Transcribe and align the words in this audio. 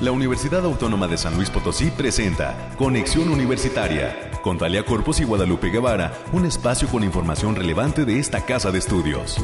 La 0.00 0.12
Universidad 0.12 0.64
Autónoma 0.64 1.08
de 1.08 1.16
San 1.16 1.34
Luis 1.34 1.50
Potosí 1.50 1.90
presenta 1.90 2.70
Conexión 2.78 3.30
Universitaria 3.30 4.30
con 4.42 4.56
Talia 4.56 4.84
Corpus 4.84 5.18
y 5.18 5.24
Guadalupe 5.24 5.70
Guevara, 5.70 6.12
un 6.32 6.46
espacio 6.46 6.86
con 6.86 7.02
información 7.02 7.56
relevante 7.56 8.04
de 8.04 8.20
esta 8.20 8.46
casa 8.46 8.70
de 8.70 8.78
estudios. 8.78 9.38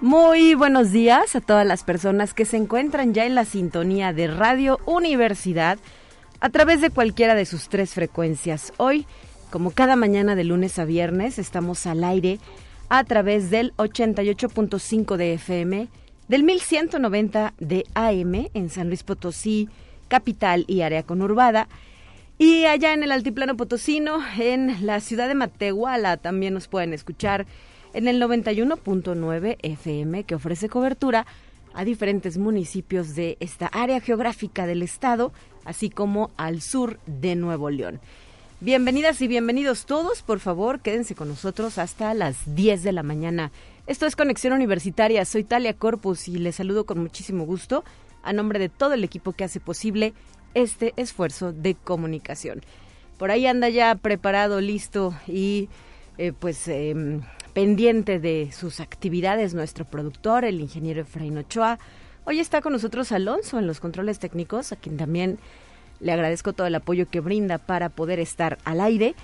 Muy 0.00 0.54
buenos 0.54 0.90
días 0.90 1.36
a 1.36 1.40
todas 1.40 1.64
las 1.64 1.84
personas 1.84 2.34
que 2.34 2.44
se 2.44 2.56
encuentran 2.56 3.14
ya 3.14 3.26
en 3.26 3.36
la 3.36 3.44
sintonía 3.44 4.12
de 4.12 4.26
Radio 4.26 4.80
Universidad 4.86 5.78
a 6.40 6.50
través 6.50 6.80
de 6.80 6.90
cualquiera 6.90 7.36
de 7.36 7.46
sus 7.46 7.68
tres 7.68 7.94
frecuencias. 7.94 8.72
Hoy 8.76 9.06
como 9.50 9.70
cada 9.70 9.96
mañana 9.96 10.34
de 10.34 10.44
lunes 10.44 10.78
a 10.78 10.84
viernes 10.84 11.38
estamos 11.38 11.86
al 11.86 12.04
aire 12.04 12.38
a 12.88 13.04
través 13.04 13.50
del 13.50 13.74
88.5 13.76 15.16
de 15.16 15.34
FM, 15.34 15.88
del 16.28 16.42
1190 16.42 17.54
de 17.58 17.84
AM 17.94 18.48
en 18.54 18.70
San 18.70 18.88
Luis 18.88 19.02
Potosí, 19.02 19.68
capital 20.08 20.64
y 20.66 20.82
área 20.82 21.02
conurbada. 21.02 21.68
Y 22.38 22.66
allá 22.66 22.92
en 22.94 23.02
el 23.02 23.12
altiplano 23.12 23.56
potosino, 23.56 24.20
en 24.38 24.86
la 24.86 25.00
ciudad 25.00 25.28
de 25.28 25.34
Matehuala, 25.34 26.16
también 26.18 26.54
nos 26.54 26.68
pueden 26.68 26.92
escuchar 26.92 27.46
en 27.94 28.06
el 28.06 28.22
91.9 28.22 29.56
FM, 29.62 30.24
que 30.24 30.34
ofrece 30.34 30.68
cobertura 30.68 31.26
a 31.74 31.84
diferentes 31.84 32.38
municipios 32.38 33.14
de 33.14 33.36
esta 33.40 33.66
área 33.66 34.00
geográfica 34.00 34.66
del 34.66 34.82
estado, 34.82 35.32
así 35.64 35.90
como 35.90 36.30
al 36.36 36.60
sur 36.60 37.00
de 37.06 37.34
Nuevo 37.34 37.70
León. 37.70 38.00
Bienvenidas 38.60 39.22
y 39.22 39.28
bienvenidos 39.28 39.86
todos, 39.86 40.22
por 40.22 40.40
favor, 40.40 40.80
quédense 40.80 41.14
con 41.14 41.28
nosotros 41.28 41.78
hasta 41.78 42.12
las 42.12 42.56
10 42.56 42.82
de 42.82 42.90
la 42.90 43.04
mañana. 43.04 43.52
Esto 43.86 44.04
es 44.04 44.16
Conexión 44.16 44.52
Universitaria, 44.52 45.24
soy 45.24 45.44
Talia 45.44 45.74
Corpus 45.74 46.26
y 46.26 46.38
les 46.38 46.56
saludo 46.56 46.84
con 46.84 46.98
muchísimo 46.98 47.46
gusto 47.46 47.84
a 48.24 48.32
nombre 48.32 48.58
de 48.58 48.68
todo 48.68 48.94
el 48.94 49.04
equipo 49.04 49.30
que 49.30 49.44
hace 49.44 49.60
posible 49.60 50.12
este 50.54 50.92
esfuerzo 50.96 51.52
de 51.52 51.76
comunicación. 51.76 52.62
Por 53.16 53.30
ahí 53.30 53.46
anda 53.46 53.68
ya 53.68 53.94
preparado, 53.94 54.60
listo 54.60 55.14
y 55.28 55.68
eh, 56.18 56.32
pues 56.36 56.66
em, 56.66 57.20
pendiente 57.52 58.18
de 58.18 58.50
sus 58.50 58.80
actividades 58.80 59.54
nuestro 59.54 59.84
productor, 59.84 60.44
el 60.44 60.60
ingeniero 60.60 61.02
Efraín 61.02 61.38
Ochoa. 61.38 61.78
Hoy 62.24 62.40
está 62.40 62.60
con 62.60 62.72
nosotros 62.72 63.12
Alonso 63.12 63.60
en 63.60 63.68
los 63.68 63.78
controles 63.78 64.18
técnicos, 64.18 64.72
a 64.72 64.76
quien 64.76 64.96
también 64.96 65.38
le 66.00 66.12
agradezco 66.12 66.52
todo 66.52 66.66
el 66.66 66.74
apoyo 66.74 67.08
que 67.08 67.20
brinda 67.20 67.58
para 67.58 67.88
poder 67.88 68.20
estar 68.20 68.58
al 68.64 68.80
aire 68.80 69.14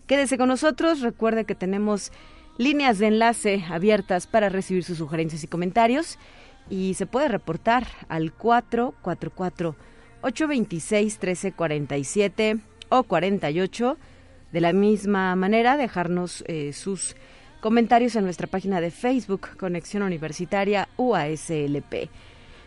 Quédese 0.07 0.37
con 0.37 0.49
nosotros, 0.49 1.01
recuerde 1.01 1.45
que 1.45 1.55
tenemos 1.55 2.11
líneas 2.57 2.99
de 2.99 3.07
enlace 3.07 3.63
abiertas 3.69 4.27
para 4.27 4.49
recibir 4.49 4.83
sus 4.83 4.97
sugerencias 4.97 5.43
y 5.43 5.47
comentarios 5.47 6.17
y 6.69 6.95
se 6.95 7.05
puede 7.05 7.27
reportar 7.27 7.87
al 8.07 8.33
444 8.33 9.75
826 10.21 11.13
1347 11.13 12.59
o 12.89 13.03
48 13.03 13.97
de 14.51 14.61
la 14.61 14.73
misma 14.73 15.35
manera, 15.35 15.77
dejarnos 15.77 16.43
eh, 16.47 16.73
sus 16.73 17.15
comentarios 17.61 18.15
en 18.15 18.23
nuestra 18.23 18.47
página 18.47 18.81
de 18.81 18.91
Facebook, 18.91 19.49
Conexión 19.57 20.03
Universitaria 20.03 20.89
UASLP. 20.97 22.09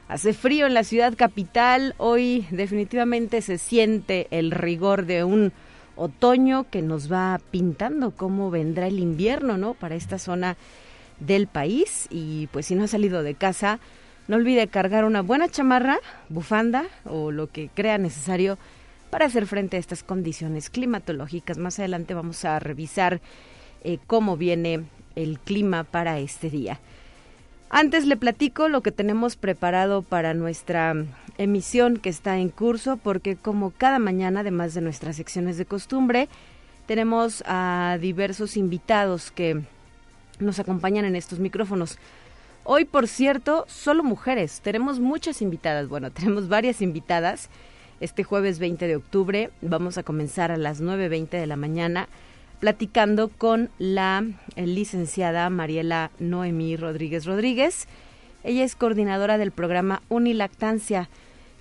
Hace 0.08 0.32
frío 0.34 0.66
en 0.66 0.74
la 0.74 0.84
ciudad 0.84 1.14
capital, 1.16 1.94
hoy 1.98 2.46
definitivamente 2.50 3.42
se 3.42 3.58
siente 3.58 4.28
el 4.30 4.50
rigor 4.50 5.06
de 5.06 5.24
un 5.24 5.52
otoño 5.96 6.66
que 6.70 6.82
nos 6.82 7.10
va 7.10 7.40
pintando 7.50 8.10
cómo 8.10 8.50
vendrá 8.50 8.86
el 8.86 8.98
invierno, 8.98 9.56
¿no? 9.56 9.74
Para 9.74 9.94
esta 9.94 10.18
zona 10.18 10.56
del 11.20 11.46
país 11.46 12.06
y 12.10 12.48
pues 12.48 12.66
si 12.66 12.74
no 12.74 12.84
ha 12.84 12.88
salido 12.88 13.22
de 13.22 13.34
casa, 13.34 13.78
no 14.28 14.36
olvide 14.36 14.68
cargar 14.68 15.04
una 15.04 15.22
buena 15.22 15.48
chamarra, 15.48 15.98
bufanda 16.28 16.84
o 17.04 17.30
lo 17.30 17.48
que 17.48 17.68
crea 17.72 17.98
necesario 17.98 18.58
para 19.14 19.26
hacer 19.26 19.46
frente 19.46 19.76
a 19.76 19.78
estas 19.78 20.02
condiciones 20.02 20.70
climatológicas. 20.70 21.56
Más 21.56 21.78
adelante 21.78 22.14
vamos 22.14 22.44
a 22.44 22.58
revisar 22.58 23.20
eh, 23.84 23.98
cómo 24.08 24.36
viene 24.36 24.86
el 25.14 25.38
clima 25.38 25.84
para 25.84 26.18
este 26.18 26.50
día. 26.50 26.80
Antes 27.70 28.06
le 28.06 28.16
platico 28.16 28.68
lo 28.68 28.80
que 28.80 28.90
tenemos 28.90 29.36
preparado 29.36 30.02
para 30.02 30.34
nuestra 30.34 30.96
emisión 31.38 31.98
que 31.98 32.08
está 32.08 32.38
en 32.38 32.48
curso, 32.48 32.96
porque 32.96 33.36
como 33.36 33.70
cada 33.70 34.00
mañana, 34.00 34.40
además 34.40 34.74
de 34.74 34.80
nuestras 34.80 35.14
secciones 35.14 35.58
de 35.58 35.64
costumbre, 35.64 36.28
tenemos 36.86 37.44
a 37.46 37.98
diversos 38.00 38.56
invitados 38.56 39.30
que 39.30 39.62
nos 40.40 40.58
acompañan 40.58 41.04
en 41.04 41.14
estos 41.14 41.38
micrófonos. 41.38 42.00
Hoy, 42.64 42.84
por 42.84 43.06
cierto, 43.06 43.64
solo 43.68 44.02
mujeres. 44.02 44.60
Tenemos 44.60 44.98
muchas 44.98 45.40
invitadas. 45.40 45.86
Bueno, 45.86 46.10
tenemos 46.10 46.48
varias 46.48 46.82
invitadas 46.82 47.48
este 48.00 48.24
jueves 48.24 48.58
20 48.58 48.86
de 48.86 48.96
octubre 48.96 49.50
vamos 49.60 49.98
a 49.98 50.02
comenzar 50.02 50.50
a 50.50 50.56
las 50.56 50.82
9.20 50.82 51.30
de 51.30 51.46
la 51.46 51.56
mañana 51.56 52.08
platicando 52.60 53.28
con 53.28 53.70
la 53.78 54.24
eh, 54.56 54.66
licenciada 54.66 55.50
Mariela 55.50 56.10
Noemí 56.18 56.76
Rodríguez 56.76 57.26
Rodríguez. 57.26 57.86
Ella 58.42 58.64
es 58.64 58.76
coordinadora 58.76 59.38
del 59.38 59.52
programa 59.52 60.02
Unilactancia 60.08 61.08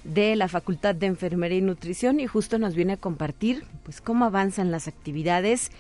de 0.04 0.36
la 0.36 0.48
Facultad 0.48 0.96
de 0.96 1.08
Enfermería 1.08 1.58
y 1.58 1.62
Nutrición 1.62 2.20
y 2.20 2.28
justo 2.28 2.58
nos 2.58 2.76
viene 2.76 2.94
a 2.94 2.98
compartir 2.98 3.64
pues 3.84 4.02
cómo 4.02 4.26
avanzan 4.26 4.72
las 4.72 4.88
actividades 4.88 5.72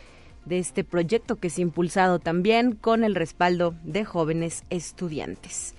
de 0.46 0.59
este 0.59 0.84
proyecto 0.84 1.38
que 1.38 1.47
es 1.47 1.59
impulsado 1.59 2.19
también 2.19 2.74
con 2.75 3.03
el 3.03 3.16
respaldo 3.16 3.75
de 3.84 4.06
jóvenes 4.06 4.63
estudiantes. 4.69 5.75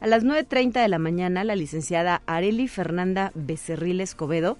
A 0.00 0.06
las 0.06 0.24
9.30 0.24 0.82
de 0.82 0.88
la 0.88 0.98
mañana, 0.98 1.42
la 1.42 1.56
licenciada 1.56 2.22
Areli 2.26 2.68
Fernanda 2.68 3.32
Becerril 3.34 4.00
Escobedo, 4.00 4.58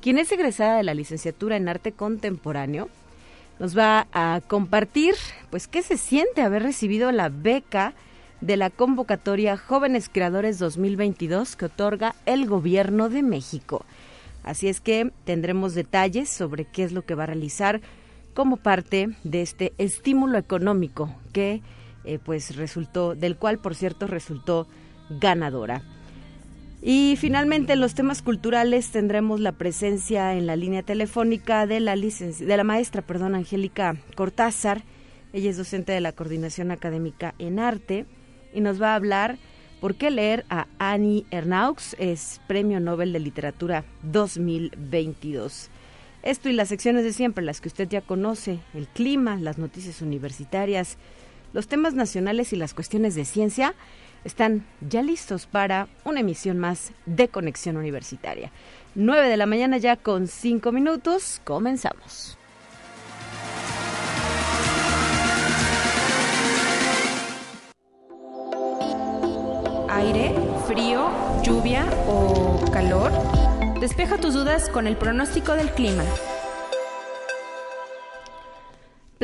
quien 0.00 0.18
es 0.18 0.30
egresada 0.30 0.76
de 0.76 0.82
la 0.82 0.94
licenciatura 0.94 1.56
en 1.56 1.68
arte 1.68 1.92
contemporáneo, 1.92 2.90
nos 3.58 3.76
va 3.76 4.08
a 4.12 4.42
compartir 4.46 5.14
pues 5.50 5.68
qué 5.68 5.82
se 5.82 5.96
siente 5.96 6.42
haber 6.42 6.62
recibido 6.62 7.12
la 7.12 7.30
beca 7.30 7.94
de 8.40 8.58
la 8.58 8.68
convocatoria 8.68 9.56
Jóvenes 9.56 10.10
Creadores 10.12 10.58
2022 10.58 11.56
que 11.56 11.66
otorga 11.66 12.14
el 12.26 12.46
Gobierno 12.46 13.08
de 13.08 13.22
México. 13.22 13.86
Así 14.42 14.68
es 14.68 14.80
que 14.80 15.10
tendremos 15.24 15.74
detalles 15.74 16.28
sobre 16.28 16.66
qué 16.66 16.84
es 16.84 16.92
lo 16.92 17.02
que 17.02 17.14
va 17.14 17.22
a 17.22 17.28
realizar 17.28 17.80
como 18.34 18.58
parte 18.58 19.08
de 19.22 19.40
este 19.40 19.72
estímulo 19.78 20.36
económico 20.36 21.14
que 21.32 21.62
eh, 22.04 22.18
pues 22.22 22.56
resultó, 22.56 23.14
del 23.14 23.36
cual 23.36 23.58
por 23.58 23.74
cierto 23.74 24.06
resultó 24.06 24.66
ganadora. 25.08 25.82
Y 26.82 27.16
finalmente 27.18 27.72
en 27.72 27.80
los 27.80 27.94
temas 27.94 28.20
culturales 28.20 28.90
tendremos 28.90 29.40
la 29.40 29.52
presencia 29.52 30.34
en 30.34 30.46
la 30.46 30.54
línea 30.54 30.82
telefónica 30.82 31.66
de 31.66 31.80
la, 31.80 31.96
de 31.96 32.56
la 32.56 32.64
maestra 32.64 33.00
perdón, 33.00 33.34
Angélica 33.34 33.96
Cortázar. 34.16 34.82
Ella 35.32 35.50
es 35.50 35.56
docente 35.56 35.92
de 35.92 36.00
la 36.00 36.12
Coordinación 36.12 36.70
Académica 36.70 37.34
en 37.38 37.58
Arte 37.58 38.04
y 38.52 38.60
nos 38.60 38.80
va 38.80 38.92
a 38.92 38.96
hablar 38.96 39.38
por 39.80 39.96
qué 39.96 40.10
leer 40.10 40.44
a 40.48 40.66
Annie 40.78 41.26
Ernaux, 41.30 41.96
es 41.98 42.40
Premio 42.46 42.80
Nobel 42.80 43.12
de 43.12 43.20
Literatura 43.20 43.84
2022. 44.02 45.70
Esto 46.22 46.48
y 46.48 46.52
las 46.52 46.68
secciones 46.68 47.04
de 47.04 47.12
siempre, 47.12 47.44
las 47.44 47.60
que 47.60 47.68
usted 47.68 47.88
ya 47.88 48.00
conoce, 48.00 48.58
el 48.72 48.88
clima, 48.88 49.36
las 49.36 49.58
noticias 49.58 50.00
universitarias, 50.00 50.96
los 51.54 51.68
temas 51.68 51.94
nacionales 51.94 52.52
y 52.52 52.56
las 52.56 52.74
cuestiones 52.74 53.14
de 53.14 53.24
ciencia 53.24 53.74
están 54.24 54.66
ya 54.80 55.02
listos 55.02 55.46
para 55.46 55.88
una 56.04 56.20
emisión 56.20 56.58
más 56.58 56.92
de 57.06 57.28
Conexión 57.28 57.76
Universitaria. 57.76 58.50
9 58.96 59.28
de 59.28 59.36
la 59.36 59.46
mañana 59.46 59.78
ya 59.78 59.96
con 59.96 60.26
5 60.26 60.72
minutos, 60.72 61.40
comenzamos. 61.44 62.36
Aire, 69.88 70.34
frío, 70.66 71.08
lluvia 71.44 71.86
o 72.08 72.64
calor. 72.72 73.12
Despeja 73.80 74.18
tus 74.18 74.34
dudas 74.34 74.68
con 74.68 74.88
el 74.88 74.96
pronóstico 74.96 75.52
del 75.52 75.70
clima. 75.70 76.02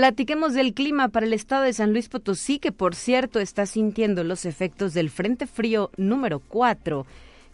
Platiquemos 0.01 0.55
del 0.55 0.73
clima 0.73 1.09
para 1.09 1.27
el 1.27 1.35
estado 1.35 1.65
de 1.65 1.75
San 1.75 1.93
Luis 1.93 2.09
Potosí, 2.09 2.59
que 2.59 2.73
por 2.73 2.95
cierto 2.95 3.39
está 3.39 3.67
sintiendo 3.67 4.25
los 4.25 4.47
efectos 4.47 4.95
del 4.95 5.11
Frente 5.11 5.47
Frío 5.47 5.91
número 5.99 6.41
4 6.41 7.05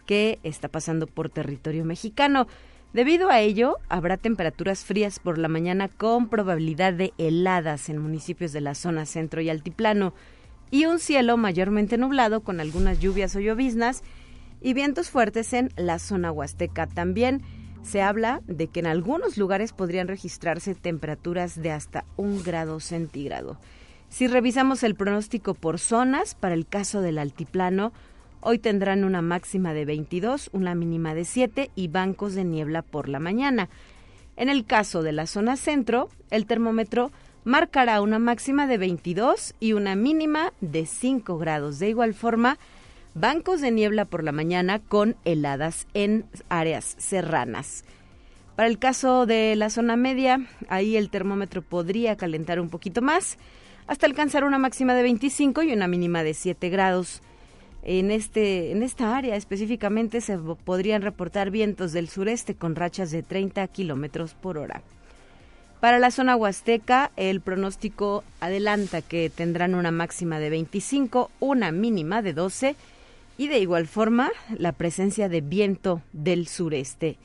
que 0.05 0.39
está 0.43 0.69
pasando 0.69 1.07
por 1.07 1.29
territorio 1.29 1.83
mexicano. 1.83 2.47
Debido 2.93 3.29
a 3.29 3.41
ello, 3.41 3.79
habrá 3.89 4.15
temperaturas 4.15 4.85
frías 4.85 5.19
por 5.19 5.37
la 5.37 5.49
mañana 5.49 5.89
con 5.89 6.29
probabilidad 6.29 6.93
de 6.93 7.11
heladas 7.17 7.89
en 7.89 7.97
municipios 7.97 8.53
de 8.53 8.61
la 8.61 8.75
zona 8.75 9.05
centro 9.05 9.41
y 9.41 9.49
altiplano. 9.49 10.13
y 10.71 10.85
un 10.85 10.99
cielo 10.99 11.35
mayormente 11.35 11.97
nublado 11.97 12.43
con 12.43 12.61
algunas 12.61 13.01
lluvias 13.01 13.35
o 13.35 13.41
lloviznas 13.41 14.03
y 14.61 14.73
vientos 14.73 15.09
fuertes 15.09 15.51
en 15.51 15.73
la 15.75 15.99
zona 15.99 16.31
huasteca. 16.31 16.87
También 16.87 17.41
se 17.87 18.01
habla 18.01 18.41
de 18.45 18.67
que 18.67 18.81
en 18.81 18.87
algunos 18.87 19.37
lugares 19.37 19.71
podrían 19.71 20.07
registrarse 20.07 20.75
temperaturas 20.75 21.61
de 21.61 21.71
hasta 21.71 22.03
un 22.17 22.43
grado 22.43 22.79
centígrado. 22.79 23.57
Si 24.09 24.27
revisamos 24.27 24.83
el 24.83 24.95
pronóstico 24.95 25.53
por 25.53 25.79
zonas, 25.79 26.35
para 26.35 26.53
el 26.53 26.67
caso 26.67 27.01
del 27.01 27.17
altiplano, 27.17 27.93
hoy 28.41 28.59
tendrán 28.59 29.03
una 29.03 29.21
máxima 29.21 29.73
de 29.73 29.85
22, 29.85 30.49
una 30.51 30.75
mínima 30.75 31.13
de 31.13 31.25
7 31.25 31.71
y 31.75 31.87
bancos 31.87 32.35
de 32.35 32.43
niebla 32.43 32.81
por 32.81 33.07
la 33.07 33.19
mañana. 33.19 33.69
En 34.35 34.49
el 34.49 34.65
caso 34.65 35.01
de 35.01 35.13
la 35.13 35.25
zona 35.25 35.55
centro, 35.55 36.09
el 36.29 36.45
termómetro 36.45 37.11
marcará 37.43 38.01
una 38.01 38.19
máxima 38.19 38.67
de 38.67 38.77
22 38.77 39.55
y 39.61 39.73
una 39.73 39.95
mínima 39.95 40.51
de 40.59 40.85
5 40.85 41.37
grados. 41.37 41.79
De 41.79 41.89
igual 41.89 42.13
forma, 42.13 42.57
bancos 43.19 43.61
de 43.61 43.71
niebla 43.71 44.05
por 44.05 44.23
la 44.23 44.31
mañana 44.31 44.79
con 44.79 45.15
heladas 45.25 45.87
en 45.93 46.25
áreas 46.49 46.95
serranas. 46.99 47.83
Para 48.55 48.69
el 48.69 48.79
caso 48.79 49.25
de 49.25 49.55
la 49.55 49.69
zona 49.69 49.95
media, 49.95 50.45
ahí 50.69 50.97
el 50.97 51.09
termómetro 51.09 51.61
podría 51.61 52.15
calentar 52.15 52.59
un 52.59 52.69
poquito 52.69 53.01
más, 53.01 53.37
hasta 53.87 54.05
alcanzar 54.05 54.43
una 54.43 54.59
máxima 54.59 54.93
de 54.93 55.03
25 55.03 55.63
y 55.63 55.73
una 55.73 55.87
mínima 55.87 56.23
de 56.23 56.33
7 56.33 56.69
grados. 56.69 57.21
En, 57.83 58.11
este, 58.11 58.71
en 58.71 58.83
esta 58.83 59.15
área 59.15 59.35
específicamente 59.35 60.21
se 60.21 60.37
podrían 60.37 61.01
reportar 61.01 61.51
vientos 61.51 61.93
del 61.93 62.09
sureste 62.09 62.55
con 62.55 62.75
rachas 62.75 63.11
de 63.11 63.23
30 63.23 63.65
kilómetros 63.69 64.33
por 64.33 64.57
hora. 64.57 64.81
Para 65.79 65.99
la 65.99 66.11
zona 66.11 66.35
huasteca, 66.35 67.11
el 67.15 67.39
pronóstico 67.39 68.23
adelanta 68.41 69.01
que 69.01 69.29
tendrán 69.29 69.75
una 69.75 69.91
máxima 69.91 70.39
de 70.39 70.49
25, 70.49 71.29
una 71.39 71.71
mínima 71.71 72.21
de 72.21 72.33
12 72.33 72.75
y 73.37 73.47
de 73.47 73.59
igual 73.59 73.87
forma 73.87 74.31
la 74.57 74.71
presencia 74.71 75.29
de 75.29 75.41
viento 75.41 76.01
del 76.13 76.47
sureste. 76.47 77.17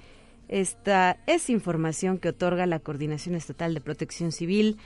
Esta 0.49 1.17
es 1.27 1.49
información 1.49 2.19
que 2.19 2.29
otorga 2.29 2.67
la 2.67 2.79
Coordinación 2.79 3.35
Estatal 3.35 3.73
de 3.73 3.81
Protección 3.81 4.33
Civil 4.33 4.77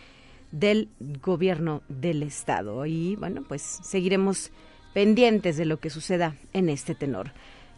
del 0.53 0.89
Gobierno 1.21 1.83
del 1.89 2.23
Estado. 2.23 2.87
Y 2.87 3.17
bueno, 3.17 3.43
pues 3.47 3.63
seguiremos 3.83 4.53
pendientes 4.95 5.57
de 5.57 5.65
lo 5.65 5.79
que 5.79 5.91
suceda 5.91 6.37
en 6.53 6.69
este 6.69 6.95
tenor. 6.95 7.33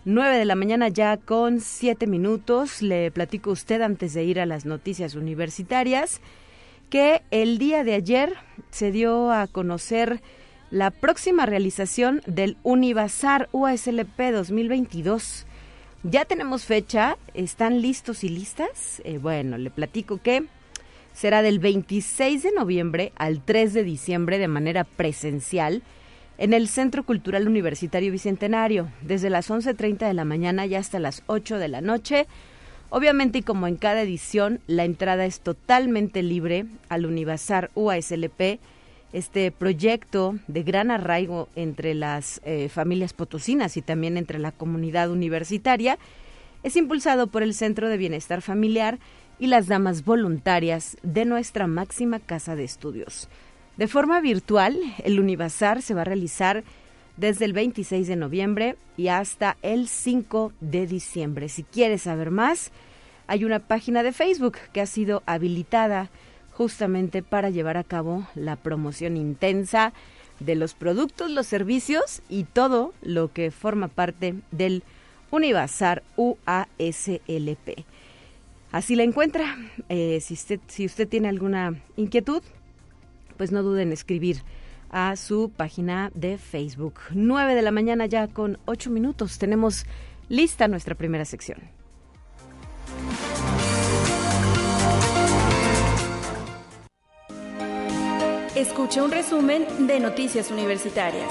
9 0.04 0.38
de 0.38 0.44
la 0.44 0.54
mañana 0.54 0.88
ya 0.88 1.16
con 1.16 1.60
7 1.60 2.06
minutos. 2.06 2.82
Le 2.82 3.10
platico 3.10 3.50
a 3.50 3.54
usted 3.54 3.80
antes 3.80 4.14
de 4.14 4.24
ir 4.24 4.38
a 4.38 4.46
las 4.46 4.66
noticias 4.66 5.14
universitarias 5.14 6.20
que 6.90 7.22
el 7.30 7.58
día 7.58 7.84
de 7.84 7.94
ayer 7.94 8.34
se 8.70 8.92
dio 8.92 9.30
a 9.30 9.46
conocer 9.46 10.22
la 10.70 10.90
próxima 10.90 11.46
realización 11.46 12.20
del 12.26 12.56
Univazar 12.62 13.48
UASLP 13.52 14.18
2022. 14.32 15.46
Ya 16.02 16.24
tenemos 16.24 16.64
fecha, 16.64 17.16
¿están 17.34 17.80
listos 17.80 18.22
y 18.22 18.28
listas? 18.28 19.00
Eh, 19.04 19.18
bueno, 19.18 19.58
le 19.58 19.70
platico 19.70 20.18
que 20.18 20.44
será 21.12 21.42
del 21.42 21.58
26 21.58 22.42
de 22.42 22.52
noviembre 22.52 23.12
al 23.16 23.42
3 23.42 23.72
de 23.72 23.82
diciembre 23.82 24.38
de 24.38 24.48
manera 24.48 24.84
presencial 24.84 25.82
en 26.36 26.52
el 26.52 26.68
Centro 26.68 27.04
Cultural 27.04 27.48
Universitario 27.48 28.12
Bicentenario, 28.12 28.88
desde 29.02 29.28
las 29.30 29.50
11.30 29.50 30.06
de 30.06 30.14
la 30.14 30.24
mañana 30.24 30.66
y 30.66 30.76
hasta 30.76 31.00
las 31.00 31.24
8 31.26 31.58
de 31.58 31.68
la 31.68 31.80
noche. 31.80 32.28
Obviamente, 32.90 33.38
y 33.38 33.42
como 33.42 33.66
en 33.66 33.76
cada 33.76 34.02
edición, 34.02 34.60
la 34.66 34.84
entrada 34.84 35.26
es 35.26 35.40
totalmente 35.40 36.22
libre 36.22 36.66
al 36.88 37.06
Univazar 37.06 37.70
UASLP, 37.74 38.60
este 39.12 39.50
proyecto 39.50 40.36
de 40.48 40.62
gran 40.62 40.90
arraigo 40.90 41.48
entre 41.56 41.94
las 41.94 42.40
eh, 42.44 42.68
familias 42.68 43.12
potosinas 43.12 43.76
y 43.76 43.82
también 43.82 44.16
entre 44.16 44.38
la 44.38 44.52
comunidad 44.52 45.10
universitaria, 45.10 45.98
es 46.62 46.76
impulsado 46.76 47.28
por 47.28 47.42
el 47.42 47.54
Centro 47.54 47.88
de 47.88 47.96
Bienestar 47.96 48.42
Familiar 48.42 48.98
y 49.38 49.46
las 49.46 49.68
damas 49.68 50.04
voluntarias 50.04 50.96
de 51.02 51.24
nuestra 51.24 51.66
máxima 51.66 52.18
casa 52.18 52.56
de 52.56 52.64
estudios. 52.64 53.28
De 53.76 53.86
forma 53.86 54.20
virtual, 54.20 54.76
el 55.04 55.20
Univazar 55.20 55.82
se 55.82 55.94
va 55.94 56.00
a 56.00 56.04
realizar 56.04 56.64
desde 57.16 57.44
el 57.44 57.52
26 57.52 58.08
de 58.08 58.16
noviembre 58.16 58.76
y 58.96 59.08
hasta 59.08 59.56
el 59.62 59.88
5 59.88 60.52
de 60.60 60.86
diciembre. 60.86 61.48
Si 61.48 61.62
quieres 61.62 62.02
saber 62.02 62.30
más, 62.30 62.72
hay 63.28 63.44
una 63.44 63.60
página 63.60 64.02
de 64.02 64.12
Facebook 64.12 64.58
que 64.72 64.80
ha 64.80 64.86
sido 64.86 65.22
habilitada 65.26 66.10
justamente 66.58 67.22
para 67.22 67.50
llevar 67.50 67.76
a 67.76 67.84
cabo 67.84 68.26
la 68.34 68.56
promoción 68.56 69.16
intensa 69.16 69.92
de 70.40 70.56
los 70.56 70.74
productos, 70.74 71.30
los 71.30 71.46
servicios 71.46 72.20
y 72.28 72.44
todo 72.44 72.92
lo 73.00 73.32
que 73.32 73.52
forma 73.52 73.86
parte 73.86 74.34
del 74.50 74.82
Univazar 75.30 76.02
UASLP. 76.16 77.84
Así 78.72 78.96
la 78.96 79.04
encuentra. 79.04 79.56
Eh, 79.88 80.18
si, 80.20 80.34
usted, 80.34 80.58
si 80.66 80.84
usted 80.84 81.06
tiene 81.06 81.28
alguna 81.28 81.80
inquietud, 81.96 82.42
pues 83.36 83.52
no 83.52 83.62
duden 83.62 83.88
en 83.88 83.92
escribir 83.92 84.42
a 84.90 85.14
su 85.14 85.52
página 85.56 86.10
de 86.14 86.38
Facebook. 86.38 86.94
9 87.12 87.54
de 87.54 87.62
la 87.62 87.70
mañana 87.70 88.06
ya 88.06 88.26
con 88.26 88.58
8 88.64 88.90
minutos. 88.90 89.38
Tenemos 89.38 89.86
lista 90.28 90.66
nuestra 90.66 90.96
primera 90.96 91.24
sección. 91.24 91.77
Escucha 98.58 99.04
un 99.04 99.12
resumen 99.12 99.86
de 99.86 100.00
Noticias 100.00 100.50
Universitarias. 100.50 101.30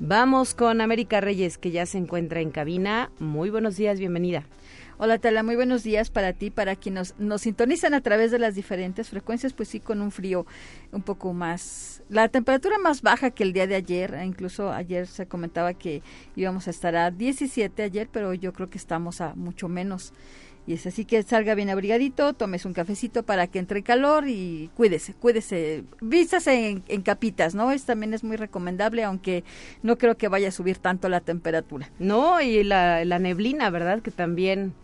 Vamos 0.00 0.54
con 0.54 0.80
América 0.80 1.20
Reyes, 1.20 1.56
que 1.56 1.70
ya 1.70 1.86
se 1.86 1.98
encuentra 1.98 2.40
en 2.40 2.50
cabina. 2.50 3.12
Muy 3.20 3.48
buenos 3.50 3.76
días, 3.76 4.00
bienvenida. 4.00 4.42
Hola 4.98 5.18
Tala, 5.18 5.44
muy 5.44 5.54
buenos 5.54 5.84
días 5.84 6.10
para 6.10 6.32
ti, 6.32 6.50
para 6.50 6.74
quienes 6.74 7.14
nos, 7.16 7.20
nos 7.20 7.42
sintonizan 7.42 7.94
a 7.94 8.00
través 8.00 8.32
de 8.32 8.40
las 8.40 8.56
diferentes 8.56 9.08
frecuencias, 9.08 9.52
pues 9.52 9.68
sí, 9.68 9.78
con 9.78 10.00
un 10.00 10.10
frío 10.10 10.44
un 10.90 11.02
poco 11.02 11.32
más, 11.32 12.02
la 12.08 12.28
temperatura 12.28 12.78
más 12.78 13.02
baja 13.02 13.30
que 13.30 13.44
el 13.44 13.52
día 13.52 13.68
de 13.68 13.76
ayer, 13.76 14.14
e 14.14 14.24
incluso 14.24 14.72
ayer 14.72 15.06
se 15.06 15.26
comentaba 15.26 15.74
que 15.74 16.02
íbamos 16.34 16.66
a 16.66 16.70
estar 16.70 16.96
a 16.96 17.12
17 17.12 17.84
ayer, 17.84 18.08
pero 18.10 18.34
yo 18.34 18.52
creo 18.52 18.68
que 18.68 18.78
estamos 18.78 19.20
a 19.20 19.34
mucho 19.36 19.68
menos. 19.68 20.12
Y 20.66 20.74
es 20.74 20.86
así 20.86 21.04
que 21.04 21.22
salga 21.22 21.54
bien 21.54 21.70
abrigadito, 21.70 22.32
tomes 22.32 22.64
un 22.64 22.72
cafecito 22.72 23.22
para 23.22 23.46
que 23.46 23.58
entre 23.58 23.82
calor 23.82 24.28
y 24.28 24.70
cuídese, 24.76 25.14
cuídese, 25.14 25.84
vístase 26.00 26.70
en, 26.70 26.82
en, 26.88 27.02
capitas, 27.02 27.54
¿no? 27.54 27.70
Es 27.70 27.84
también 27.84 28.14
es 28.14 28.24
muy 28.24 28.36
recomendable, 28.36 29.04
aunque 29.04 29.44
no 29.82 29.96
creo 29.96 30.16
que 30.16 30.28
vaya 30.28 30.48
a 30.48 30.52
subir 30.52 30.78
tanto 30.78 31.08
la 31.08 31.20
temperatura. 31.20 31.90
No, 31.98 32.40
y 32.40 32.64
la 32.64 33.18
neblina, 33.18 33.70
¿verdad? 33.70 34.02
Que 34.02 34.10
también 34.10 34.74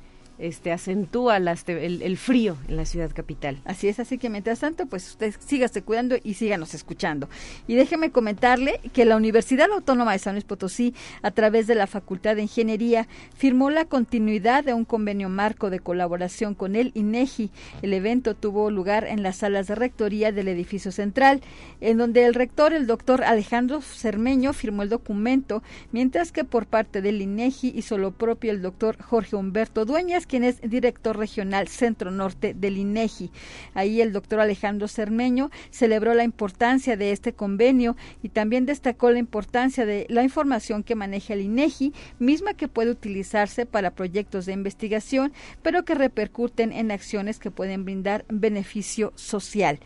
este 0.43 0.73
acentúa 0.73 1.37
el, 1.37 2.17
frío 2.17 2.57
en 2.69 2.77
la 2.77 2.85
ciudad 2.85 3.11
capital. 3.13 3.61
Así 3.65 3.89
es, 3.89 4.01
así 4.01 4.19
que 4.19 4.29
mientras 4.29 4.61
tanto, 4.61 4.87
pues 4.87 5.09
usted 5.09 5.35
sígase 5.39 5.83
cuidando 5.83 6.17
y 6.23 6.35
síganos 6.35 6.75
escuchando. 6.75 7.29
Y 7.69 7.77
déjeme 7.77 8.11
comentarle 8.11 8.81
que 8.93 9.05
la 9.05 9.17
Universidad 9.17 9.71
Autónoma 9.71 10.13
de 10.13 10.19
San 10.19 10.35
Luis 10.35 10.45
Potosí, 10.45 10.95
a 11.23 11.31
través 11.31 11.67
de 11.67 11.77
la 11.77 11.87
Facultad 11.87 12.37
de 12.37 12.43
Ingeniería, 12.43 13.07
firmó 13.37 13.71
la 13.71 13.85
continuidad 13.85 14.65
de 14.65 14.75
un 14.75 14.85
convenio 14.85 15.29
marco 15.29 15.71
de 15.71 15.79
colaboración 15.79 16.55
con 16.55 16.75
el 16.75 16.91
INEGI. 16.95 17.51
El 17.83 17.93
evento 17.93 18.35
tuvo 18.35 18.71
lugar 18.71 19.07
en 19.07 19.23
las 19.23 19.37
salas 19.37 19.69
de 19.69 19.77
rectoría 19.77 20.33
del 20.33 20.49
edificio 20.49 20.91
central, 20.91 21.41
en 21.81 21.99
donde 21.99 22.25
el 22.25 22.35
rector, 22.35 22.73
el 22.73 22.87
doctor 22.87 23.23
Alejandro 23.23 23.81
Cermeño, 23.81 24.53
firmó 24.53 24.83
el 24.83 24.89
documento, 24.89 25.63
mientras 25.93 26.33
que 26.33 26.45
por 26.45 26.67
parte 26.67 27.01
del 27.01 27.23
INEGI 27.23 27.73
hizo 27.77 27.97
lo 27.97 28.11
propio 28.11 28.51
el 28.51 28.63
doctor 28.63 29.01
Jorge 29.01 29.37
Humberto 29.37 29.85
Dueñas, 29.85 30.27
quien 30.33 30.45
es 30.45 30.63
director 30.63 31.19
regional 31.19 31.69
Centro 31.69 32.11
Norte 32.11 32.55
del 32.55 32.79
INEGI. 32.79 33.31
Ahí 33.75 34.01
el 34.01 34.15
doctor 34.15 34.41
Alejandro 34.41 34.89
Cermeño 34.89 35.51
celebró 35.69 36.15
la 36.15 36.25
importancia 36.25 36.97
de 36.97 37.13
este 37.13 37.35
convenio 37.35 37.99
y 38.23 38.31
también 38.31 38.65
destacó 38.65 39.11
la 39.11 39.19
importancia 39.19 39.85
de 39.85 40.07
la 40.09 40.23
información 40.23 40.85
que 40.85 40.95
maneja 40.95 41.35
el 41.35 41.43
INEGI, 41.43 41.93
misma 42.19 42.55
que 42.55 42.67
puede 42.67 42.93
utilizarse 42.93 43.67
para 43.67 43.91
proyectos 43.91 44.47
de 44.47 44.55
investigación, 44.55 45.35
pero 45.61 45.85
que 45.85 45.95
repercuten 45.95 46.73
en 46.73 46.93
acciones 46.93 47.39
que 47.39 47.51
pueden 47.51 47.85
brindar 47.85 48.25
beneficio 48.31 49.13
social 49.15 49.81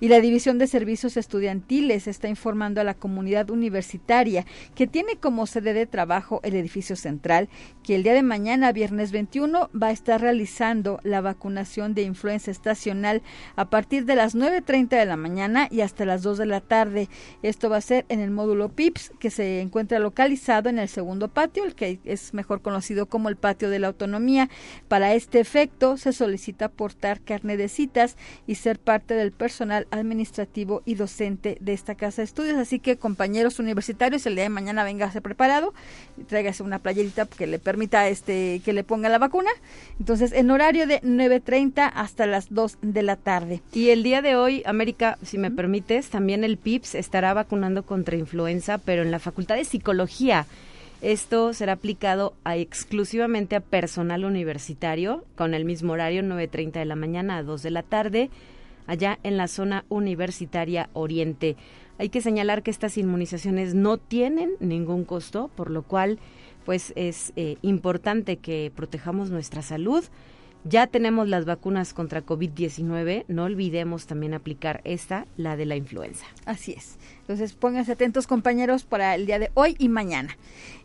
y 0.00 0.08
la 0.08 0.20
División 0.20 0.58
de 0.58 0.66
Servicios 0.66 1.16
Estudiantiles 1.16 2.06
está 2.06 2.28
informando 2.28 2.80
a 2.80 2.84
la 2.84 2.94
comunidad 2.94 3.50
universitaria 3.50 4.44
que 4.74 4.86
tiene 4.86 5.16
como 5.16 5.46
sede 5.46 5.72
de 5.72 5.86
trabajo 5.86 6.40
el 6.42 6.54
edificio 6.54 6.96
central 6.96 7.48
que 7.82 7.94
el 7.94 8.02
día 8.02 8.14
de 8.14 8.22
mañana, 8.22 8.72
viernes 8.72 9.12
21, 9.12 9.70
va 9.70 9.88
a 9.88 9.92
estar 9.92 10.20
realizando 10.20 11.00
la 11.02 11.20
vacunación 11.20 11.94
de 11.94 12.02
influenza 12.02 12.50
estacional 12.50 13.22
a 13.54 13.70
partir 13.70 14.04
de 14.04 14.16
las 14.16 14.34
9.30 14.34 14.88
de 14.88 15.06
la 15.06 15.16
mañana 15.16 15.68
y 15.70 15.80
hasta 15.80 16.04
las 16.04 16.22
2 16.22 16.38
de 16.38 16.46
la 16.46 16.60
tarde. 16.60 17.08
Esto 17.42 17.70
va 17.70 17.76
a 17.76 17.80
ser 17.80 18.04
en 18.08 18.20
el 18.20 18.30
módulo 18.30 18.68
PIPS 18.70 19.12
que 19.18 19.30
se 19.30 19.60
encuentra 19.60 19.98
localizado 19.98 20.68
en 20.68 20.78
el 20.78 20.88
segundo 20.88 21.28
patio, 21.28 21.64
el 21.64 21.74
que 21.74 22.00
es 22.04 22.34
mejor 22.34 22.60
conocido 22.60 23.06
como 23.06 23.28
el 23.28 23.36
patio 23.36 23.70
de 23.70 23.78
la 23.78 23.88
autonomía. 23.88 24.50
Para 24.88 25.14
este 25.14 25.40
efecto 25.40 25.96
se 25.96 26.12
solicita 26.12 26.68
portar 26.68 27.20
carne 27.20 27.56
de 27.56 27.68
citas 27.68 28.16
y 28.46 28.56
ser 28.56 28.78
parte 28.78 29.14
del 29.14 29.32
personal 29.32 29.85
administrativo 29.90 30.82
y 30.84 30.94
docente 30.94 31.58
de 31.60 31.72
esta 31.72 31.94
casa 31.94 32.22
de 32.22 32.26
estudios. 32.26 32.56
Así 32.58 32.78
que 32.78 32.96
compañeros 32.96 33.58
universitarios, 33.58 34.26
el 34.26 34.34
día 34.34 34.44
de 34.44 34.50
mañana 34.50 34.84
véngase 34.84 35.20
preparado, 35.20 35.74
tráigase 36.28 36.62
una 36.62 36.78
playerita 36.78 37.26
que 37.26 37.46
le 37.46 37.58
permita 37.58 38.08
este 38.08 38.60
que 38.64 38.72
le 38.72 38.84
ponga 38.84 39.08
la 39.08 39.18
vacuna. 39.18 39.50
Entonces, 39.98 40.32
en 40.32 40.50
horario 40.50 40.86
de 40.86 41.00
9.30 41.02 41.90
hasta 41.94 42.26
las 42.26 42.52
2 42.52 42.78
de 42.82 43.02
la 43.02 43.16
tarde. 43.16 43.62
Y 43.72 43.90
el 43.90 44.02
día 44.02 44.22
de 44.22 44.36
hoy, 44.36 44.62
América, 44.66 45.18
si 45.22 45.38
me 45.38 45.50
permites, 45.50 46.08
también 46.08 46.44
el 46.44 46.56
PIPS 46.56 46.94
estará 46.94 47.34
vacunando 47.34 47.84
contra 47.84 48.16
influenza, 48.16 48.78
pero 48.78 49.02
en 49.02 49.10
la 49.10 49.18
Facultad 49.18 49.56
de 49.56 49.64
Psicología. 49.64 50.46
Esto 51.02 51.52
será 51.52 51.74
aplicado 51.74 52.34
a, 52.44 52.56
exclusivamente 52.56 53.54
a 53.54 53.60
personal 53.60 54.24
universitario 54.24 55.24
con 55.34 55.52
el 55.52 55.64
mismo 55.64 55.92
horario 55.92 56.22
9.30 56.22 56.72
de 56.72 56.84
la 56.86 56.96
mañana 56.96 57.36
a 57.36 57.42
2 57.42 57.62
de 57.62 57.70
la 57.70 57.82
tarde 57.82 58.30
allá 58.86 59.18
en 59.22 59.36
la 59.36 59.48
zona 59.48 59.84
universitaria 59.88 60.88
Oriente. 60.92 61.56
Hay 61.98 62.08
que 62.08 62.20
señalar 62.20 62.62
que 62.62 62.70
estas 62.70 62.98
inmunizaciones 62.98 63.74
no 63.74 63.98
tienen 63.98 64.52
ningún 64.60 65.04
costo, 65.04 65.50
por 65.54 65.70
lo 65.70 65.82
cual 65.82 66.18
pues 66.64 66.92
es 66.96 67.32
eh, 67.36 67.56
importante 67.62 68.36
que 68.36 68.72
protejamos 68.74 69.30
nuestra 69.30 69.62
salud. 69.62 70.04
Ya 70.68 70.88
tenemos 70.88 71.28
las 71.28 71.44
vacunas 71.44 71.94
contra 71.94 72.26
COVID-19, 72.26 73.26
no 73.28 73.44
olvidemos 73.44 74.06
también 74.06 74.34
aplicar 74.34 74.80
esta, 74.82 75.28
la 75.36 75.56
de 75.56 75.64
la 75.64 75.76
influenza. 75.76 76.26
Así 76.44 76.72
es. 76.72 76.98
Entonces 77.20 77.52
pónganse 77.52 77.92
atentos 77.92 78.26
compañeros 78.26 78.84
para 78.84 79.14
el 79.14 79.26
día 79.26 79.38
de 79.38 79.50
hoy 79.54 79.76
y 79.78 79.88
mañana. 79.88 80.36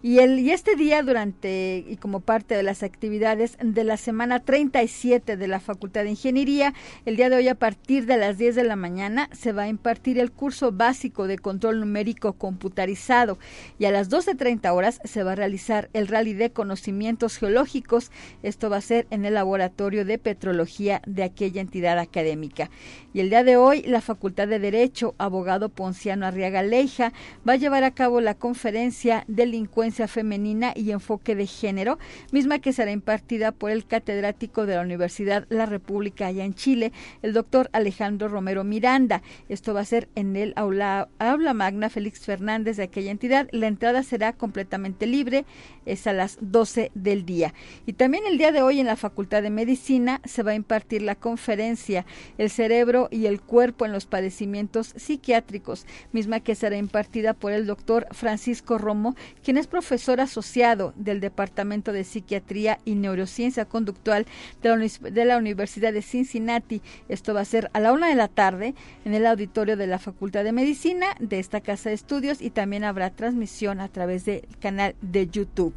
Y, 0.04 0.20
el, 0.20 0.40
y 0.40 0.52
este 0.52 0.76
día 0.76 1.02
durante 1.02 1.84
y 1.88 1.98
como 1.98 2.20
parte 2.20 2.56
de 2.56 2.64
las 2.64 2.84
actividades 2.84 3.58
de 3.60 3.84
la 3.84 3.98
semana 3.98 4.40
37 4.40 5.38
de 5.38 5.48
la 5.48 5.60
Facultad 5.60 6.04
de 6.04 6.12
Ingeniería, 6.12 6.74
el 7.06 7.16
día 7.16 7.30
de 7.30 7.38
hoy 7.38 7.48
a 7.48 7.56
partir 7.56 8.06
de 8.06 8.18
las 8.18 8.38
10 8.38 8.56
de 8.56 8.64
la 8.64 8.76
mañana 8.76 9.30
se 9.32 9.52
va 9.52 9.64
a 9.64 9.68
impartir 9.68 10.20
el 10.20 10.32
curso 10.32 10.72
básico 10.72 11.26
de 11.26 11.38
control 11.38 11.80
numérico 11.80 12.34
computarizado 12.34 13.40
y 13.80 13.86
a 13.86 13.92
las 13.92 14.10
12.30 14.10 14.74
horas 14.74 15.00
se 15.04 15.24
va 15.24 15.34
a 15.34 15.36
realizar 15.36 15.90
el 15.94 16.08
rally 16.08 16.34
de 16.34 16.52
conocimientos 16.52 17.38
geológicos. 17.38 18.12
Esto 18.44 18.70
va 18.70 18.78
a 18.78 18.82
ser 18.82 19.08
en 19.10 19.26
el 19.26 19.36
laboratorio 19.36 19.71
de 19.76 20.20
petrología 20.20 21.02
de 21.08 21.24
aquella 21.24 21.60
entidad 21.60 21.98
académica. 21.98 22.70
Y 23.14 23.20
el 23.20 23.30
día 23.30 23.44
de 23.44 23.58
hoy 23.58 23.82
la 23.82 24.00
Facultad 24.00 24.48
de 24.48 24.60
Derecho, 24.60 25.16
abogado 25.18 25.70
Ponciano 25.70 26.26
Arriaga 26.26 26.62
Leija, 26.62 27.14
va 27.48 27.54
a 27.54 27.58
llevar 27.58 27.84
a 27.84 27.92
cabo 27.92 28.22
la 28.22 28.36
conferencia 28.36 29.26
Delincuencia 29.28 30.08
Femenina 30.08 30.72
y 30.76 30.92
Enfoque 30.92 31.36
de 31.36 31.48
Género, 31.48 31.98
misma 32.32 32.60
que 32.60 32.74
será 32.74 32.92
impartida 32.92 33.52
por 33.52 33.72
el 33.72 33.86
catedrático 33.86 34.66
de 34.66 34.76
la 34.76 34.82
Universidad 34.82 35.46
La 35.50 35.66
República 35.66 36.28
allá 36.28 36.46
en 36.46 36.54
Chile, 36.54 36.92
el 37.22 37.34
doctor 37.34 37.70
Alejandro 37.74 38.28
Romero 38.28 38.64
Miranda. 38.64 39.24
Esto 39.50 39.74
va 39.74 39.82
a 39.82 39.86
ser 39.86 40.10
en 40.16 40.36
el 40.36 40.54
aula, 40.56 41.10
aula 41.18 41.54
magna 41.54 41.90
Félix 41.90 42.20
Fernández 42.22 42.78
de 42.78 42.84
aquella 42.84 43.12
entidad. 43.12 43.50
La 43.52 43.68
entrada 43.68 44.04
será 44.04 44.34
completamente 44.34 45.08
libre, 45.08 45.46
es 45.86 46.08
a 46.08 46.14
las 46.14 46.38
12 46.40 46.92
del 46.94 47.26
día. 47.26 47.54
Y 47.86 47.94
también 47.94 48.24
el 48.28 48.38
día 48.38 48.52
de 48.52 48.62
hoy 48.62 48.80
en 48.80 48.86
la 48.86 48.96
Facultad 48.96 49.42
de 49.42 49.50
Medicina 49.62 50.22
se 50.26 50.42
va 50.42 50.54
a 50.54 50.56
impartir 50.56 51.04
la 51.04 51.14
conferencia 51.14 52.08
El 52.40 52.50
cerebro 52.50 53.10
y 53.12 53.28
el 53.28 53.40
cuerpo 53.40 53.86
en 53.86 53.92
los 53.92 54.08
padecimientos 54.08 54.96
psiquiátricos, 54.96 55.86
misma 56.12 56.40
que 56.40 56.56
será 56.56 56.78
impartida 56.78 57.36
por 57.36 57.52
el 57.52 57.68
doctor 57.68 58.08
Francisco 58.10 58.80
Romo, 58.80 59.16
quien 59.44 59.58
es 59.58 59.68
profesor 59.68 60.20
asociado 60.20 60.94
del 60.96 61.20
Departamento 61.20 61.94
de 61.94 62.04
Psiquiatría 62.04 62.80
y 62.86 62.96
Neurociencia 62.96 63.66
Conductual 63.66 64.26
de 64.64 65.26
la, 65.26 65.38
Universidad 65.38 65.94
de 65.94 66.02
Cincinnati. 66.02 66.82
Esto 67.08 67.36
va 67.36 67.42
a 67.42 67.46
ser 67.46 67.70
a 67.74 67.80
la 67.80 67.94
una 67.94 68.08
de 68.08 68.16
la 68.16 68.30
tarde 68.30 68.74
en 69.06 69.14
el 69.14 69.28
auditorio 69.28 69.78
de 69.78 69.86
la 69.86 70.00
Facultad 70.00 70.44
de 70.44 70.54
Medicina 70.54 71.06
de 71.20 71.38
esta 71.38 71.62
casa 71.62 71.90
de 71.90 71.96
estudios 71.96 72.42
y 72.42 72.50
también 72.50 72.84
habrá 72.84 73.12
transmisión 73.12 73.80
a 73.80 73.90
través 73.90 74.26
del 74.26 74.42
canal 74.60 74.96
de 75.02 75.28
YouTube. 75.28 75.76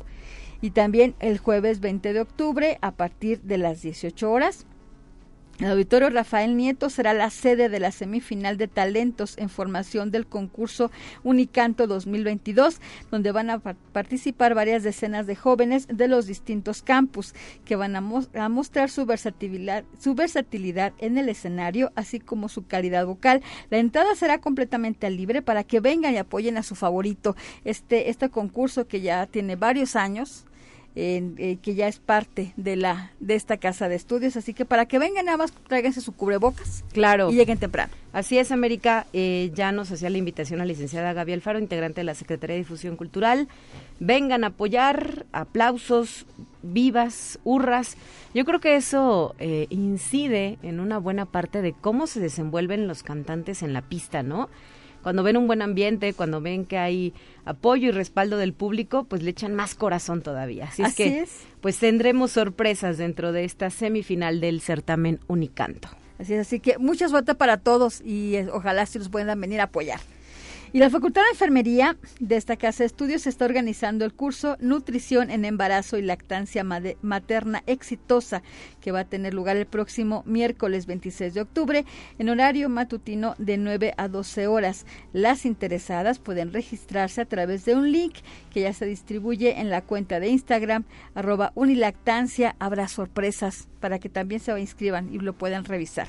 Y 0.64 0.70
también 0.70 1.14
el 1.20 1.36
jueves 1.36 1.80
20 1.80 2.14
de 2.14 2.20
octubre 2.20 2.78
a 2.80 2.92
partir 2.92 3.42
de 3.42 3.58
las 3.58 3.82
18 3.82 4.32
horas 4.32 4.64
el 5.60 5.70
Auditorio 5.70 6.10
Rafael 6.10 6.56
Nieto 6.56 6.90
será 6.90 7.14
la 7.14 7.30
sede 7.30 7.68
de 7.68 7.78
la 7.78 7.92
semifinal 7.92 8.56
de 8.56 8.66
talentos 8.66 9.38
en 9.38 9.48
formación 9.48 10.10
del 10.10 10.26
concurso 10.26 10.90
Unicanto 11.22 11.86
2022, 11.86 12.80
donde 13.12 13.30
van 13.30 13.50
a 13.50 13.60
participar 13.60 14.54
varias 14.54 14.82
decenas 14.82 15.28
de 15.28 15.36
jóvenes 15.36 15.86
de 15.86 16.08
los 16.08 16.26
distintos 16.26 16.82
campus 16.82 17.34
que 17.64 17.76
van 17.76 17.94
a, 17.94 18.00
mostrar 18.48 18.90
su 18.90 19.06
versatilidad, 19.06 19.84
su 20.00 20.16
versatilidad 20.16 20.92
en 20.98 21.18
el 21.18 21.28
escenario, 21.28 21.92
así 21.94 22.18
como 22.18 22.48
su 22.48 22.66
calidad 22.66 23.06
vocal. 23.06 23.40
La 23.70 23.78
entrada 23.78 24.16
será 24.16 24.40
completamente 24.40 25.08
libre 25.08 25.40
para 25.40 25.62
que 25.62 25.78
vengan 25.78 26.14
y 26.14 26.18
apoyen 26.18 26.58
a 26.58 26.64
su 26.64 26.74
favorito. 26.74 27.36
Este, 27.64 28.10
este 28.10 28.28
concurso 28.28 28.88
que 28.88 29.02
ya 29.02 29.26
tiene 29.26 29.54
varios 29.54 29.94
años, 29.94 30.46
eh, 30.96 31.58
que 31.60 31.74
ya 31.74 31.88
es 31.88 31.98
parte 31.98 32.52
de 32.56 32.76
la 32.76 33.10
de 33.18 33.34
esta 33.34 33.56
casa 33.56 33.88
de 33.88 33.96
estudios. 33.96 34.36
Así 34.36 34.54
que 34.54 34.64
para 34.64 34.86
que 34.86 34.98
vengan 34.98 35.26
nada 35.26 35.38
más 35.38 35.52
tráiganse 35.52 36.00
su 36.00 36.12
cubrebocas. 36.12 36.84
Claro. 36.92 37.30
Y 37.30 37.36
lleguen 37.36 37.58
temprano. 37.58 37.92
Así 38.12 38.38
es, 38.38 38.52
América. 38.52 39.06
Eh, 39.12 39.50
ya 39.54 39.72
nos 39.72 39.90
hacía 39.90 40.08
la 40.08 40.18
invitación 40.18 40.60
a 40.60 40.64
la 40.64 40.68
licenciada 40.68 41.12
Gaby 41.12 41.32
Alfaro, 41.32 41.58
integrante 41.58 42.00
de 42.00 42.04
la 42.04 42.14
Secretaría 42.14 42.54
de 42.54 42.60
Difusión 42.60 42.96
Cultural. 42.96 43.48
Vengan 43.98 44.44
a 44.44 44.48
apoyar, 44.48 45.26
aplausos, 45.32 46.26
vivas, 46.62 47.40
hurras. 47.42 47.96
Yo 48.32 48.44
creo 48.44 48.60
que 48.60 48.76
eso 48.76 49.34
eh, 49.40 49.66
incide 49.70 50.58
en 50.62 50.78
una 50.78 50.98
buena 50.98 51.26
parte 51.26 51.60
de 51.60 51.72
cómo 51.72 52.06
se 52.06 52.20
desenvuelven 52.20 52.86
los 52.86 53.02
cantantes 53.02 53.62
en 53.64 53.72
la 53.72 53.82
pista, 53.82 54.22
¿no? 54.22 54.48
Cuando 55.04 55.22
ven 55.22 55.36
un 55.36 55.46
buen 55.46 55.62
ambiente, 55.62 56.14
cuando 56.14 56.40
ven 56.40 56.64
que 56.64 56.78
hay 56.78 57.12
apoyo 57.44 57.90
y 57.90 57.92
respaldo 57.92 58.38
del 58.38 58.54
público, 58.54 59.04
pues 59.04 59.22
le 59.22 59.30
echan 59.30 59.54
más 59.54 59.74
corazón 59.74 60.22
todavía. 60.22 60.64
Así, 60.64 60.82
es 60.82 60.94
que, 60.94 61.28
pues 61.60 61.78
tendremos 61.78 62.32
sorpresas 62.32 62.96
dentro 62.96 63.30
de 63.30 63.44
esta 63.44 63.68
semifinal 63.68 64.40
del 64.40 64.62
certamen 64.62 65.20
Unicanto. 65.28 65.88
Así 66.18 66.32
es, 66.32 66.40
así 66.40 66.58
que 66.58 66.78
muchas 66.78 67.10
suerte 67.10 67.34
para 67.34 67.58
todos 67.58 68.00
y 68.00 68.36
eh, 68.36 68.48
ojalá 68.50 68.86
si 68.86 68.98
nos 68.98 69.10
puedan 69.10 69.38
venir 69.38 69.60
a 69.60 69.64
apoyar. 69.64 70.00
Y 70.74 70.80
la 70.80 70.90
Facultad 70.90 71.22
de 71.22 71.30
Enfermería 71.30 71.96
de 72.18 72.34
esta 72.34 72.56
Casa 72.56 72.82
de 72.82 72.86
Estudios 72.86 73.28
está 73.28 73.44
organizando 73.44 74.04
el 74.04 74.12
curso 74.12 74.56
Nutrición 74.58 75.30
en 75.30 75.44
Embarazo 75.44 75.98
y 75.98 76.02
Lactancia 76.02 76.64
Materna 76.64 77.62
Exitosa, 77.68 78.42
que 78.80 78.90
va 78.90 78.98
a 78.98 79.04
tener 79.04 79.34
lugar 79.34 79.56
el 79.56 79.66
próximo 79.66 80.24
miércoles 80.26 80.86
26 80.86 81.32
de 81.32 81.42
octubre 81.42 81.84
en 82.18 82.28
horario 82.28 82.68
matutino 82.68 83.36
de 83.38 83.56
9 83.56 83.94
a 83.96 84.08
12 84.08 84.48
horas. 84.48 84.84
Las 85.12 85.46
interesadas 85.46 86.18
pueden 86.18 86.52
registrarse 86.52 87.20
a 87.20 87.26
través 87.26 87.64
de 87.64 87.76
un 87.76 87.92
link 87.92 88.16
que 88.52 88.62
ya 88.62 88.72
se 88.72 88.84
distribuye 88.84 89.60
en 89.60 89.70
la 89.70 89.80
cuenta 89.80 90.18
de 90.18 90.26
Instagram, 90.26 90.86
arroba 91.14 91.52
unilactancia. 91.54 92.56
Habrá 92.58 92.88
sorpresas 92.88 93.68
para 93.78 94.00
que 94.00 94.08
también 94.08 94.40
se 94.40 94.58
inscriban 94.58 95.12
y 95.12 95.18
lo 95.18 95.34
puedan 95.34 95.66
revisar. 95.66 96.08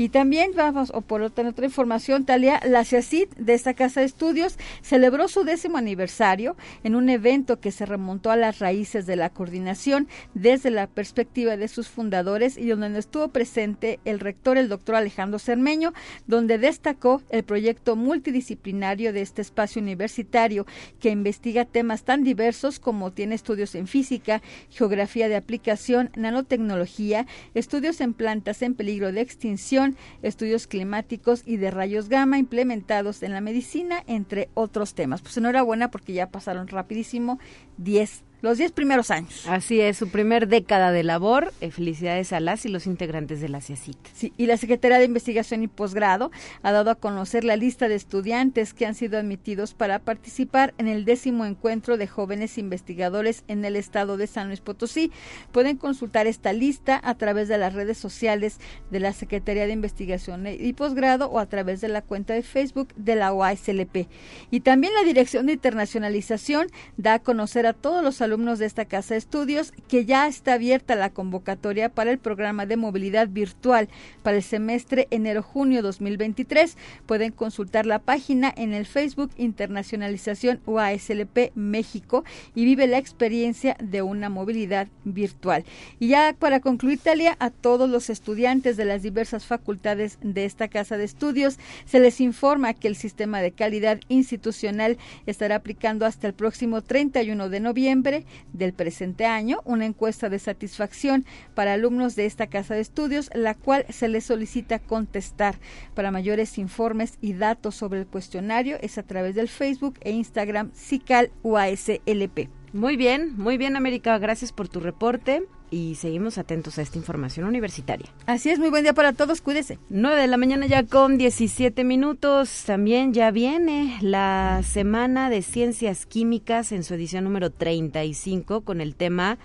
Y 0.00 0.08
también 0.08 0.52
vamos, 0.56 0.90
o 0.94 1.02
por 1.02 1.20
otra, 1.20 1.52
información, 1.62 2.24
Talia, 2.24 2.58
la 2.64 2.86
CIACID 2.86 3.28
de 3.36 3.52
esta 3.52 3.74
casa 3.74 4.00
de 4.00 4.06
estudios 4.06 4.56
celebró 4.80 5.28
su 5.28 5.44
décimo 5.44 5.76
aniversario 5.76 6.56
en 6.84 6.94
un 6.94 7.10
evento 7.10 7.60
que 7.60 7.70
se 7.70 7.84
remontó 7.84 8.30
a 8.30 8.36
las 8.36 8.60
raíces 8.60 9.04
de 9.04 9.16
la 9.16 9.28
coordinación 9.28 10.08
desde 10.32 10.70
la 10.70 10.86
perspectiva 10.86 11.58
de 11.58 11.68
sus 11.68 11.88
fundadores 11.88 12.56
y 12.56 12.66
donde 12.66 12.98
estuvo 12.98 13.28
presente 13.28 14.00
el 14.06 14.20
rector, 14.20 14.56
el 14.56 14.70
doctor 14.70 14.94
Alejandro 14.94 15.38
Cermeño, 15.38 15.92
donde 16.26 16.56
destacó 16.56 17.20
el 17.28 17.44
proyecto 17.44 17.94
multidisciplinario 17.94 19.12
de 19.12 19.20
este 19.20 19.42
espacio 19.42 19.82
universitario 19.82 20.64
que 20.98 21.10
investiga 21.10 21.66
temas 21.66 22.04
tan 22.04 22.24
diversos 22.24 22.80
como 22.80 23.12
tiene 23.12 23.34
estudios 23.34 23.74
en 23.74 23.86
física, 23.86 24.40
geografía 24.70 25.28
de 25.28 25.36
aplicación, 25.36 26.08
nanotecnología, 26.16 27.26
estudios 27.52 28.00
en 28.00 28.14
plantas 28.14 28.62
en 28.62 28.74
peligro 28.74 29.12
de 29.12 29.20
extinción, 29.20 29.89
estudios 30.22 30.66
climáticos 30.66 31.42
y 31.46 31.56
de 31.56 31.70
rayos 31.70 32.08
gamma 32.08 32.38
implementados 32.38 33.22
en 33.22 33.32
la 33.32 33.40
medicina, 33.40 34.02
entre 34.06 34.48
otros 34.54 34.94
temas. 34.94 35.22
Pues 35.22 35.36
enhorabuena 35.36 35.90
porque 35.90 36.12
ya 36.12 36.30
pasaron 36.30 36.68
rapidísimo 36.68 37.38
10 37.78 38.24
los 38.42 38.58
diez 38.58 38.72
primeros 38.72 39.10
años. 39.10 39.46
Así 39.46 39.80
es, 39.80 39.98
su 39.98 40.08
primer 40.08 40.48
década 40.48 40.92
de 40.92 41.02
labor. 41.02 41.52
Eh, 41.60 41.70
felicidades 41.70 42.32
a 42.32 42.40
las 42.40 42.64
y 42.64 42.68
los 42.68 42.86
integrantes 42.86 43.40
de 43.40 43.48
la 43.48 43.60
CIACIT. 43.60 43.98
Sí, 44.14 44.32
y 44.36 44.46
la 44.46 44.56
Secretaría 44.56 44.98
de 44.98 45.04
Investigación 45.04 45.62
y 45.62 45.68
Posgrado 45.68 46.30
ha 46.62 46.72
dado 46.72 46.90
a 46.90 46.94
conocer 46.94 47.44
la 47.44 47.56
lista 47.56 47.88
de 47.88 47.94
estudiantes 47.94 48.74
que 48.74 48.86
han 48.86 48.94
sido 48.94 49.18
admitidos 49.18 49.74
para 49.74 49.98
participar 49.98 50.74
en 50.78 50.88
el 50.88 51.04
décimo 51.04 51.44
encuentro 51.44 51.96
de 51.96 52.06
jóvenes 52.06 52.58
investigadores 52.58 53.44
en 53.48 53.64
el 53.64 53.76
estado 53.76 54.16
de 54.16 54.26
San 54.26 54.48
Luis 54.48 54.60
Potosí. 54.60 55.12
Pueden 55.52 55.76
consultar 55.76 56.26
esta 56.26 56.52
lista 56.52 57.00
a 57.02 57.14
través 57.16 57.48
de 57.48 57.58
las 57.58 57.74
redes 57.74 57.98
sociales 57.98 58.58
de 58.90 59.00
la 59.00 59.12
Secretaría 59.12 59.66
de 59.66 59.72
Investigación 59.72 60.46
y 60.46 60.72
Posgrado 60.72 61.26
o 61.26 61.38
a 61.38 61.46
través 61.46 61.80
de 61.80 61.88
la 61.88 62.02
cuenta 62.02 62.34
de 62.34 62.42
Facebook 62.42 62.88
de 62.96 63.16
la 63.16 63.32
OASLP. 63.32 64.08
Y 64.50 64.60
también 64.60 64.94
la 64.94 65.04
Dirección 65.04 65.46
de 65.46 65.52
Internacionalización 65.52 66.68
da 66.96 67.14
a 67.14 67.18
conocer 67.18 67.66
a 67.66 67.72
todos 67.72 68.02
los 68.02 68.20
alumnos 68.20 68.29
de 68.30 68.64
esta 68.64 68.84
casa 68.84 69.14
de 69.14 69.18
estudios 69.18 69.72
que 69.88 70.04
ya 70.04 70.28
está 70.28 70.52
abierta 70.52 70.94
la 70.94 71.10
convocatoria 71.10 71.88
para 71.88 72.12
el 72.12 72.18
programa 72.18 72.64
de 72.64 72.76
movilidad 72.76 73.26
virtual 73.26 73.88
para 74.22 74.36
el 74.36 74.44
semestre 74.44 75.08
enero-junio 75.10 75.82
2023. 75.82 76.76
Pueden 77.06 77.32
consultar 77.32 77.86
la 77.86 77.98
página 77.98 78.54
en 78.56 78.72
el 78.72 78.86
Facebook 78.86 79.32
Internacionalización 79.36 80.60
UASLP 80.64 81.50
México 81.56 82.24
y 82.54 82.64
vive 82.64 82.86
la 82.86 82.98
experiencia 82.98 83.76
de 83.82 84.02
una 84.02 84.28
movilidad 84.28 84.86
virtual. 85.02 85.64
Y 85.98 86.06
ya 86.08 86.36
para 86.38 86.60
concluir, 86.60 87.00
Talia, 87.00 87.36
a 87.40 87.50
todos 87.50 87.90
los 87.90 88.10
estudiantes 88.10 88.76
de 88.76 88.84
las 88.84 89.02
diversas 89.02 89.44
facultades 89.44 90.18
de 90.22 90.44
esta 90.44 90.68
casa 90.68 90.96
de 90.96 91.04
estudios, 91.04 91.58
se 91.84 91.98
les 91.98 92.20
informa 92.20 92.74
que 92.74 92.86
el 92.86 92.94
sistema 92.94 93.40
de 93.40 93.50
calidad 93.50 93.98
institucional 94.08 94.98
estará 95.26 95.56
aplicando 95.56 96.06
hasta 96.06 96.28
el 96.28 96.32
próximo 96.32 96.80
31 96.80 97.48
de 97.48 97.58
noviembre 97.58 98.19
del 98.52 98.72
presente 98.72 99.26
año 99.26 99.60
una 99.64 99.86
encuesta 99.86 100.28
de 100.28 100.38
satisfacción 100.38 101.24
para 101.54 101.74
alumnos 101.74 102.16
de 102.16 102.26
esta 102.26 102.48
casa 102.48 102.74
de 102.74 102.80
estudios, 102.80 103.30
la 103.34 103.54
cual 103.54 103.86
se 103.88 104.08
les 104.08 104.24
solicita 104.24 104.78
contestar. 104.78 105.58
Para 105.94 106.10
mayores 106.10 106.58
informes 106.58 107.18
y 107.20 107.34
datos 107.34 107.74
sobre 107.74 108.00
el 108.00 108.06
cuestionario 108.06 108.78
es 108.80 108.98
a 108.98 109.02
través 109.02 109.34
del 109.34 109.48
Facebook 109.48 109.98
e 110.02 110.12
Instagram 110.12 110.70
SICAL 110.74 111.30
UASLP. 111.42 112.48
Muy 112.72 112.96
bien, 112.96 113.36
muy 113.36 113.58
bien 113.58 113.76
América, 113.76 114.16
gracias 114.18 114.52
por 114.52 114.68
tu 114.68 114.80
reporte 114.80 115.42
y 115.70 115.94
seguimos 115.94 116.38
atentos 116.38 116.78
a 116.78 116.82
esta 116.82 116.98
información 116.98 117.46
universitaria. 117.46 118.08
Así 118.26 118.50
es, 118.50 118.58
muy 118.58 118.70
buen 118.70 118.82
día 118.82 118.92
para 118.92 119.12
todos, 119.12 119.40
cuídese. 119.40 119.78
9 119.88 120.20
de 120.20 120.26
la 120.26 120.36
mañana 120.36 120.66
ya 120.66 120.84
con 120.84 121.18
17 121.18 121.84
minutos, 121.84 122.64
también 122.66 123.12
ya 123.12 123.30
viene 123.30 123.98
la 124.00 124.62
Semana 124.64 125.30
de 125.30 125.42
Ciencias 125.42 126.06
Químicas 126.06 126.72
en 126.72 126.82
su 126.82 126.94
edición 126.94 127.24
número 127.24 127.50
35 127.50 128.62
con 128.62 128.80
el 128.80 128.94
tema 128.94 129.38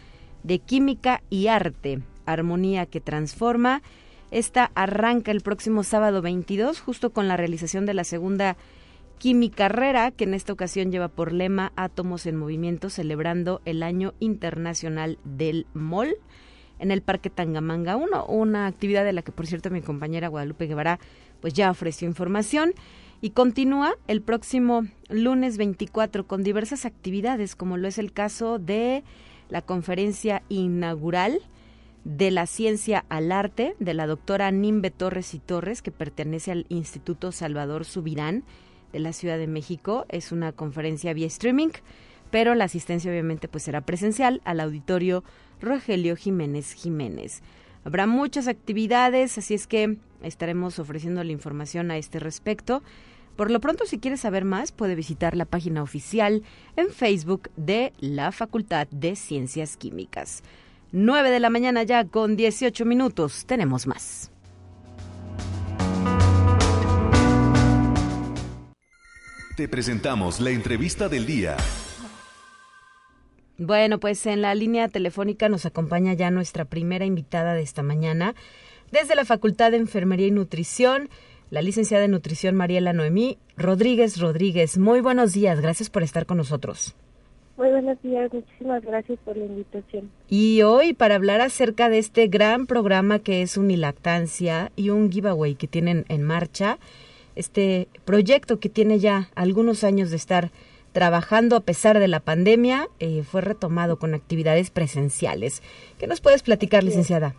de 0.44 0.60
Química 0.60 1.22
y 1.30 1.48
Arte, 1.48 2.02
Armonía 2.26 2.86
que 2.86 3.02
Transforma. 3.02 3.82
Esta 4.32 4.72
arranca 4.76 5.32
el 5.32 5.42
próximo 5.42 5.84
sábado 5.84 6.22
22, 6.22 6.80
justo 6.80 7.12
con 7.12 7.28
la 7.28 7.38
realización 7.38 7.86
de 7.86 7.94
la 7.94 8.04
segunda 8.04 8.58
Carrera, 9.56 10.12
que 10.12 10.26
en 10.26 10.34
esta 10.34 10.54
ocasión 10.54 10.92
lleva 10.92 11.08
por 11.08 11.32
lema 11.32 11.72
Átomos 11.76 12.26
en 12.26 12.36
Movimiento, 12.36 12.90
celebrando 12.90 13.62
el 13.66 13.82
Año 13.82 14.14
Internacional 14.20 15.18
del 15.24 15.66
MOL 15.74 16.16
en 16.80 16.92
el 16.92 17.02
Parque 17.02 17.30
Tangamanga 17.30 17.96
1, 17.96 18.26
una 18.26 18.68
actividad 18.68 19.04
de 19.04 19.14
la 19.14 19.22
que, 19.22 19.32
por 19.32 19.48
cierto, 19.48 19.70
mi 19.70 19.82
compañera 19.82 20.28
Guadalupe 20.28 20.68
Guevara 20.68 21.00
pues 21.42 21.54
ya 21.54 21.72
ofreció 21.72 22.08
información. 22.08 22.74
Y 23.22 23.32
continúa 23.32 23.96
el 24.08 24.22
próximo 24.22 24.84
lunes 25.10 25.58
24 25.58 26.28
con 26.28 26.44
diversas 26.44 26.86
actividades, 26.86 27.56
como 27.56 27.78
lo 27.78 27.88
es 27.88 27.98
el 27.98 28.12
caso 28.12 28.60
de 28.60 29.04
la 29.50 29.62
conferencia 29.62 30.44
inaugural 30.50 31.40
de 32.04 32.30
la 32.30 32.46
ciencia 32.46 33.06
al 33.10 33.32
arte 33.32 33.76
de 33.80 33.94
la 33.96 34.06
doctora 34.06 34.52
Nimbe 34.52 34.92
Torres 34.92 35.34
y 35.34 35.40
Torres, 35.40 35.82
que 35.82 35.92
pertenece 35.92 36.52
al 36.52 36.66
Instituto 36.70 37.32
Salvador 37.32 37.86
Subirán 37.86 38.44
de 38.96 39.02
la 39.02 39.12
Ciudad 39.12 39.38
de 39.38 39.48
México. 39.48 40.06
Es 40.08 40.32
una 40.32 40.54
conferencia 40.54 41.14
vía 41.14 41.28
streaming, 41.28 41.72
pero 42.32 42.56
la 42.56 42.64
asistencia 42.64 43.12
obviamente 43.12 43.50
pues 43.50 43.64
será 43.64 43.82
presencial 43.82 44.42
al 44.46 44.62
auditorio 44.62 45.24
Rogelio 45.60 46.16
Jiménez 46.16 46.72
Jiménez. 46.72 47.42
Habrá 47.84 48.08
muchas 48.08 48.48
actividades, 48.48 49.38
así 49.38 49.54
es 49.54 49.68
que 49.68 49.98
estaremos 50.24 50.80
ofreciendo 50.80 51.24
la 51.26 51.34
información 51.34 51.92
a 51.92 51.98
este 51.98 52.20
respecto. 52.20 52.84
Por 53.36 53.52
lo 53.52 53.60
pronto, 53.60 53.86
si 53.86 54.00
quieres 54.00 54.22
saber 54.22 54.46
más, 54.46 54.72
puede 54.72 54.96
visitar 54.96 55.36
la 55.36 55.44
página 55.44 55.84
oficial 55.84 56.42
en 56.78 56.90
Facebook 56.90 57.50
de 57.58 57.92
la 58.00 58.32
Facultad 58.32 58.88
de 58.92 59.18
Ciencias 59.18 59.76
Químicas. 59.76 60.42
9 60.94 61.32
de 61.32 61.42
la 61.42 61.50
mañana 61.50 61.84
ya 61.84 62.06
con 62.06 62.38
18 62.38 62.86
minutos. 62.86 63.46
Tenemos 63.46 63.88
más. 63.88 64.32
Te 69.56 69.70
presentamos 69.70 70.42
la 70.42 70.50
entrevista 70.50 71.08
del 71.08 71.26
día. 71.26 71.56
Bueno, 73.58 74.02
pues 74.02 74.26
en 74.26 74.42
la 74.42 74.54
línea 74.54 74.90
telefónica 74.90 75.48
nos 75.48 75.66
acompaña 75.66 76.12
ya 76.14 76.30
nuestra 76.30 76.66
primera 76.66 77.06
invitada 77.06 77.54
de 77.54 77.62
esta 77.62 77.82
mañana 77.82 78.36
desde 78.92 79.16
la 79.16 79.24
Facultad 79.24 79.72
de 79.72 79.78
Enfermería 79.78 80.28
y 80.28 80.32
Nutrición, 80.32 81.08
la 81.52 81.62
licenciada 81.62 82.04
en 82.04 82.12
Nutrición 82.12 82.54
Mariela 82.56 82.92
Noemí 82.92 83.38
Rodríguez 83.56 84.20
Rodríguez. 84.20 84.78
Muy 84.78 85.00
buenos 85.00 85.32
días, 85.32 85.62
gracias 85.62 85.90
por 85.90 86.04
estar 86.04 86.26
con 86.26 86.36
nosotros. 86.36 86.94
Muy 87.56 87.70
buenos 87.70 87.98
días, 88.02 88.34
muchísimas 88.34 88.84
gracias 88.84 89.18
por 89.24 89.38
la 89.38 89.46
invitación. 89.46 90.12
Y 90.28 90.64
hoy 90.64 90.92
para 90.92 91.16
hablar 91.16 91.40
acerca 91.40 91.88
de 91.88 92.00
este 92.00 92.28
gran 92.28 92.68
programa 92.68 93.20
que 93.20 93.42
es 93.42 93.56
Unilactancia 93.56 94.74
y 94.76 94.90
un 94.90 95.10
giveaway 95.10 95.56
que 95.56 95.68
tienen 95.68 96.04
en 96.10 96.24
marcha 96.24 96.78
este 97.36 97.88
proyecto 98.06 98.60
que 98.60 98.70
tiene 98.70 99.00
ya 99.00 99.30
algunos 99.36 99.84
años 99.84 100.10
de 100.10 100.16
estar 100.16 100.52
trabajando 100.96 101.58
a 101.58 101.60
pesar 101.60 102.00
de 102.00 102.08
la 102.08 102.22
pandemia, 102.22 102.88
eh, 103.00 103.24
fue 103.24 103.42
retomado 103.42 104.00
con 104.00 104.14
actividades 104.14 104.72
presenciales. 104.72 105.62
¿Qué 106.00 106.08
nos 106.08 106.22
puedes 106.22 106.42
platicar, 106.42 106.86
licenciada? 106.86 107.36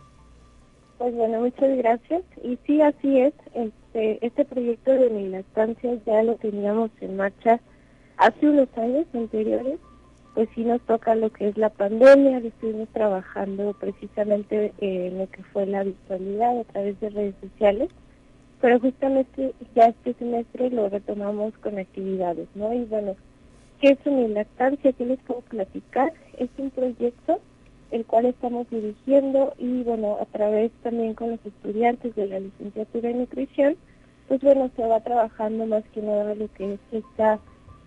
Pues 0.99 1.15
bueno, 1.15 1.41
muchas 1.41 1.75
gracias. 1.77 2.21
Y 2.43 2.59
sí, 2.67 2.81
así 2.81 3.19
es. 3.19 3.33
Este, 3.55 4.23
este 4.23 4.45
proyecto 4.45 4.91
de 4.91 5.09
mi 5.09 5.29
lactancia 5.29 5.97
ya 6.05 6.21
lo 6.21 6.35
teníamos 6.35 6.91
en 7.01 7.17
marcha 7.17 7.59
hace 8.17 8.47
unos 8.47 8.69
años 8.77 9.07
anteriores. 9.13 9.79
Pues 10.35 10.47
sí 10.53 10.63
nos 10.63 10.79
toca 10.81 11.15
lo 11.15 11.31
que 11.31 11.49
es 11.49 11.57
la 11.57 11.69
pandemia, 11.69 12.37
estuvimos 12.37 12.89
trabajando 12.89 13.75
precisamente 13.79 14.71
en 14.77 15.17
lo 15.17 15.27
que 15.31 15.41
fue 15.51 15.65
la 15.65 15.83
virtualidad 15.83 16.59
a 16.59 16.63
través 16.65 16.99
de 16.99 17.09
redes 17.09 17.33
sociales 17.41 17.89
pero 18.61 18.79
justamente 18.79 19.53
ya 19.75 19.87
este 19.87 20.13
semestre 20.13 20.69
lo 20.69 20.89
retomamos 20.89 21.53
con 21.59 21.77
actividades, 21.77 22.47
¿no? 22.55 22.73
Y 22.73 22.85
bueno, 22.85 23.15
¿qué 23.79 23.89
es 23.89 23.99
una 24.05 24.27
lactancia? 24.27 24.93
¿Qué 24.93 25.05
les 25.05 25.19
puedo 25.19 25.41
platicar? 25.41 26.13
Es 26.37 26.49
un 26.57 26.71
proyecto 26.71 27.39
el 27.91 28.05
cual 28.05 28.25
estamos 28.25 28.69
dirigiendo 28.69 29.53
y 29.57 29.83
bueno, 29.83 30.17
a 30.19 30.25
través 30.25 30.71
también 30.83 31.13
con 31.13 31.31
los 31.31 31.45
estudiantes 31.45 32.15
de 32.15 32.27
la 32.27 32.39
licenciatura 32.39 33.09
en 33.09 33.19
nutrición, 33.19 33.77
pues 34.27 34.41
bueno, 34.41 34.69
se 34.75 34.85
va 34.85 34.99
trabajando 34.99 35.65
más 35.65 35.83
que 35.93 36.01
nada 36.01 36.35
lo 36.35 36.51
que 36.53 36.73
es 36.73 36.79
esta 36.91 37.39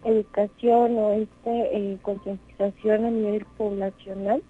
educación 0.05 0.97
o 0.97 1.13
esta 1.13 1.51
eh, 1.51 1.99
concientización 2.01 3.05
a 3.05 3.11
nivel 3.11 3.45
poblacional 3.59 4.43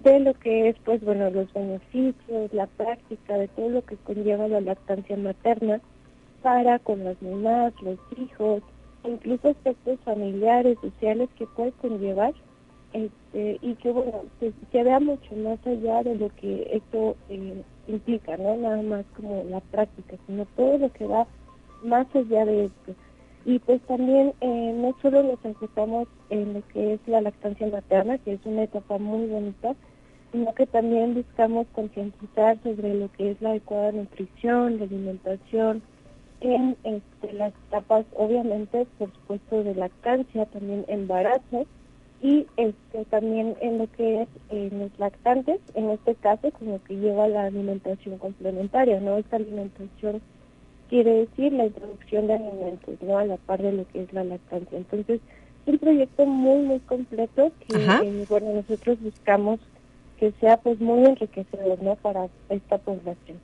de 0.00 0.20
lo 0.20 0.34
que 0.34 0.68
es, 0.68 0.76
pues 0.84 1.02
bueno, 1.02 1.30
los 1.30 1.52
beneficios, 1.52 2.52
la 2.52 2.66
práctica 2.66 3.36
de 3.36 3.48
todo 3.48 3.68
lo 3.68 3.84
que 3.84 3.96
conlleva 3.96 4.48
la 4.48 4.60
lactancia 4.60 5.16
materna 5.16 5.80
para 6.42 6.78
con 6.78 7.04
las 7.04 7.20
mamás, 7.20 7.72
los 7.82 7.98
hijos, 8.16 8.62
incluso 9.04 9.48
aspectos 9.48 9.98
familiares, 10.04 10.78
sociales 10.80 11.28
que 11.36 11.46
puede 11.46 11.72
conllevar 11.72 12.32
este, 12.92 13.58
y 13.60 13.74
que 13.74 13.90
bueno, 13.90 14.22
se, 14.40 14.82
vea 14.82 15.00
mucho 15.00 15.34
más 15.36 15.58
allá 15.66 16.02
de 16.02 16.14
lo 16.16 16.30
que 16.36 16.70
esto 16.72 17.16
eh, 17.28 17.62
explica, 17.86 18.36
¿no? 18.36 18.56
Nada 18.56 18.82
más 18.82 19.04
como 19.16 19.44
la 19.44 19.60
práctica, 19.60 20.16
sino 20.26 20.46
todo 20.56 20.78
lo 20.78 20.92
que 20.92 21.06
va 21.06 21.26
más 21.82 22.06
allá 22.14 22.44
de 22.46 22.64
esto. 22.64 22.94
Y 23.44 23.58
pues 23.60 23.80
también 23.82 24.32
eh, 24.40 24.72
no 24.74 24.94
solo 25.00 25.22
nos 25.22 25.44
enfocamos 25.44 26.08
en 26.30 26.54
lo 26.54 26.66
que 26.68 26.94
es 26.94 27.00
la 27.06 27.20
lactancia 27.20 27.66
materna, 27.66 28.18
que 28.18 28.34
es 28.34 28.40
una 28.44 28.64
etapa 28.64 28.98
muy 28.98 29.26
bonita, 29.26 29.74
sino 30.32 30.54
que 30.54 30.66
también 30.66 31.14
buscamos 31.14 31.66
concientizar 31.72 32.58
sobre 32.62 32.94
lo 32.94 33.10
que 33.12 33.30
es 33.30 33.40
la 33.40 33.50
adecuada 33.50 33.92
nutrición, 33.92 34.78
la 34.78 34.84
alimentación, 34.84 35.82
en 36.40 36.76
este, 36.84 37.32
las 37.32 37.52
etapas, 37.68 38.06
obviamente, 38.14 38.86
por 38.98 39.12
supuesto, 39.12 39.64
de 39.64 39.74
lactancia, 39.74 40.46
también 40.46 40.84
embarazo, 40.88 41.66
y 42.20 42.46
este, 42.56 43.04
también 43.10 43.56
en 43.60 43.78
lo 43.78 43.90
que 43.92 44.22
es 44.22 44.28
en 44.50 44.78
los 44.78 44.98
lactantes, 44.98 45.60
en 45.74 45.90
este 45.90 46.14
caso, 46.16 46.50
como 46.52 46.82
que 46.82 46.96
lleva 46.96 47.28
la 47.28 47.44
alimentación 47.44 48.18
complementaria, 48.18 49.00
¿no? 49.00 49.18
Esta 49.18 49.36
alimentación 49.36 50.20
quiere 50.88 51.26
decir 51.26 51.52
la 51.52 51.66
introducción 51.66 52.26
de 52.26 52.34
alimentos, 52.34 52.96
¿no? 53.02 53.18
A 53.18 53.24
la 53.24 53.36
par 53.36 53.62
de 53.62 53.72
lo 53.72 53.86
que 53.88 54.02
es 54.02 54.12
la 54.12 54.24
lactancia. 54.24 54.78
Entonces, 54.78 55.20
es 55.66 55.72
un 55.72 55.78
proyecto 55.78 56.26
muy, 56.26 56.64
muy 56.64 56.80
completo 56.80 57.52
que, 57.68 57.76
eh, 57.76 58.26
bueno, 58.28 58.52
nosotros 58.52 59.00
buscamos 59.00 59.60
que 60.18 60.32
sea 60.40 60.56
pues 60.58 60.80
muy 60.80 61.04
enriquecedor, 61.04 61.82
¿no? 61.82 61.96
Para 61.96 62.28
esta 62.48 62.78
población. 62.78 63.38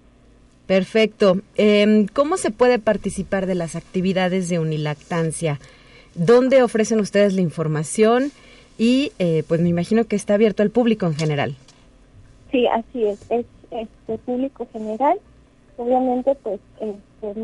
Perfecto. 0.67 1.41
Eh, 1.57 2.07
¿Cómo 2.13 2.37
se 2.37 2.51
puede 2.51 2.79
participar 2.79 3.47
de 3.47 3.55
las 3.55 3.77
actividades 3.77 4.49
de 4.49 4.59
unilactancia? 4.59 5.61
¿Dónde 6.15 6.63
ofrecen 6.63 7.01
ustedes 7.01 7.35
la 7.35 7.43
información? 7.43 8.33
Y 8.79 9.13
eh, 9.19 9.45
pues 9.47 9.61
me 9.61 9.69
imagino 9.69 10.05
que 10.05 10.17
está 10.17 10.35
abierto 10.35 10.63
al 10.63 10.71
público 10.71 11.07
en 11.07 11.15
general. 11.15 11.55
Sí, 12.51 12.67
así 12.67 13.05
es. 13.05 13.31
Es 13.31 13.47
este 13.71 14.19
público 14.19 14.67
general. 14.73 15.19
Obviamente, 15.77 16.35
pues, 16.37 16.61
este, 16.81 17.35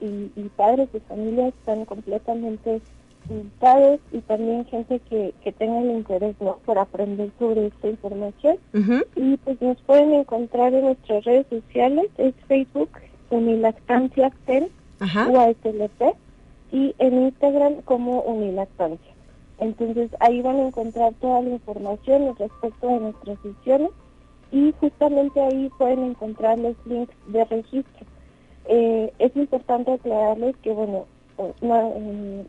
y, 0.00 0.30
y 0.36 0.48
padres 0.56 0.92
de 0.92 1.00
familia 1.00 1.48
están 1.48 1.84
completamente 1.84 2.80
y 4.12 4.18
también 4.22 4.64
gente 4.66 5.00
que, 5.08 5.32
que 5.42 5.52
tenga 5.52 5.80
el 5.80 5.90
interés 5.90 6.34
¿no? 6.40 6.56
por 6.64 6.78
aprender 6.78 7.30
sobre 7.38 7.66
esta 7.66 7.88
información. 7.88 8.58
Y 9.16 9.36
pues 9.38 9.60
nos 9.62 9.80
pueden 9.82 10.12
encontrar 10.14 10.74
en 10.74 10.86
nuestras 10.86 11.24
redes 11.24 11.46
sociales, 11.48 12.06
es 12.18 12.34
Facebook, 12.48 12.90
Unilactancia 13.30 14.32
TEN, 14.46 14.68
UASLP, 15.00 16.16
y 16.72 16.94
en 16.98 17.22
Instagram 17.22 17.82
como 17.84 18.20
Unilactancia. 18.22 19.12
Entonces 19.58 20.10
ahí 20.20 20.40
van 20.40 20.56
a 20.56 20.66
encontrar 20.68 21.12
toda 21.20 21.42
la 21.42 21.50
información 21.50 22.34
respecto 22.38 22.88
de 22.88 23.00
nuestras 23.00 23.38
sesiones 23.42 23.90
y 24.50 24.72
justamente 24.80 25.40
ahí 25.40 25.70
pueden 25.78 26.04
encontrar 26.04 26.58
los 26.58 26.74
links 26.86 27.14
de 27.28 27.44
registro. 27.44 28.06
Eh, 28.68 29.12
es 29.18 29.36
importante 29.36 29.92
aclararles 29.92 30.56
que, 30.58 30.72
bueno, 30.72 31.06
no, 31.60 31.92
eh, 31.96 32.44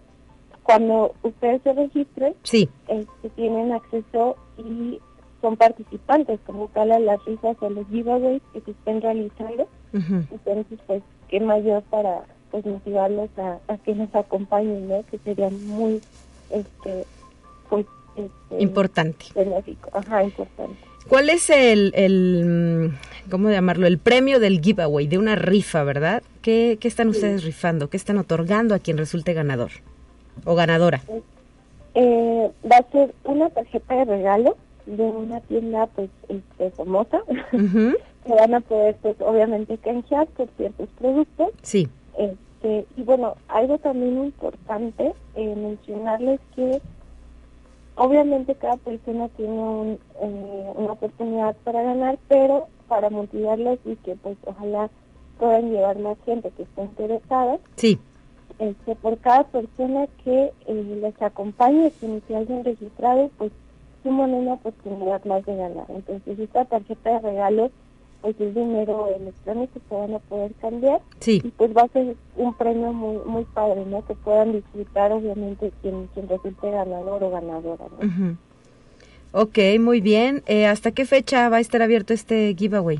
cuando 0.63 1.13
ustedes 1.23 1.61
se 1.63 1.73
registren, 1.73 2.35
sí. 2.43 2.69
este, 2.87 3.29
tienen 3.35 3.71
acceso 3.71 4.37
y 4.57 4.99
son 5.41 5.57
participantes 5.57 6.39
como 6.45 6.67
tal 6.67 6.91
a 6.91 6.99
las 6.99 7.23
risas 7.25 7.57
o 7.61 7.69
los 7.69 7.87
giveaways 7.87 8.41
que 8.53 8.61
se 8.61 8.71
estén 8.71 9.01
realizando. 9.01 9.67
Entonces, 9.93 10.79
pues, 10.87 11.01
qué 11.27 11.39
mayor 11.39 11.83
para 11.83 12.23
pues 12.51 12.65
motivarlos 12.65 13.29
a, 13.37 13.77
que 13.77 13.95
nos 13.95 14.13
acompañen, 14.13 14.87
¿no? 14.87 15.03
Que 15.09 15.17
sería 15.19 15.49
muy, 15.49 16.01
este, 16.49 17.05
pues, 17.69 17.85
este, 18.15 18.61
importante. 18.61 19.25
Ajá, 19.93 20.23
importante. 20.23 20.77
¿Cuál 21.07 21.29
es 21.29 21.49
el, 21.49 21.91
el, 21.95 22.93
cómo 23.29 23.49
llamarlo, 23.49 23.87
el 23.87 23.97
premio 23.97 24.39
del 24.39 24.61
giveaway, 24.61 25.07
de 25.07 25.17
una 25.17 25.35
rifa, 25.35 25.83
verdad? 25.83 26.21
¿Qué, 26.41 26.77
qué 26.79 26.87
están 26.87 27.07
ustedes 27.09 27.43
rifando? 27.43 27.89
¿Qué 27.89 27.97
están 27.97 28.17
otorgando 28.17 28.75
a 28.75 28.79
quien 28.79 28.97
resulte 28.97 29.33
ganador? 29.33 29.71
O 30.45 30.55
ganadora? 30.55 31.01
Eh, 31.93 32.51
va 32.69 32.77
a 32.77 32.91
ser 32.91 33.13
una 33.25 33.49
tarjeta 33.49 33.95
de 33.95 34.05
regalo 34.05 34.57
de 34.85 35.03
una 35.03 35.41
tienda 35.41 35.87
pues 35.87 36.09
este, 36.29 36.71
famosa 36.71 37.21
que 37.51 38.33
van 38.33 38.53
a 38.53 38.61
poder 38.61 38.95
pues 39.01 39.15
obviamente 39.19 39.77
canjear 39.77 40.27
por 40.27 40.47
ciertos 40.57 40.89
productos. 40.97 41.49
Sí. 41.61 41.89
Este, 42.17 42.85
y 42.95 43.03
bueno, 43.03 43.35
algo 43.47 43.77
también 43.79 44.25
importante 44.25 45.13
eh, 45.35 45.55
mencionarles 45.55 46.39
que 46.55 46.81
obviamente 47.95 48.55
cada 48.55 48.77
persona 48.77 49.27
tiene 49.29 49.97
eh, 50.21 50.71
una 50.75 50.93
oportunidad 50.93 51.55
para 51.63 51.83
ganar, 51.83 52.17
pero 52.27 52.67
para 52.87 53.09
motivarlos 53.09 53.79
y 53.85 53.95
que 53.97 54.15
pues 54.15 54.37
ojalá 54.45 54.89
puedan 55.39 55.71
llevar 55.71 55.99
más 55.99 56.17
gente 56.25 56.51
que 56.51 56.63
esté 56.63 56.81
interesada. 56.83 57.59
Sí 57.75 57.99
este, 58.61 58.95
por 58.95 59.17
cada 59.17 59.43
persona 59.45 60.05
que 60.23 60.53
eh, 60.67 60.99
les 61.01 61.19
acompañe, 61.19 61.91
que 61.99 62.21
se 62.27 62.35
hayan 62.35 62.63
registrado, 62.63 63.31
pues 63.37 63.51
suman 64.03 64.33
una 64.33 64.53
oportunidad 64.53 65.25
más 65.25 65.43
de 65.45 65.55
ganar. 65.55 65.85
Entonces, 65.89 66.37
esta 66.37 66.65
tarjeta 66.65 67.09
de 67.09 67.19
regalo 67.19 67.71
pues 68.21 68.39
es 68.39 68.53
dinero 68.53 69.07
electrónico 69.15 69.79
que 69.89 69.95
van 69.95 70.13
a 70.13 70.19
poder 70.19 70.53
cambiar 70.61 71.01
sí. 71.19 71.41
y 71.43 71.47
pues 71.49 71.75
va 71.75 71.81
a 71.81 71.87
ser 71.87 72.15
un 72.35 72.53
premio 72.53 72.93
muy 72.93 73.17
muy 73.25 73.45
padre, 73.45 73.83
¿no? 73.83 74.05
Que 74.05 74.13
puedan 74.13 74.51
disfrutar 74.51 75.11
obviamente 75.11 75.71
quien, 75.81 76.05
quien 76.13 76.29
resulte 76.29 76.69
ganador 76.69 77.23
o 77.23 77.31
ganadora, 77.31 77.85
¿no? 77.99 78.37
Ok, 79.31 79.57
muy 79.79 80.01
bien. 80.01 80.43
Eh, 80.45 80.67
¿Hasta 80.67 80.91
qué 80.91 81.05
fecha 81.05 81.49
va 81.49 81.57
a 81.57 81.61
estar 81.61 81.81
abierto 81.81 82.13
este 82.13 82.53
giveaway? 82.55 82.99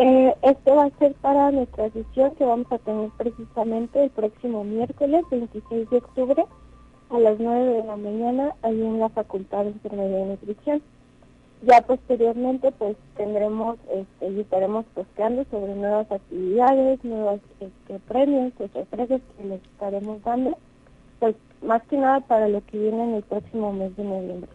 Eh, 0.00 0.32
este 0.42 0.70
va 0.70 0.84
a 0.84 0.98
ser 1.00 1.12
para 1.14 1.50
nuestra 1.50 1.90
sesión 1.90 2.30
que 2.36 2.44
vamos 2.44 2.70
a 2.70 2.78
tener 2.78 3.10
precisamente 3.18 4.04
el 4.04 4.10
próximo 4.10 4.62
miércoles 4.62 5.24
26 5.28 5.90
de 5.90 5.96
octubre 5.96 6.44
a 7.10 7.18
las 7.18 7.40
9 7.40 7.64
de 7.64 7.84
la 7.84 7.96
mañana 7.96 8.54
ahí 8.62 8.80
en 8.80 9.00
la 9.00 9.08
Facultad 9.08 9.64
de 9.64 9.70
Enfermería 9.70 10.20
y 10.20 10.28
Nutrición. 10.28 10.82
Ya 11.62 11.80
posteriormente 11.80 12.70
pues 12.70 12.96
tendremos 13.16 13.76
este, 13.92 14.30
y 14.30 14.40
estaremos 14.40 14.84
posteando 14.94 15.44
sobre 15.50 15.74
nuevas 15.74 16.10
actividades, 16.12 17.02
nuevos 17.02 17.40
este, 17.58 17.98
premios, 18.06 18.52
sorpresas 18.72 19.20
que 19.36 19.44
les 19.48 19.60
estaremos 19.64 20.22
dando, 20.22 20.56
pues 21.18 21.34
más 21.60 21.82
que 21.88 21.96
nada 21.96 22.20
para 22.20 22.46
lo 22.46 22.64
que 22.66 22.78
viene 22.78 23.02
en 23.02 23.14
el 23.14 23.22
próximo 23.24 23.72
mes 23.72 23.96
de 23.96 24.04
noviembre. 24.04 24.50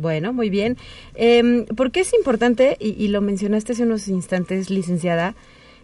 Bueno, 0.00 0.32
muy 0.32 0.50
bien. 0.50 0.76
Eh, 1.14 1.66
¿Por 1.76 1.90
qué 1.90 2.00
es 2.00 2.14
importante, 2.14 2.76
y, 2.80 3.08
lo 3.08 3.20
mencionaste 3.20 3.72
hace 3.72 3.82
unos 3.82 4.08
instantes, 4.08 4.70
licenciada, 4.70 5.34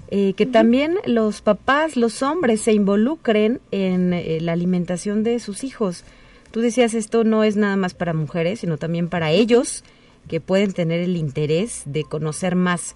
eh, 0.09 0.35
que 0.35 0.47
también 0.47 0.99
los 1.07 1.41
papás, 1.41 1.97
los 1.97 2.23
hombres, 2.23 2.61
se 2.61 2.73
involucren 2.73 3.61
en 3.71 4.13
eh, 4.13 4.39
la 4.41 4.53
alimentación 4.53 5.25
de 5.25 5.41
sus 5.41 5.65
hijos? 5.65 6.05
Tú 6.53 6.61
decías, 6.61 6.95
esto 6.95 7.25
no 7.25 7.43
es 7.43 7.57
nada 7.57 7.77
más 7.77 7.95
para 7.95 8.15
mujeres, 8.15 8.61
sino 8.61 8.79
también 8.79 9.09
para 9.09 9.33
ellos, 9.33 9.83
que 10.29 10.41
pueden 10.41 10.73
tener 10.73 11.01
el 11.01 11.17
interés 11.17 11.83
de 11.87 12.05
conocer 12.05 12.55
más 12.55 12.95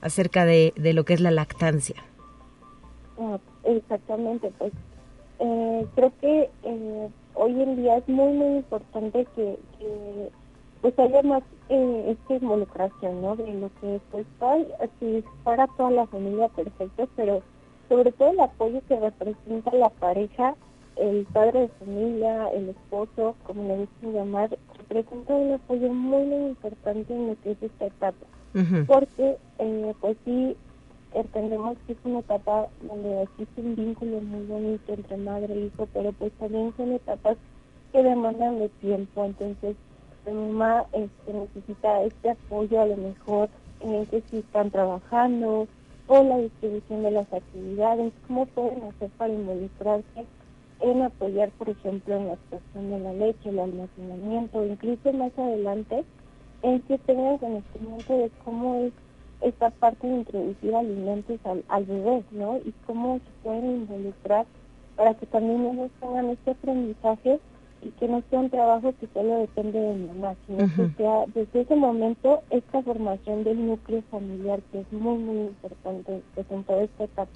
acerca 0.00 0.44
de, 0.44 0.72
de 0.76 0.92
lo 0.92 1.04
que 1.04 1.14
es 1.14 1.20
la 1.20 1.30
lactancia. 1.30 2.02
Ah, 3.18 3.38
exactamente, 3.64 4.52
pues 4.58 4.72
eh, 5.38 5.86
creo 5.94 6.12
que 6.20 6.50
hoy 7.34 7.62
en 7.62 7.76
día 7.76 7.98
es 7.98 8.08
muy, 8.08 8.32
muy 8.32 8.56
importante 8.58 9.26
que, 9.36 9.58
pues 10.86 10.98
haya 11.00 11.20
más 11.24 11.42
eh, 11.68 12.16
esta 12.16 12.34
involucración, 12.34 13.20
¿no? 13.20 13.34
De 13.34 13.52
lo 13.54 13.68
que 13.80 14.00
pues 14.12 14.24
así 14.80 15.24
para 15.42 15.66
toda 15.66 15.90
la 15.90 16.06
familia 16.06 16.46
perfecto, 16.50 17.08
pero 17.16 17.42
sobre 17.88 18.12
todo 18.12 18.30
el 18.30 18.38
apoyo 18.38 18.80
que 18.86 19.00
representa 19.00 19.74
la 19.74 19.90
pareja, 19.90 20.54
el 20.94 21.26
padre 21.32 21.62
de 21.62 21.68
familia, 21.80 22.50
el 22.50 22.68
esposo, 22.68 23.34
como 23.42 23.64
le 23.66 23.78
gusta 23.78 24.06
llamar, 24.06 24.56
representa 24.78 25.34
un 25.34 25.54
apoyo 25.54 25.92
muy, 25.92 26.24
muy 26.24 26.50
importante 26.50 27.12
en 27.12 27.28
lo 27.28 27.36
que 27.42 27.50
es 27.50 27.62
esta 27.62 27.86
etapa. 27.86 28.26
Porque, 28.86 29.36
eh, 29.58 29.94
pues 30.00 30.16
sí, 30.24 30.56
entendemos 31.14 31.76
que 31.86 31.94
es 31.94 31.98
una 32.04 32.20
etapa 32.20 32.68
donde 32.82 33.22
existe 33.22 33.60
un 33.60 33.74
vínculo 33.74 34.20
muy 34.20 34.46
bonito 34.46 34.92
entre 34.92 35.16
madre 35.16 35.52
e 35.52 35.66
hijo, 35.66 35.88
pero 35.92 36.12
pues 36.12 36.32
también 36.34 36.72
son 36.76 36.92
etapas 36.92 37.36
que 37.92 38.04
demandan 38.04 38.60
de 38.60 38.68
tiempo, 38.68 39.24
entonces 39.24 39.74
mi 40.32 40.52
mamá 40.52 40.86
este, 40.92 41.32
necesita 41.32 42.02
este 42.02 42.30
apoyo 42.30 42.80
a 42.80 42.86
lo 42.86 42.96
mejor 42.96 43.48
en 43.80 44.06
que 44.06 44.22
si 44.30 44.38
están 44.38 44.70
trabajando 44.70 45.66
o 46.08 46.22
la 46.22 46.38
distribución 46.38 47.02
de 47.02 47.10
las 47.10 47.32
actividades, 47.32 48.12
cómo 48.26 48.46
pueden 48.46 48.82
hacer 48.84 49.10
para 49.18 49.32
involucrarse 49.32 50.26
en 50.80 51.02
apoyar, 51.02 51.50
por 51.52 51.68
ejemplo, 51.68 52.16
en 52.16 52.26
la 52.26 52.34
extracción 52.34 52.90
de 52.90 52.98
la 53.00 53.12
leche, 53.12 53.48
el 53.48 53.58
almacenamiento, 53.58 54.64
incluso 54.64 55.12
más 55.12 55.36
adelante, 55.38 56.04
en 56.62 56.80
que 56.82 56.98
tengan 56.98 57.38
conocimiento 57.38 58.18
de 58.18 58.30
cómo 58.44 58.74
es 58.76 58.92
esta 59.40 59.70
parte 59.70 60.06
de 60.06 60.16
introducir 60.16 60.74
alimentos 60.74 61.38
al, 61.44 61.64
al 61.68 61.84
bebé, 61.84 62.22
¿no? 62.30 62.58
Y 62.58 62.72
cómo 62.86 63.18
se 63.18 63.30
pueden 63.42 63.66
involucrar 63.66 64.46
para 64.96 65.14
que 65.14 65.26
también 65.26 65.66
ellos 65.66 65.90
tengan 66.00 66.30
este 66.30 66.52
aprendizaje 66.52 67.38
y 67.86 67.90
que 67.98 68.08
no 68.08 68.22
sea 68.28 68.40
un 68.40 68.50
trabajo 68.50 68.92
que 69.00 69.06
solo 69.14 69.38
depende 69.38 69.78
de 69.78 69.94
mamá, 69.94 70.34
sino 70.46 70.66
que 70.74 70.96
sea 70.96 71.24
desde 71.34 71.60
ese 71.60 71.76
momento 71.76 72.42
esta 72.50 72.82
formación 72.82 73.44
del 73.44 73.64
núcleo 73.64 74.02
familiar 74.10 74.60
que 74.72 74.80
es 74.80 74.92
muy, 74.92 75.18
muy 75.18 75.38
importante 75.46 76.20
pues, 76.34 76.46
en 76.50 76.64
toda 76.64 76.82
esta 76.82 77.04
etapa. 77.04 77.30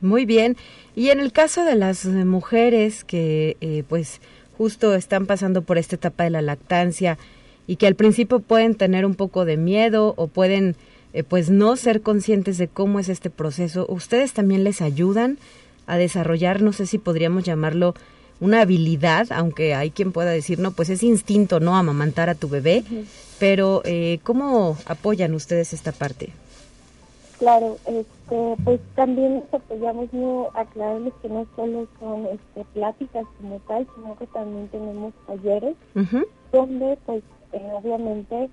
Muy 0.00 0.26
bien. 0.26 0.56
Y 0.94 1.10
en 1.10 1.20
el 1.20 1.32
caso 1.32 1.64
de 1.64 1.76
las 1.76 2.04
mujeres 2.04 3.04
que 3.04 3.56
eh, 3.60 3.84
pues 3.88 4.20
justo 4.56 4.94
están 4.94 5.26
pasando 5.26 5.62
por 5.62 5.78
esta 5.78 5.96
etapa 5.96 6.24
de 6.24 6.30
la 6.30 6.42
lactancia 6.42 7.18
y 7.66 7.76
que 7.76 7.86
al 7.86 7.94
principio 7.94 8.40
pueden 8.40 8.74
tener 8.74 9.06
un 9.06 9.14
poco 9.14 9.44
de 9.44 9.56
miedo 9.56 10.14
o 10.16 10.26
pueden 10.26 10.76
eh, 11.12 11.22
pues 11.22 11.50
no 11.50 11.76
ser 11.76 12.02
conscientes 12.02 12.58
de 12.58 12.68
cómo 12.68 12.98
es 12.98 13.08
este 13.08 13.30
proceso, 13.30 13.86
¿ustedes 13.88 14.32
también 14.32 14.64
les 14.64 14.82
ayudan 14.82 15.38
a 15.86 15.96
desarrollar, 15.96 16.62
no 16.62 16.72
sé 16.72 16.86
si 16.86 16.98
podríamos 16.98 17.44
llamarlo 17.44 17.94
una 18.40 18.62
habilidad, 18.62 19.28
aunque 19.30 19.74
hay 19.74 19.90
quien 19.90 20.12
pueda 20.12 20.30
decir, 20.30 20.58
no, 20.58 20.72
pues 20.72 20.90
es 20.90 21.02
instinto, 21.02 21.60
¿no? 21.60 21.76
Amamantar 21.76 22.28
a 22.28 22.34
tu 22.34 22.48
bebé, 22.48 22.84
pero 23.38 23.82
eh, 23.84 24.18
¿cómo 24.22 24.76
apoyan 24.86 25.34
ustedes 25.34 25.72
esta 25.72 25.92
parte? 25.92 26.30
Claro, 27.38 27.76
este, 27.86 28.54
pues 28.64 28.80
también 28.94 29.34
nos 29.40 29.54
apoyamos 29.62 30.12
no 30.12 30.50
aclararles 30.54 31.12
que 31.20 31.28
no 31.28 31.46
solo 31.56 31.88
son 31.98 32.26
este, 32.26 32.64
pláticas 32.72 33.26
como 33.40 33.58
tal, 33.66 33.86
sino 33.94 34.16
que 34.16 34.26
también 34.28 34.68
tenemos 34.68 35.12
talleres 35.26 35.76
donde 36.52 36.96
pues 37.04 37.22
eh, 37.52 37.70
obviamente 37.74 38.48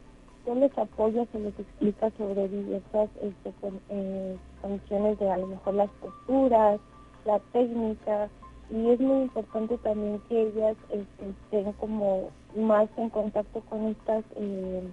se 0.45 0.55
les 0.55 0.75
apoya, 0.77 1.25
se 1.31 1.39
les 1.39 1.57
explica 1.59 2.11
sobre 2.17 2.47
diversas 2.47 3.09
este, 3.21 3.51
con, 3.61 3.79
eh, 3.89 4.35
condiciones 4.61 5.19
de 5.19 5.29
a 5.29 5.37
lo 5.37 5.47
mejor 5.47 5.75
las 5.75 5.89
posturas, 6.01 6.79
la 7.25 7.39
técnica, 7.53 8.29
y 8.71 8.89
es 8.89 8.99
muy 8.99 9.23
importante 9.23 9.77
también 9.79 10.21
que 10.29 10.41
ellas 10.41 10.77
este, 10.89 11.29
estén 11.29 11.73
como 11.73 12.29
más 12.55 12.89
en 12.97 13.09
contacto 13.09 13.61
con 13.69 13.87
estas 13.87 14.23
eh, 14.37 14.83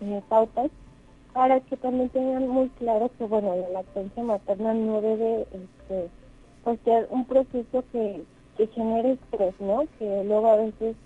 eh, 0.00 0.22
pautas 0.28 0.70
para 1.32 1.60
que 1.60 1.76
también 1.76 2.08
tengan 2.08 2.48
muy 2.48 2.68
claro 2.70 3.10
que 3.16 3.24
bueno 3.24 3.54
la 3.54 3.68
lactancia 3.68 4.22
materna 4.22 4.74
no 4.74 5.00
debe 5.00 5.42
este, 5.42 6.08
pues, 6.64 6.80
ser 6.84 7.06
un 7.10 7.24
proceso 7.26 7.84
que, 7.92 8.24
que 8.56 8.66
genere 8.68 9.12
estrés 9.12 9.54
no 9.60 9.84
que 9.98 10.24
luego 10.24 10.48
a 10.48 10.56
veces 10.56 10.96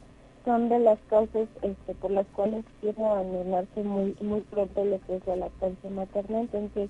son 0.46 0.70
de 0.70 0.78
las 0.78 0.98
causas 1.08 1.48
este, 1.60 1.94
por 1.94 2.10
las 2.10 2.26
cuales 2.28 2.64
quieren 2.80 3.04
abandonarse 3.04 3.82
muy 3.82 4.16
muy 4.20 4.40
pronto 4.40 4.84
lo 4.84 4.98
que 5.02 5.16
es 5.16 5.26
la 5.26 5.36
lactancia 5.36 5.90
materna. 5.90 6.40
Entonces 6.40 6.88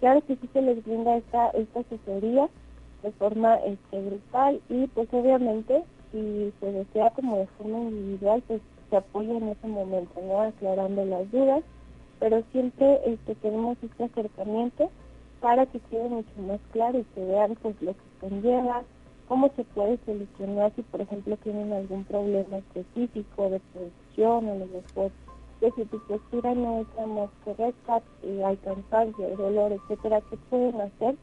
claro 0.00 0.20
que 0.26 0.36
sí 0.36 0.50
se 0.52 0.62
les 0.62 0.84
brinda 0.84 1.16
esta 1.16 1.50
esta 1.50 1.80
asesoría 1.80 2.48
de 3.02 3.12
forma 3.12 3.56
este, 3.56 4.02
grupal 4.02 4.60
y 4.68 4.86
pues 4.88 5.08
obviamente 5.12 5.84
si 6.12 6.52
se 6.60 6.72
desea 6.72 7.10
como 7.10 7.38
de 7.38 7.46
forma 7.58 7.78
individual 7.78 8.42
pues 8.46 8.60
se 8.90 8.96
apoya 8.96 9.36
en 9.36 9.48
ese 9.48 9.66
momento, 9.68 10.20
¿no? 10.20 10.40
Aclarando 10.40 11.04
las 11.04 11.30
dudas, 11.30 11.62
pero 12.18 12.42
siempre 12.50 13.00
este, 13.06 13.34
tenemos 13.36 13.78
este 13.82 14.04
acercamiento 14.04 14.90
para 15.40 15.64
que 15.66 15.80
quede 15.80 16.08
mucho 16.08 16.42
más 16.46 16.60
claro 16.72 16.98
y 16.98 17.04
que 17.14 17.24
vean 17.24 17.56
pues 17.62 17.80
lo 17.80 17.92
que 17.92 18.28
conlleva, 18.28 18.82
cómo 19.28 19.50
se 19.56 19.64
puede 19.64 19.98
solucionar 20.04 20.72
si 20.74 20.82
por 20.82 21.00
ejemplo 21.00 21.36
tienen 21.38 21.72
algún 21.72 22.04
problema 22.04 22.58
específico 22.58 23.48
de 23.48 23.60
producción 23.72 24.48
o 24.48 24.58
lo 24.58 24.66
mejor 24.66 25.12
que 25.60 25.70
si 25.72 25.84
tu 25.84 25.98
postura 26.06 26.54
no 26.54 26.80
es 26.80 26.86
la 26.96 27.06
más 27.06 27.30
correcta, 27.44 28.00
y 28.22 28.40
hay 28.42 28.56
cansancio, 28.56 29.36
dolor, 29.36 29.72
etcétera, 29.72 30.22
¿qué 30.30 30.36
pueden 30.48 30.80
hacer 30.80 31.14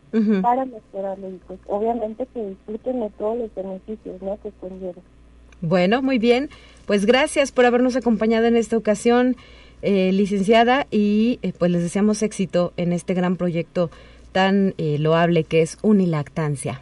para 0.42 0.66
mejorarlo? 0.66 1.30
Y 1.30 1.40
pues 1.48 1.60
obviamente 1.68 2.28
que 2.34 2.50
disfruten 2.50 3.00
de 3.02 3.10
todos 3.18 3.38
los 3.40 3.56
beneficios 3.56 4.22
¿no? 4.22 4.38
que 4.42 4.52
conlleva. 4.60 5.02
Bueno, 5.62 6.02
muy 6.04 6.20
bien. 6.20 6.50
Pues 6.86 7.06
gracias 7.06 7.52
por 7.52 7.66
habernos 7.66 7.96
acompañado 7.96 8.46
en 8.46 8.56
esta 8.56 8.78
ocasión, 8.78 9.36
eh, 9.82 10.12
licenciada, 10.12 10.86
y 10.92 11.40
eh, 11.42 11.52
pues 11.58 11.72
les 11.72 11.82
deseamos 11.82 12.22
éxito 12.22 12.74
en 12.78 12.94
este 12.94 13.16
gran 13.16 13.36
proyecto 13.38 13.90
tan 14.32 14.76
eh, 14.78 14.98
loable 15.00 15.44
que 15.44 15.62
es 15.62 15.80
Unilactancia. 15.82 16.82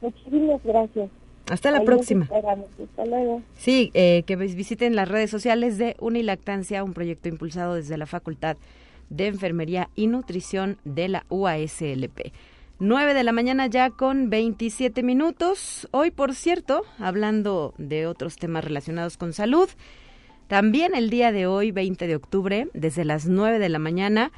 muchísimas 0.00 0.60
gracias. 0.64 1.08
Hasta 1.50 1.70
la 1.70 1.82
próxima. 1.82 2.28
Hasta 2.30 3.06
luego. 3.06 3.42
Sí, 3.56 3.90
eh, 3.94 4.22
que 4.26 4.36
visiten 4.36 4.96
las 4.96 5.08
redes 5.08 5.30
sociales 5.30 5.78
de 5.78 5.96
Unilactancia, 6.00 6.84
un 6.84 6.94
proyecto 6.94 7.28
impulsado 7.28 7.74
desde 7.74 7.96
la 7.96 8.06
Facultad 8.06 8.56
de 9.10 9.26
Enfermería 9.26 9.88
y 9.94 10.06
Nutrición 10.06 10.78
de 10.84 11.08
la 11.08 11.24
UASLP. 11.30 12.32
9 12.80 13.14
de 13.14 13.24
la 13.24 13.32
mañana 13.32 13.66
ya 13.66 13.90
con 13.90 14.30
27 14.30 15.02
minutos. 15.02 15.88
Hoy, 15.90 16.12
por 16.12 16.34
cierto, 16.34 16.84
hablando 16.98 17.74
de 17.76 18.06
otros 18.06 18.36
temas 18.36 18.64
relacionados 18.64 19.16
con 19.16 19.32
salud, 19.32 19.68
también 20.46 20.94
el 20.94 21.10
día 21.10 21.32
de 21.32 21.46
hoy, 21.46 21.72
20 21.72 22.06
de 22.06 22.14
octubre, 22.14 22.68
desde 22.74 23.04
las 23.04 23.26
9 23.26 23.58
de 23.58 23.68
la 23.68 23.78
mañana 23.78 24.30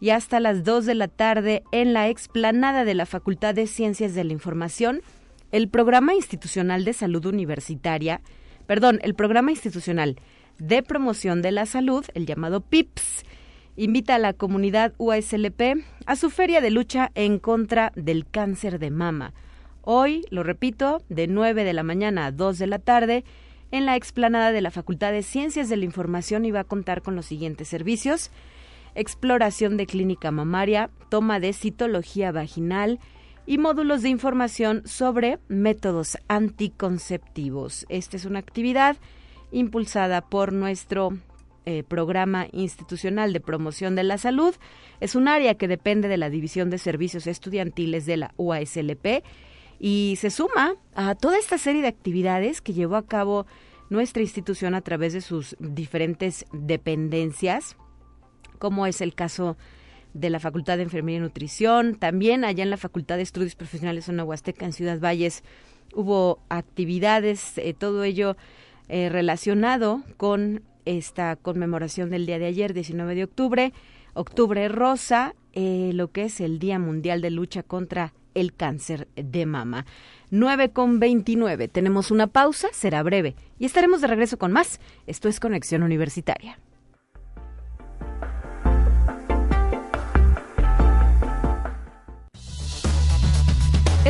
y 0.00 0.10
hasta 0.10 0.40
las 0.40 0.64
2 0.64 0.86
de 0.86 0.94
la 0.94 1.08
tarde 1.08 1.62
en 1.70 1.92
la 1.92 2.08
explanada 2.08 2.84
de 2.84 2.94
la 2.94 3.06
Facultad 3.06 3.54
de 3.54 3.66
Ciencias 3.66 4.14
de 4.14 4.24
la 4.24 4.32
Información, 4.32 5.02
el 5.52 5.68
Programa 5.68 6.14
Institucional 6.14 6.84
de 6.84 6.94
Salud 6.94 7.26
Universitaria, 7.26 8.22
perdón, 8.66 8.98
el 9.02 9.14
Programa 9.14 9.50
Institucional 9.50 10.16
de 10.58 10.82
Promoción 10.82 11.42
de 11.42 11.52
la 11.52 11.66
Salud, 11.66 12.04
el 12.14 12.24
llamado 12.24 12.62
PIPS, 12.62 13.24
invita 13.76 14.14
a 14.14 14.18
la 14.18 14.32
comunidad 14.32 14.94
UASLP 14.96 15.84
a 16.06 16.16
su 16.16 16.30
feria 16.30 16.62
de 16.62 16.70
lucha 16.70 17.10
en 17.14 17.38
contra 17.38 17.92
del 17.96 18.26
cáncer 18.26 18.78
de 18.78 18.90
mama. 18.90 19.34
Hoy, 19.82 20.24
lo 20.30 20.42
repito, 20.42 21.02
de 21.10 21.26
9 21.26 21.64
de 21.64 21.72
la 21.74 21.82
mañana 21.82 22.26
a 22.26 22.32
2 22.32 22.58
de 22.58 22.66
la 22.66 22.78
tarde, 22.78 23.24
en 23.70 23.84
la 23.84 23.96
explanada 23.96 24.52
de 24.52 24.60
la 24.60 24.70
Facultad 24.70 25.12
de 25.12 25.22
Ciencias 25.22 25.68
de 25.68 25.76
la 25.76 25.84
Información 25.84 26.44
y 26.44 26.50
va 26.50 26.60
a 26.60 26.64
contar 26.64 27.02
con 27.02 27.14
los 27.14 27.26
siguientes 27.26 27.68
servicios. 27.68 28.30
Exploración 28.94 29.76
de 29.76 29.86
clínica 29.86 30.30
mamaria, 30.30 30.90
toma 31.08 31.40
de 31.40 31.52
citología 31.52 32.32
vaginal, 32.32 33.00
y 33.46 33.58
módulos 33.58 34.02
de 34.02 34.08
información 34.08 34.82
sobre 34.86 35.38
métodos 35.48 36.18
anticonceptivos. 36.28 37.86
Esta 37.88 38.16
es 38.16 38.24
una 38.24 38.38
actividad 38.38 38.96
impulsada 39.50 40.20
por 40.22 40.52
nuestro 40.52 41.10
eh, 41.64 41.84
programa 41.84 42.48
institucional 42.52 43.32
de 43.32 43.40
promoción 43.40 43.94
de 43.94 44.02
la 44.02 44.18
salud. 44.18 44.54
Es 45.00 45.14
un 45.14 45.28
área 45.28 45.54
que 45.54 45.68
depende 45.68 46.08
de 46.08 46.16
la 46.16 46.30
División 46.30 46.70
de 46.70 46.78
Servicios 46.78 47.26
Estudiantiles 47.26 48.06
de 48.06 48.16
la 48.16 48.34
UASLP 48.36 49.22
y 49.78 50.16
se 50.18 50.30
suma 50.30 50.74
a 50.94 51.14
toda 51.14 51.38
esta 51.38 51.58
serie 51.58 51.82
de 51.82 51.88
actividades 51.88 52.60
que 52.60 52.72
llevó 52.72 52.96
a 52.96 53.06
cabo 53.06 53.46
nuestra 53.90 54.22
institución 54.22 54.74
a 54.74 54.80
través 54.80 55.12
de 55.12 55.20
sus 55.20 55.56
diferentes 55.60 56.46
dependencias, 56.52 57.76
como 58.58 58.86
es 58.86 59.00
el 59.00 59.14
caso 59.14 59.56
de 60.14 60.30
la 60.30 60.40
Facultad 60.40 60.76
de 60.76 60.84
Enfermería 60.84 61.18
y 61.18 61.22
Nutrición, 61.22 61.96
también 61.96 62.44
allá 62.44 62.62
en 62.62 62.70
la 62.70 62.76
Facultad 62.76 63.16
de 63.16 63.22
Estudios 63.22 63.54
Profesionales 63.54 64.06
Zona 64.06 64.24
Huasteca, 64.24 64.64
en 64.64 64.72
Ciudad 64.72 65.00
Valles, 65.00 65.42
hubo 65.94 66.38
actividades, 66.48 67.58
eh, 67.58 67.74
todo 67.74 68.04
ello 68.04 68.36
eh, 68.88 69.08
relacionado 69.08 70.02
con 70.16 70.62
esta 70.84 71.36
conmemoración 71.36 72.10
del 72.10 72.26
día 72.26 72.38
de 72.38 72.46
ayer, 72.46 72.74
19 72.74 73.14
de 73.14 73.24
octubre, 73.24 73.72
octubre 74.14 74.68
rosa, 74.68 75.34
eh, 75.52 75.90
lo 75.94 76.10
que 76.10 76.24
es 76.24 76.40
el 76.40 76.58
Día 76.58 76.78
Mundial 76.78 77.20
de 77.20 77.30
Lucha 77.30 77.62
contra 77.62 78.12
el 78.34 78.54
Cáncer 78.54 79.08
de 79.14 79.46
Mama. 79.46 79.86
9 80.30 80.70
con 80.70 80.98
29. 80.98 81.68
Tenemos 81.68 82.10
una 82.10 82.26
pausa, 82.26 82.68
será 82.72 83.02
breve, 83.02 83.36
y 83.58 83.66
estaremos 83.66 84.00
de 84.00 84.06
regreso 84.06 84.38
con 84.38 84.52
más. 84.52 84.80
Esto 85.06 85.28
es 85.28 85.40
Conexión 85.40 85.82
Universitaria. 85.82 86.58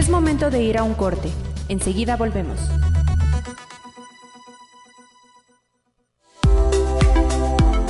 Es 0.03 0.11
momento 0.11 0.51
de 0.51 0.61
ir 0.61 0.79
a 0.79 0.83
un 0.83 0.95
corte. 0.95 1.31
Enseguida 1.69 2.17
volvemos. 2.17 2.59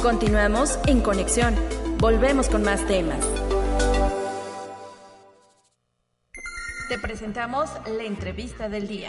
Continuamos 0.02 0.78
en 0.86 1.00
conexión. 1.00 1.54
Volvemos 1.96 2.50
con 2.50 2.64
más 2.64 2.86
temas. 2.86 3.26
Te 6.90 6.98
presentamos 6.98 7.70
la 7.86 8.04
entrevista 8.04 8.68
del 8.68 8.88
día. 8.88 9.08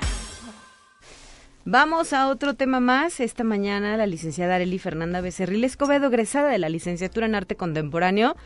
Vamos 1.66 2.14
a 2.14 2.30
otro 2.30 2.54
tema 2.54 2.80
más. 2.80 3.20
Esta 3.20 3.44
mañana 3.44 3.98
la 3.98 4.08
licenciada 4.08 4.56
Areli 4.56 4.80
Fernanda 4.80 5.20
Becerril 5.20 5.66
Escobedo, 5.66 6.08
egresada 6.08 6.48
de 6.48 6.58
la 6.58 6.70
licenciatura 6.70 7.26
en 7.26 7.36
Arte 7.36 7.58
Contemporáneo, 7.58 8.38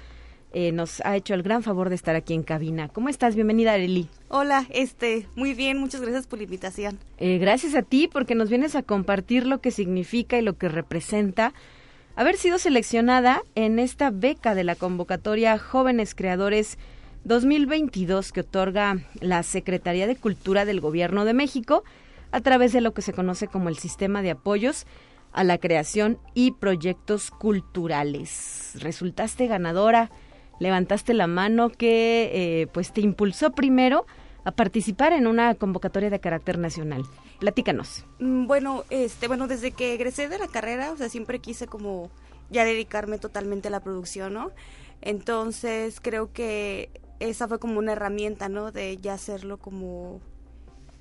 eh, 0.53 0.71
nos 0.71 1.01
ha 1.05 1.15
hecho 1.15 1.33
el 1.33 1.43
gran 1.43 1.63
favor 1.63 1.89
de 1.89 1.95
estar 1.95 2.15
aquí 2.15 2.33
en 2.33 2.43
cabina. 2.43 2.87
¿Cómo 2.87 3.09
estás? 3.09 3.35
Bienvenida, 3.35 3.73
Areli. 3.73 4.07
Hola, 4.29 4.65
este, 4.69 5.27
muy 5.35 5.53
bien, 5.53 5.77
muchas 5.77 6.01
gracias 6.01 6.27
por 6.27 6.39
la 6.39 6.43
invitación. 6.43 6.99
Eh, 7.17 7.37
gracias 7.37 7.75
a 7.75 7.81
ti 7.81 8.09
porque 8.11 8.35
nos 8.35 8.49
vienes 8.49 8.75
a 8.75 8.83
compartir 8.83 9.45
lo 9.45 9.59
que 9.59 9.71
significa 9.71 10.37
y 10.37 10.41
lo 10.41 10.57
que 10.57 10.69
representa 10.69 11.53
haber 12.15 12.37
sido 12.37 12.57
seleccionada 12.57 13.41
en 13.55 13.77
esta 13.77 14.09
beca 14.09 14.55
de 14.55 14.63
la 14.63 14.75
convocatoria 14.75 15.59
Jóvenes 15.59 16.15
Creadores 16.15 16.77
2022 17.25 18.31
que 18.31 18.41
otorga 18.41 18.97
la 19.19 19.43
Secretaría 19.43 20.07
de 20.07 20.15
Cultura 20.15 20.65
del 20.65 20.79
Gobierno 20.79 21.25
de 21.25 21.33
México 21.33 21.83
a 22.31 22.41
través 22.41 22.73
de 22.73 22.81
lo 22.81 22.93
que 22.93 23.01
se 23.01 23.13
conoce 23.13 23.47
como 23.47 23.69
el 23.69 23.77
sistema 23.77 24.21
de 24.21 24.31
apoyos 24.31 24.85
a 25.33 25.43
la 25.43 25.57
creación 25.57 26.17
y 26.33 26.51
proyectos 26.51 27.31
culturales. 27.31 28.71
Resultaste 28.75 29.47
ganadora, 29.47 30.09
levantaste 30.59 31.13
la 31.13 31.27
mano 31.27 31.69
que 31.69 32.31
eh, 32.33 32.67
pues 32.67 32.93
te 32.93 33.01
impulsó 33.01 33.51
primero 33.51 34.05
a 34.43 34.51
participar 34.51 35.13
en 35.13 35.27
una 35.27 35.55
convocatoria 35.55 36.09
de 36.09 36.19
carácter 36.19 36.57
nacional. 36.57 37.03
Platícanos. 37.39 38.05
Mm, 38.19 38.47
Bueno, 38.47 38.83
este, 38.89 39.27
bueno, 39.27 39.47
desde 39.47 39.71
que 39.71 39.93
egresé 39.93 40.29
de 40.29 40.39
la 40.39 40.47
carrera, 40.47 40.91
o 40.91 40.97
sea, 40.97 41.09
siempre 41.09 41.39
quise 41.39 41.67
como 41.67 42.09
ya 42.49 42.63
dedicarme 42.63 43.17
totalmente 43.17 43.67
a 43.67 43.71
la 43.71 43.81
producción, 43.81 44.33
¿no? 44.33 44.51
Entonces, 45.01 45.99
creo 46.01 46.31
que 46.31 46.89
esa 47.19 47.47
fue 47.47 47.59
como 47.59 47.79
una 47.79 47.91
herramienta, 47.91 48.49
¿no? 48.49 48.71
De 48.71 48.97
ya 48.97 49.13
hacerlo 49.13 49.57
como 49.57 50.21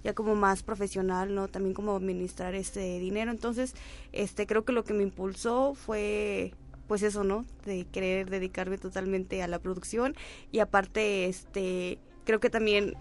ya 0.03 0.15
como 0.15 0.37
más 0.37 0.63
profesional, 0.63 1.35
¿no? 1.35 1.49
También 1.49 1.75
como 1.75 1.97
administrar 1.97 2.55
este 2.55 2.99
dinero. 3.01 3.33
Entonces, 3.33 3.75
este 4.13 4.47
creo 4.47 4.65
que 4.65 4.73
lo 4.73 4.85
que 4.85 4.95
me 4.95 5.03
impulsó 5.03 5.75
fue 5.75 6.55
pues 6.87 7.03
eso, 7.03 7.25
¿no? 7.25 7.45
De 7.65 7.87
querer 7.87 8.31
dedicarme 8.31 8.79
totalmente 8.79 9.43
a 9.43 9.49
la 9.49 9.59
producción 9.59 10.15
y 10.53 10.61
aparte 10.61 11.27
este 11.27 11.99
creo 12.25 12.41
que 12.41 12.51
también 12.51 12.95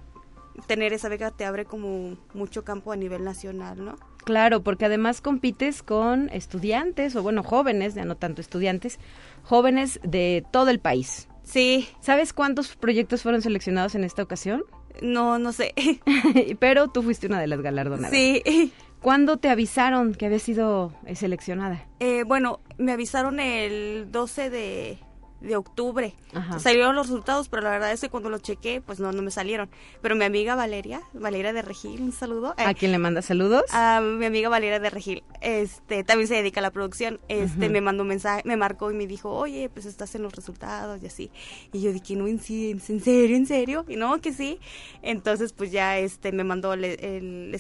tener 0.68 0.94
esa 0.94 1.10
beca 1.10 1.32
te 1.32 1.46
abre 1.46 1.66
como 1.66 2.18
mucho 2.34 2.64
campo 2.64 2.92
a 2.92 2.96
nivel 2.96 3.24
nacional, 3.24 3.84
¿no? 3.84 3.96
Claro, 4.24 4.64
porque 4.64 4.86
además 4.86 5.22
compites 5.22 5.84
con 5.84 6.30
estudiantes, 6.30 7.16
o 7.16 7.22
bueno, 7.22 7.44
jóvenes, 7.44 7.94
ya 7.94 8.06
no 8.06 8.16
tanto 8.16 8.42
estudiantes, 8.42 9.00
jóvenes 9.44 10.00
de 10.04 10.44
todo 10.52 10.70
el 10.72 10.80
país. 10.80 11.28
Sí, 11.44 11.88
¿Sabes 12.00 12.34
cuántos 12.34 12.76
proyectos 12.76 13.22
fueron 13.22 13.42
seleccionados 13.44 13.94
en 13.94 14.04
esta 14.04 14.24
ocasión? 14.24 14.64
no, 15.02 15.40
no 15.40 15.52
sé. 15.52 15.74
Pero 16.60 16.88
tú 16.90 17.04
fuiste 17.04 17.28
una 17.28 17.40
de 17.40 17.48
las 17.48 17.62
galardonadas. 17.62 18.12
Sí. 18.12 18.72
¿Cuándo 19.06 19.38
te 19.38 19.50
avisaron 19.50 20.16
que 20.16 20.26
habías 20.26 20.42
sido 20.42 20.92
eh, 21.06 21.14
seleccionada? 21.16 21.86
Eh, 22.00 22.24
bueno, 22.24 22.62
me 22.80 22.92
avisaron 22.92 23.40
el 23.40 24.12
12 24.12 24.50
de, 24.50 24.98
de 25.42 25.56
octubre. 25.56 26.16
Ajá. 26.34 26.60
Salieron 26.60 26.96
los 26.96 27.08
resultados, 27.08 27.50
pero 27.50 27.62
la 27.64 27.70
verdad 27.72 27.92
es 27.92 28.02
que 28.02 28.10
cuando 28.10 28.30
los 28.30 28.42
chequé, 28.42 28.82
pues 28.82 29.00
no, 29.00 29.12
no 29.12 29.22
me 29.22 29.32
salieron. 29.32 29.70
Pero 30.02 30.16
mi 30.16 30.26
amiga 30.26 30.56
Valeria, 30.56 31.02
Valeria 31.14 31.54
de 31.54 31.62
Regil, 31.62 32.02
un 32.02 32.12
saludo. 32.12 32.56
eh, 32.58 32.64
¿A 32.64 32.74
quién 32.74 32.92
le 32.92 32.98
manda 32.98 33.22
saludos? 33.22 33.64
a 33.72 34.02
mi 34.02 34.26
amiga 34.26 34.50
Valeria 34.50 34.80
de 34.80 34.90
Regil, 34.90 35.24
este, 35.42 36.04
también 36.04 36.28
se 36.28 36.36
dedica 36.36 36.60
a 36.62 36.64
la 36.64 36.72
producción, 36.72 37.20
este, 37.28 37.70
me 37.70 37.82
mandó 37.82 38.04
un 38.04 38.10
mensaje, 38.10 38.42
me 38.46 38.58
marcó 38.58 38.92
y 38.92 38.96
me 38.96 39.08
dijo, 39.08 39.30
oye, 39.32 39.70
pues 39.70 39.86
estás 39.86 40.16
en 40.16 40.24
los 40.24 40.34
resultados 40.34 41.02
y 41.04 41.08
así. 41.08 41.32
Y 41.72 41.82
yo 41.82 41.92
dije, 41.94 42.16
no, 42.16 42.28
en, 42.28 42.40
sí, 42.40 42.72
en 42.72 42.80
serio, 43.02 43.36
en 43.36 43.46
serio, 43.46 43.86
y 43.88 43.96
no, 43.98 44.20
que 44.22 44.34
sí. 44.34 44.60
Entonces, 45.02 45.54
pues 45.54 45.72
ya, 45.72 45.98
este, 46.00 46.32
me 46.32 46.44
mandó 46.44 46.74
el, 46.74 46.86
el 46.86 47.56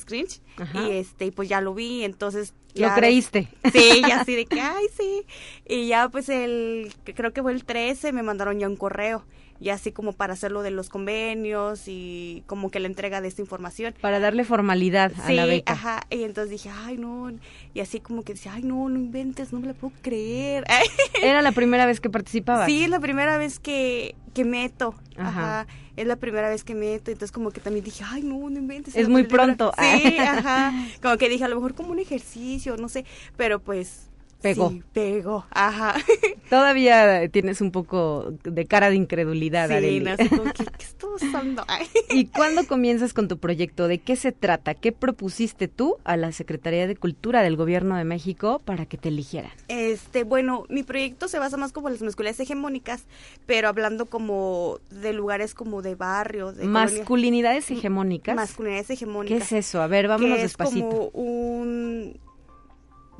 Ajá. 0.58 0.84
y 0.84 0.92
este, 0.92 1.26
y 1.26 1.32
pues 1.32 1.50
ya 1.50 1.62
lo 1.62 1.74
vi, 1.74 2.04
entonces. 2.04 2.54
¿Lo 2.76 2.94
creíste? 2.94 3.48
Sí, 3.72 4.02
ya 4.08 4.18
así 4.18 4.36
de 4.36 4.46
que, 4.46 4.60
ay, 4.62 4.86
sí. 4.96 5.26
Y 5.68 5.88
ya, 5.88 6.10
pues 6.10 6.30
el, 6.30 6.94
creo 7.16 7.34
que 7.34 7.42
fue 7.42 7.54
el 7.54 7.66
13, 7.66 8.12
me 8.14 8.24
mandaron 8.24 8.60
ya 8.60 8.68
un 8.68 8.76
correo, 8.76 9.26
ya 9.60 9.76
así 9.76 9.92
como 9.92 10.12
para 10.14 10.34
hacer 10.34 10.52
lo 10.52 10.62
de 10.64 10.72
los 10.72 10.90
convenios 10.90 11.84
y 11.88 12.44
como 12.46 12.70
que 12.72 12.80
la 12.80 12.88
entrega 12.88 13.22
de 13.22 13.28
esta 13.30 13.42
información. 13.42 13.94
Para 14.02 14.20
darle 14.20 14.44
formalidad 14.44 15.14
a 15.18 15.28
Sí, 15.28 15.34
la 15.34 15.46
beca. 15.46 15.74
ajá, 15.74 16.02
y 16.10 16.24
entonces 16.24 16.52
dije, 16.52 16.70
ay, 16.70 16.98
no, 16.98 17.32
y 17.74 17.80
así 17.80 18.00
como 18.00 18.24
que 18.24 18.34
decía, 18.34 18.54
ay, 18.54 18.64
no, 18.64 18.90
no 18.90 18.98
inventes, 18.98 19.54
no 19.54 19.60
me 19.60 19.68
la 19.68 19.74
puedo 19.74 19.94
creer. 20.02 20.66
Era 21.24 21.42
la 21.42 21.52
primera 21.54 21.86
vez 21.86 22.00
que 22.00 22.10
participabas. 22.10 22.66
sí, 22.68 22.84
es 22.84 22.90
la 22.90 23.00
primera 23.00 23.38
vez 23.38 23.60
que, 23.60 24.16
que 24.34 24.44
meto, 24.44 24.94
Ajá. 25.18 25.30
ajá. 25.62 25.68
es 25.96 26.06
la 26.06 26.18
primera 26.18 26.50
vez 26.50 26.64
que 26.66 26.76
meto, 26.76 27.12
entonces 27.12 27.32
como 27.32 27.52
que 27.52 27.62
también 27.62 27.86
dije, 27.86 28.04
ay, 28.06 28.24
no, 28.24 28.50
no 28.50 28.60
inventes. 28.60 28.96
Es 28.96 29.08
muy 29.08 29.24
pronto. 29.24 29.72
Sí, 29.80 30.18
ajá, 30.20 30.74
como 31.02 31.18
que 31.18 31.30
dije, 31.30 31.46
a 31.46 31.48
lo 31.48 31.56
mejor 31.56 31.74
como 31.76 31.92
un 31.92 32.00
ejercicio, 32.00 32.76
no 32.78 32.90
sé, 32.90 33.06
pero 33.38 33.60
pues... 33.60 34.10
Pegó. 34.54 34.70
Sí, 34.70 34.84
pegó, 34.94 35.46
ajá. 35.52 35.96
Todavía 36.50 37.28
tienes 37.30 37.62
un 37.62 37.72
poco 37.72 38.34
de 38.44 38.66
cara 38.66 38.90
de 38.90 38.96
incredulidad, 38.96 39.68
sí, 39.70 39.74
Arely. 39.74 40.00
no 40.02 40.16
sé, 40.18 40.30
como 40.30 40.44
que, 40.46 40.64
¿qué? 40.66 40.86
Ay. 41.68 41.88
¿Y 42.10 42.26
cuándo 42.26 42.68
comienzas 42.68 43.14
con 43.14 43.28
tu 43.28 43.38
proyecto? 43.38 43.88
¿De 43.88 44.00
qué 44.00 44.16
se 44.16 44.32
trata? 44.32 44.74
¿Qué 44.74 44.92
propusiste 44.92 45.68
tú 45.68 45.98
a 46.04 46.18
la 46.18 46.32
Secretaría 46.32 46.88
de 46.88 46.96
Cultura 46.96 47.42
del 47.42 47.56
Gobierno 47.56 47.96
de 47.98 48.04
México 48.04 48.62
para 48.64 48.86
que 48.86 48.98
te 48.98 49.10
eligieran? 49.10 49.52
Este, 49.68 50.24
bueno, 50.24 50.66
mi 50.70 50.84
proyecto 50.84 51.28
se 51.28 51.40
basa 51.40 51.58
más 51.58 51.72
como 51.72 51.88
en 51.88 51.94
las 51.94 52.02
masculinidades 52.04 52.40
hegemónicas, 52.42 53.06
pero 53.46 53.68
hablando 53.70 54.06
como 54.08 54.80
de 54.92 55.14
lugares 55.14 55.54
como 55.56 55.82
de 55.82 55.96
barrio, 55.96 56.52
de 56.52 56.64
colonias- 56.66 56.98
Masculinidades 56.98 57.72
hegemónicas. 57.72 58.36
masculinidades 58.36 58.88
¿Qué 58.88 58.94
hegemónicas. 58.94 59.42
es 59.44 59.52
eso? 59.68 59.82
A 59.82 59.88
ver, 59.88 60.08
vámonos 60.08 60.36
que 60.38 60.44
es 60.44 60.50
despacito. 60.52 60.90
como 60.90 61.08
un 61.14 62.20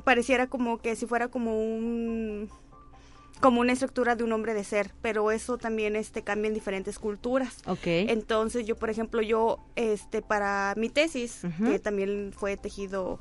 pareciera 0.06 0.46
como 0.46 0.78
que 0.78 0.94
si 0.94 1.04
fuera 1.04 1.26
como 1.26 1.58
un 1.60 2.48
como 3.40 3.60
una 3.60 3.72
estructura 3.72 4.14
de 4.16 4.24
un 4.24 4.32
hombre 4.32 4.54
de 4.54 4.64
ser, 4.64 4.92
pero 5.02 5.30
eso 5.30 5.58
también 5.58 5.94
este 5.96 6.22
cambia 6.22 6.48
en 6.48 6.54
diferentes 6.54 6.98
culturas. 6.98 7.58
Ok. 7.66 7.82
Entonces, 7.84 8.64
yo 8.66 8.76
por 8.76 8.88
ejemplo, 8.88 9.20
yo 9.20 9.58
este 9.74 10.22
para 10.22 10.72
mi 10.76 10.88
tesis, 10.88 11.42
que 11.64 11.78
también 11.80 12.32
fue 12.34 12.56
tejido 12.56 13.18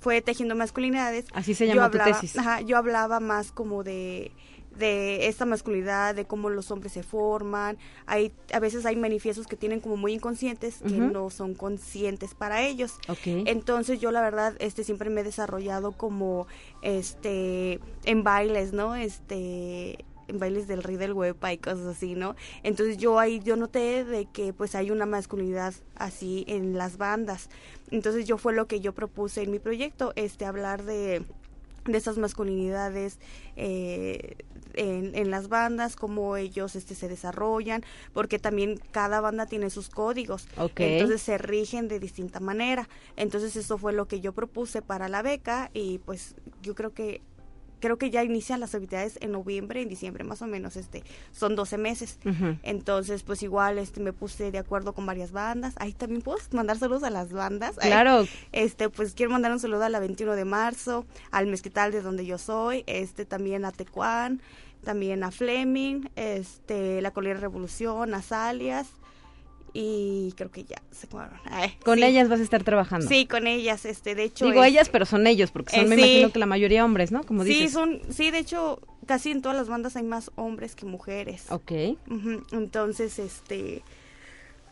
fue 0.00 0.20
tejiendo 0.22 0.54
masculinidades, 0.56 1.26
Así 1.32 1.54
se 1.54 1.66
yo 1.68 1.74
llama 1.74 1.90
tu 1.90 1.98
tesis. 1.98 2.36
ajá, 2.38 2.60
yo 2.60 2.76
hablaba 2.76 3.20
más 3.20 3.52
como 3.52 3.84
de 3.84 4.32
de 4.78 5.28
esta 5.28 5.44
masculinidad, 5.44 6.14
de 6.14 6.24
cómo 6.24 6.50
los 6.50 6.70
hombres 6.70 6.92
se 6.92 7.02
forman. 7.02 7.78
Hay 8.06 8.32
a 8.52 8.60
veces 8.60 8.86
hay 8.86 8.96
manifiestos 8.96 9.46
que 9.46 9.56
tienen 9.56 9.80
como 9.80 9.96
muy 9.96 10.12
inconscientes 10.12 10.78
que 10.86 10.98
no 10.98 11.30
son 11.30 11.54
conscientes 11.54 12.34
para 12.34 12.62
ellos. 12.62 12.94
Entonces 13.24 14.00
yo 14.00 14.10
la 14.10 14.20
verdad 14.20 14.54
este 14.58 14.84
siempre 14.84 15.10
me 15.10 15.22
he 15.22 15.24
desarrollado 15.24 15.92
como 15.92 16.46
este 16.82 17.80
en 18.04 18.22
bailes, 18.22 18.72
¿no? 18.72 18.94
Este 18.94 20.04
en 20.28 20.38
bailes 20.38 20.66
del 20.68 20.82
rey 20.82 20.96
del 20.96 21.12
huepa 21.12 21.52
y 21.52 21.58
cosas 21.58 21.86
así, 21.86 22.14
¿no? 22.14 22.36
Entonces 22.62 22.96
yo 22.96 23.18
ahí 23.18 23.40
yo 23.40 23.56
noté 23.56 24.04
de 24.04 24.26
que 24.26 24.52
pues 24.52 24.74
hay 24.74 24.90
una 24.90 25.06
masculinidad 25.06 25.74
así 25.96 26.44
en 26.48 26.76
las 26.78 26.96
bandas. 26.96 27.50
Entonces 27.90 28.26
yo 28.26 28.38
fue 28.38 28.54
lo 28.54 28.66
que 28.66 28.80
yo 28.80 28.94
propuse 28.94 29.42
en 29.42 29.50
mi 29.50 29.58
proyecto, 29.58 30.12
este 30.16 30.44
hablar 30.44 30.84
de 30.84 31.22
de 31.84 31.98
esas 31.98 32.18
masculinidades 32.18 33.18
eh, 33.56 34.36
en, 34.74 35.14
en 35.14 35.30
las 35.30 35.48
bandas, 35.48 35.96
cómo 35.96 36.36
ellos 36.36 36.76
este, 36.76 36.94
se 36.94 37.08
desarrollan, 37.08 37.82
porque 38.12 38.38
también 38.38 38.80
cada 38.90 39.20
banda 39.20 39.46
tiene 39.46 39.70
sus 39.70 39.88
códigos, 39.88 40.46
entonces 40.76 41.22
se 41.22 41.38
rigen 41.38 41.88
de 41.88 42.00
distinta 42.00 42.40
manera. 42.40 42.88
Entonces 43.16 43.56
eso 43.56 43.78
fue 43.78 43.92
lo 43.92 44.06
que 44.06 44.20
yo 44.20 44.32
propuse 44.32 44.82
para 44.82 45.08
la 45.08 45.22
beca 45.22 45.70
y 45.74 45.98
pues 45.98 46.34
yo 46.62 46.74
creo 46.74 46.92
que 46.92 47.20
creo 47.82 47.98
que 47.98 48.10
ya 48.10 48.22
inician 48.24 48.60
las 48.60 48.74
actividades 48.74 49.18
en 49.20 49.32
noviembre, 49.32 49.82
en 49.82 49.88
diciembre 49.88 50.22
más 50.24 50.40
o 50.40 50.46
menos, 50.46 50.76
este 50.76 51.02
son 51.32 51.56
12 51.56 51.76
meses. 51.76 52.18
Entonces, 52.62 53.24
pues 53.24 53.42
igual 53.42 53.76
este 53.78 54.00
me 54.00 54.12
puse 54.14 54.50
de 54.52 54.58
acuerdo 54.58 54.94
con 54.94 55.04
varias 55.04 55.32
bandas. 55.32 55.74
Ahí 55.76 55.92
también 55.92 56.22
puedo 56.22 56.38
mandar 56.52 56.78
saludos 56.78 57.02
a 57.02 57.10
las 57.10 57.32
bandas. 57.32 57.76
Ay, 57.80 57.90
Claro. 57.90 58.26
este, 58.52 58.88
pues 58.88 59.12
quiero 59.14 59.32
mandar 59.32 59.52
un 59.52 59.58
saludo 59.60 59.82
a 59.84 59.88
la 59.88 59.98
21 60.00 60.34
de 60.36 60.44
marzo, 60.44 61.04
al 61.30 61.48
Mezquital 61.48 61.92
de 61.92 62.00
donde 62.00 62.24
yo 62.24 62.38
soy, 62.38 62.84
este 62.86 63.26
también 63.26 63.64
a 63.64 63.72
Tecuán, 63.72 64.40
también 64.84 65.24
a 65.24 65.30
Fleming, 65.32 66.04
este, 66.16 67.02
la 67.02 67.10
Colina 67.10 67.34
Revolución, 67.34 68.14
a 68.14 68.22
Salias 68.22 68.86
y 69.74 70.32
creo 70.36 70.50
que 70.50 70.64
ya 70.64 70.82
se 70.90 71.06
acabaron. 71.06 71.38
Ay, 71.46 71.76
Con 71.84 71.98
sí. 71.98 72.04
ellas 72.04 72.28
vas 72.28 72.40
a 72.40 72.42
estar 72.42 72.62
trabajando. 72.62 73.06
Sí, 73.08 73.26
con 73.26 73.46
ellas, 73.46 73.84
este, 73.86 74.14
de 74.14 74.24
hecho. 74.24 74.44
Digo 74.46 74.62
es- 74.62 74.70
ellas, 74.70 74.88
pero 74.90 75.06
son 75.06 75.26
ellos, 75.26 75.50
porque 75.50 75.74
son, 75.76 75.86
Eh, 75.86 75.88
me 75.88 75.96
sí. 75.96 76.02
imagino 76.02 76.30
que 76.32 76.38
la 76.38 76.46
mayoría 76.46 76.84
hombres, 76.84 77.10
¿no? 77.12 77.22
Como 77.24 77.42
Sí, 77.44 77.50
dices. 77.54 77.72
son, 77.72 78.00
sí, 78.10 78.30
de 78.30 78.38
hecho, 78.38 78.80
casi 79.06 79.30
en 79.30 79.40
todas 79.42 79.56
las 79.56 79.68
bandas 79.68 79.96
hay 79.96 80.02
más 80.02 80.30
hombres 80.36 80.74
que 80.74 80.84
mujeres. 80.86 81.46
Ok. 81.50 81.72
Entonces, 82.52 83.18
este, 83.18 83.82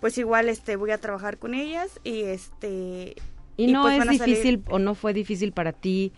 pues 0.01 0.17
igual, 0.19 0.49
este, 0.49 0.77
voy 0.77 0.91
a 0.91 0.99
trabajar 0.99 1.39
con 1.39 1.55
ellas 1.55 2.01
y 2.05 2.23
este. 2.23 3.17
¿Y, 3.57 3.73
no 3.73 3.83
pues 3.83 3.95
es 3.95 3.99
van 3.99 4.09
a 4.09 4.13
salir- 4.15 4.37
difícil 4.37 4.62
o 4.70 4.79
no 4.79 4.95
fue 4.95 5.12
difícil 5.12 5.53
para 5.53 5.72
ti 5.72 6.12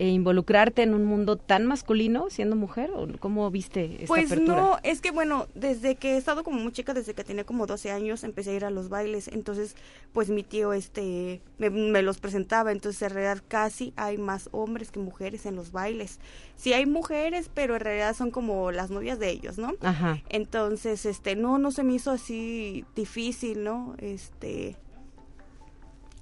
eh, 0.00 0.08
involucrarte 0.08 0.82
en 0.82 0.94
un 0.94 1.04
mundo 1.04 1.36
tan 1.36 1.66
masculino 1.66 2.30
siendo 2.30 2.56
mujer? 2.56 2.90
¿O 2.94 3.06
cómo 3.18 3.50
viste 3.50 3.96
esta 3.96 4.06
Pues 4.06 4.32
apertura? 4.32 4.56
no, 4.56 4.78
es 4.82 5.02
que 5.02 5.10
bueno, 5.10 5.46
desde 5.54 5.96
que 5.96 6.14
he 6.14 6.16
estado 6.16 6.42
como 6.42 6.58
muy 6.58 6.72
chica, 6.72 6.94
desde 6.94 7.12
que 7.12 7.22
tenía 7.22 7.44
como 7.44 7.66
12 7.66 7.90
años, 7.90 8.24
empecé 8.24 8.52
a 8.52 8.54
ir 8.54 8.64
a 8.64 8.70
los 8.70 8.88
bailes, 8.88 9.28
entonces 9.28 9.76
pues 10.14 10.30
mi 10.30 10.42
tío 10.42 10.72
este 10.72 11.42
me, 11.58 11.68
me 11.68 12.00
los 12.00 12.16
presentaba, 12.18 12.72
entonces 12.72 13.02
en 13.02 13.10
realidad 13.10 13.42
casi 13.46 13.92
hay 13.96 14.16
más 14.16 14.48
hombres 14.52 14.90
que 14.90 15.00
mujeres 15.00 15.44
en 15.44 15.54
los 15.54 15.70
bailes. 15.70 16.18
Sí 16.56 16.72
hay 16.72 16.86
mujeres, 16.86 17.50
pero 17.52 17.74
en 17.74 17.80
realidad 17.82 18.16
son 18.16 18.30
como 18.30 18.70
las 18.72 18.90
novias 18.90 19.18
de 19.18 19.28
ellos, 19.30 19.58
¿no? 19.58 19.74
Ajá. 19.82 20.22
Entonces, 20.30 21.04
este, 21.06 21.36
no, 21.36 21.58
no 21.58 21.70
se 21.72 21.82
me 21.82 21.92
hizo 21.94 22.10
así 22.10 22.84
difícil, 22.96 23.64
¿no? 23.64 23.94
Este, 23.98 24.76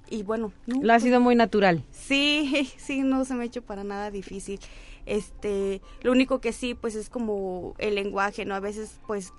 y 0.09 0.23
bueno, 0.23 0.51
no, 0.65 0.81
Lo 0.81 0.93
ha 0.93 0.95
pues, 0.95 1.03
sido 1.03 1.19
muy 1.19 1.35
natural. 1.35 1.83
Sí, 1.91 2.71
sí, 2.77 3.01
no 3.01 3.25
se 3.25 3.35
me 3.35 3.43
ha 3.43 3.45
hecho 3.45 3.61
para 3.61 3.83
nada 3.83 4.11
difícil. 4.11 4.59
Este, 5.05 5.81
lo 6.01 6.11
único 6.11 6.39
que 6.39 6.53
sí, 6.53 6.75
pues 6.75 6.95
es 6.95 7.09
como 7.09 7.75
el 7.77 7.95
lenguaje, 7.95 8.45
¿no? 8.45 8.53
A 8.55 8.59
veces, 8.59 8.99
pues, 9.07 9.33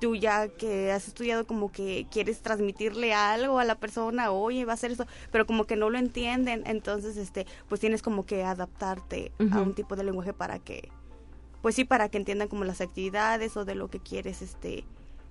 tú 0.00 0.14
ya 0.14 0.48
que 0.48 0.92
has 0.92 1.08
estudiado 1.08 1.46
como 1.46 1.72
que 1.72 2.06
quieres 2.10 2.40
transmitirle 2.40 3.14
algo 3.14 3.58
a 3.58 3.64
la 3.64 3.76
persona, 3.76 4.30
oye, 4.30 4.64
va 4.64 4.72
a 4.72 4.74
hacer 4.74 4.92
eso, 4.92 5.06
pero 5.30 5.46
como 5.46 5.64
que 5.64 5.76
no 5.76 5.90
lo 5.90 5.98
entienden, 5.98 6.64
entonces 6.66 7.16
este 7.16 7.46
pues 7.68 7.80
tienes 7.80 8.02
como 8.02 8.26
que 8.26 8.44
adaptarte 8.44 9.32
a 9.50 9.60
un 9.60 9.74
tipo 9.74 9.96
de 9.96 10.04
lenguaje 10.04 10.32
para 10.32 10.58
que 10.58 10.90
pues 11.62 11.74
sí 11.74 11.84
para 11.84 12.08
que 12.08 12.18
entiendan 12.18 12.48
como 12.48 12.64
las 12.64 12.80
actividades 12.80 13.56
o 13.56 13.64
de 13.64 13.74
lo 13.74 13.88
que 13.88 14.00
quieres 14.00 14.42
este 14.42 14.84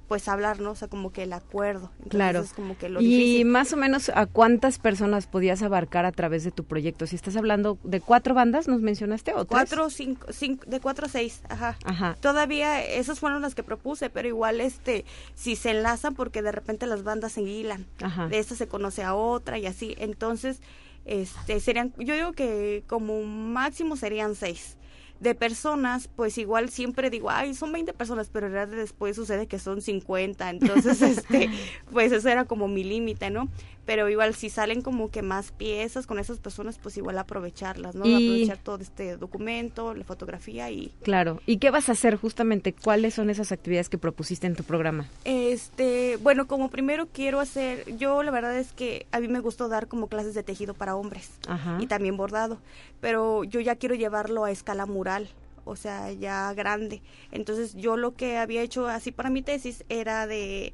pues 0.08 0.28
hablar, 0.28 0.60
¿no? 0.60 0.72
O 0.72 0.76
sea, 0.76 0.88
como 0.88 1.12
que 1.12 1.24
el 1.24 1.34
acuerdo. 1.34 1.92
claro. 2.10 2.44
como 2.56 2.78
que 2.78 2.90
lo 2.90 3.02
y 3.02 3.44
más 3.44 3.74
o 3.74 3.78
menos 3.78 4.10
a 4.10 4.26
cuántas 4.26 4.78
personas 4.78 5.28
podías 5.28 5.62
abarcar 5.64 6.06
a 6.06 6.12
través 6.12 6.44
de 6.44 6.52
tu 6.52 6.64
proyecto. 6.64 7.08
Si 7.08 7.16
estás 7.16 7.36
hablando 7.36 7.80
de 7.84 8.02
cuatro 8.02 8.34
bandas, 8.34 8.68
nos 8.68 8.82
mencionaste 8.82 9.34
o 9.34 9.46
Cuatro, 9.46 9.90
cinco, 9.90 10.28
cinco, 10.32 10.66
de 10.68 10.80
cuatro 10.80 11.08
a 11.08 11.10
seis, 11.10 11.42
ajá. 11.50 11.78
Ajá. 11.84 12.18
Todavía 12.22 12.84
esas 12.84 13.20
fueron 13.20 13.42
las 13.42 13.56
que 13.56 13.64
propuse, 13.64 14.10
pero 14.10 14.28
igual 14.28 14.62
este, 14.62 15.06
si 15.34 15.56
se 15.56 15.72
enlazan 15.72 16.14
porque 16.14 16.42
de 16.42 16.52
repente 16.52 16.86
las 16.88 17.04
bandas 17.04 17.34
se 17.34 17.42
hilan. 17.42 17.86
Ajá. 18.02 18.28
De 18.28 18.40
esta 18.40 18.56
se 18.56 18.68
conoce 18.68 19.04
a 19.04 19.16
otra 19.16 19.58
y 19.58 19.66
así. 19.66 19.96
Entonces, 19.98 20.62
este, 21.06 21.60
serían, 21.60 21.94
yo 21.98 22.16
digo 22.16 22.34
que 22.34 22.84
como 22.88 23.24
máximo 23.24 23.96
serían 23.96 24.36
seis 24.36 24.78
de 25.20 25.36
personas, 25.36 26.10
pues 26.16 26.38
igual 26.38 26.70
siempre 26.70 27.10
digo, 27.10 27.30
ay, 27.30 27.54
son 27.54 27.72
20 27.72 27.94
personas, 27.94 28.30
pero 28.32 28.48
en 28.48 28.54
realidad 28.54 28.78
después 28.78 29.16
sucede 29.16 29.48
que 29.48 29.60
son 29.60 29.82
50, 29.82 30.50
entonces, 30.50 31.02
este, 31.02 31.50
pues 31.92 32.12
eso 32.12 32.30
era 32.30 32.46
como 32.46 32.68
mi 32.68 32.84
límite, 32.84 33.30
¿no? 33.30 33.48
Pero 33.86 34.10
igual 34.10 34.34
si 34.34 34.50
salen 34.50 34.82
como 34.82 35.12
que 35.12 35.22
más 35.22 35.52
piezas 35.52 36.08
con 36.08 36.20
esas 36.20 36.40
personas, 36.40 36.80
pues 36.82 36.98
igual 36.98 37.18
aprovecharlas, 37.18 37.96
¿no? 37.96 38.04
Aprovechar 38.04 38.58
todo 38.58 38.78
este 38.78 39.18
documento, 39.18 39.94
la 39.94 40.04
fotografía 40.04 40.70
y... 40.72 40.92
Claro, 41.04 41.42
¿y 41.46 41.58
qué 41.58 41.70
vas 41.70 41.90
a 41.90 41.92
hacer 41.92 42.16
justamente? 42.16 42.74
¿Cuáles 42.74 43.14
son 43.14 43.30
esas 43.30 43.52
actividades 43.52 43.90
que 43.90 43.98
propusiste 43.98 44.48
en 44.48 44.56
tu 44.56 44.64
programa? 44.64 45.10
Este, 45.24 46.18
bueno, 46.18 46.48
como 46.48 46.70
primero 46.70 47.08
quiero 47.08 47.40
hacer, 47.40 47.96
yo 47.98 48.24
la 48.24 48.32
verdad 48.32 48.58
es 48.58 48.74
que 48.74 49.06
a 49.12 49.20
mí 49.20 49.28
me 49.28 49.40
gustó 49.40 49.68
dar 49.70 49.88
como 49.88 50.08
clases 50.08 50.34
de 50.34 50.44
tejido 50.44 50.74
para 50.74 50.96
hombres 50.96 51.32
y 51.80 51.88
también 51.88 52.18
bordado, 52.18 52.58
pero 53.02 53.44
yo 53.44 53.60
ya 53.60 53.76
quiero 53.76 53.96
llevarlo 53.96 54.46
a 54.46 54.52
escala 54.52 54.86
mural 54.86 55.30
o 55.66 55.76
sea, 55.76 56.12
ya 56.12 56.54
grande. 56.54 57.02
Entonces 57.32 57.76
yo 57.76 57.98
lo 57.98 58.14
que 58.16 58.38
había 58.38 58.62
hecho 58.62 58.88
así 58.88 59.12
para 59.12 59.30
mi 59.30 59.42
tesis 59.42 59.84
era 59.90 60.28
de 60.28 60.74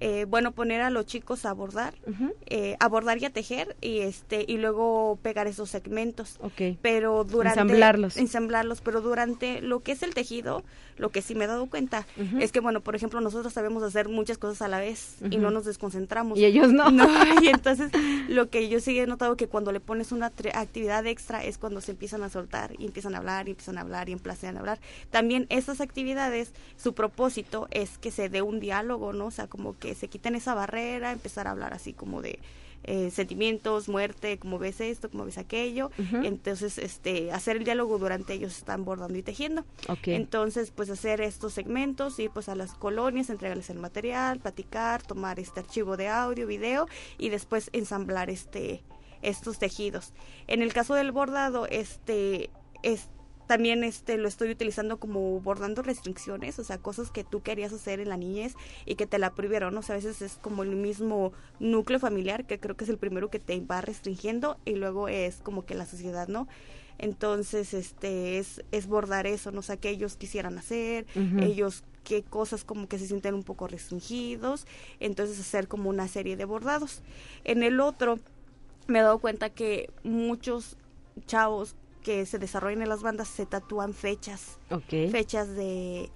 eh, 0.00 0.26
bueno, 0.28 0.52
poner 0.52 0.80
a 0.80 0.90
los 0.90 1.06
chicos 1.06 1.44
a 1.44 1.52
bordar, 1.52 1.94
eh, 2.46 2.76
a 2.80 2.88
bordar 2.88 3.18
y 3.18 3.24
a 3.24 3.30
tejer 3.30 3.76
y 3.80 4.00
este 4.00 4.44
y 4.46 4.58
luego 4.58 5.18
pegar 5.22 5.46
esos 5.46 5.70
segmentos. 5.70 6.38
Okay. 6.40 6.78
Pero 6.82 7.24
durante 7.24 7.60
ensamblarlos. 7.60 8.16
ensamblarlos, 8.16 8.80
pero 8.80 9.00
durante 9.00 9.60
lo 9.60 9.80
que 9.80 9.92
es 9.92 10.02
el 10.02 10.14
tejido, 10.14 10.64
lo 10.96 11.10
que 11.10 11.22
sí 11.22 11.34
me 11.34 11.44
he 11.44 11.48
dado 11.48 11.66
cuenta 11.66 12.06
es 12.38 12.52
que 12.52 12.60
bueno, 12.60 12.80
por 12.80 12.94
ejemplo, 12.94 13.20
nosotros 13.20 13.52
sabemos 13.52 13.82
hacer 13.82 14.08
muchas 14.08 14.38
cosas 14.38 14.62
a 14.62 14.68
la 14.68 14.78
vez 14.78 15.16
y 15.30 15.36
no 15.36 15.50
nos 15.50 15.64
desconcentramos. 15.64 16.38
Y 16.38 16.44
ellos 16.44 16.72
no. 16.72 16.84
y 17.42 17.48
entonces 17.48 17.90
lo 18.28 18.50
que 18.50 18.68
yo 18.68 18.80
sí 18.80 18.98
he 18.98 19.06
notado 19.06 19.36
que 19.36 19.48
cuando 19.48 19.72
le 19.72 19.80
pones 19.80 20.12
una 20.12 20.26
actividad 20.26 21.06
extra 21.06 21.44
es 21.44 21.58
cuando 21.58 21.80
se 21.80 21.92
empiezan 21.92 22.22
a 22.22 22.28
soltar 22.28 22.74
y 22.78 22.86
empiezan 22.86 23.14
a 23.14 23.18
hablar 23.18 23.48
y 23.48 23.52
empiezan 23.52 23.78
a 23.78 23.82
hablar 23.82 24.08
y 24.08 24.12
empiezan 24.12 24.31
a 24.32 24.58
hablar. 24.58 24.80
También 25.10 25.46
esas 25.48 25.80
actividades, 25.80 26.52
su 26.76 26.94
propósito 26.94 27.68
es 27.70 27.98
que 27.98 28.10
se 28.10 28.28
dé 28.28 28.42
un 28.42 28.60
diálogo, 28.60 29.12
¿no? 29.12 29.26
O 29.26 29.30
sea, 29.30 29.46
como 29.46 29.78
que 29.78 29.94
se 29.94 30.08
quiten 30.08 30.34
esa 30.34 30.54
barrera, 30.54 31.12
empezar 31.12 31.46
a 31.46 31.52
hablar 31.52 31.74
así 31.74 31.92
como 31.92 32.22
de 32.22 32.38
eh, 32.84 33.10
sentimientos, 33.12 33.88
muerte, 33.88 34.38
como 34.38 34.58
ves 34.58 34.80
esto, 34.80 35.08
como 35.08 35.24
ves 35.24 35.38
aquello. 35.38 35.90
Entonces, 36.24 36.78
este, 36.78 37.30
hacer 37.30 37.56
el 37.56 37.64
diálogo 37.64 37.98
durante 37.98 38.32
ellos 38.32 38.58
están 38.58 38.84
bordando 38.84 39.16
y 39.16 39.22
tejiendo. 39.22 39.64
Entonces, 40.06 40.72
pues 40.72 40.90
hacer 40.90 41.20
estos 41.20 41.52
segmentos, 41.52 42.18
ir 42.18 42.30
pues 42.30 42.48
a 42.48 42.56
las 42.56 42.74
colonias, 42.74 43.30
entregarles 43.30 43.70
el 43.70 43.78
material, 43.78 44.40
platicar, 44.40 45.02
tomar 45.02 45.38
este 45.38 45.60
archivo 45.60 45.96
de 45.96 46.08
audio, 46.08 46.46
video 46.46 46.88
y 47.18 47.28
después 47.28 47.70
ensamblar 47.72 48.30
este 48.30 48.82
estos 49.22 49.58
tejidos. 49.58 50.12
En 50.48 50.62
el 50.62 50.72
caso 50.72 50.94
del 50.94 51.12
bordado, 51.12 51.66
este, 51.68 52.50
este 52.82 53.21
también 53.46 53.84
este 53.84 54.16
lo 54.18 54.28
estoy 54.28 54.50
utilizando 54.50 54.98
como 54.98 55.40
bordando 55.40 55.82
restricciones, 55.82 56.58
o 56.58 56.64
sea, 56.64 56.78
cosas 56.78 57.10
que 57.10 57.24
tú 57.24 57.42
querías 57.42 57.72
hacer 57.72 58.00
en 58.00 58.08
la 58.08 58.16
niñez 58.16 58.54
y 58.86 58.94
que 58.94 59.06
te 59.06 59.18
la 59.18 59.34
prohibieron, 59.34 59.76
o 59.76 59.82
sea, 59.82 59.94
a 59.94 59.98
veces 59.98 60.22
es 60.22 60.38
como 60.40 60.62
el 60.62 60.76
mismo 60.76 61.32
núcleo 61.60 61.98
familiar 61.98 62.46
que 62.46 62.58
creo 62.58 62.76
que 62.76 62.84
es 62.84 62.90
el 62.90 62.98
primero 62.98 63.30
que 63.30 63.38
te 63.38 63.60
va 63.60 63.80
restringiendo 63.80 64.58
y 64.64 64.76
luego 64.76 65.08
es 65.08 65.36
como 65.42 65.64
que 65.64 65.74
la 65.74 65.86
sociedad, 65.86 66.28
¿no? 66.28 66.48
Entonces, 66.98 67.74
este 67.74 68.38
es 68.38 68.62
es 68.70 68.86
bordar 68.86 69.26
eso, 69.26 69.50
no 69.50 69.60
o 69.60 69.62
sea, 69.62 69.76
que 69.76 69.90
ellos 69.90 70.16
quisieran 70.16 70.58
hacer, 70.58 71.06
ellos 71.38 71.84
qué 72.04 72.22
cosas 72.22 72.64
como 72.64 72.88
que 72.88 72.98
se 72.98 73.06
sienten 73.06 73.34
un 73.34 73.42
poco 73.42 73.66
restringidos, 73.66 74.66
entonces 75.00 75.38
hacer 75.40 75.68
como 75.68 75.90
una 75.90 76.08
serie 76.08 76.36
de 76.36 76.44
bordados. 76.44 77.02
En 77.44 77.62
el 77.62 77.80
otro 77.80 78.18
me 78.86 78.98
he 78.98 79.02
dado 79.02 79.18
cuenta 79.18 79.50
que 79.50 79.90
muchos 80.02 80.76
chavos 81.26 81.76
que 82.02 82.26
se 82.26 82.38
desarrollan 82.38 82.82
en 82.82 82.88
las 82.88 83.02
bandas 83.02 83.28
se 83.28 83.46
tatúan 83.46 83.94
fechas. 83.94 84.58
Fechas 84.88 85.54
de 85.54 86.10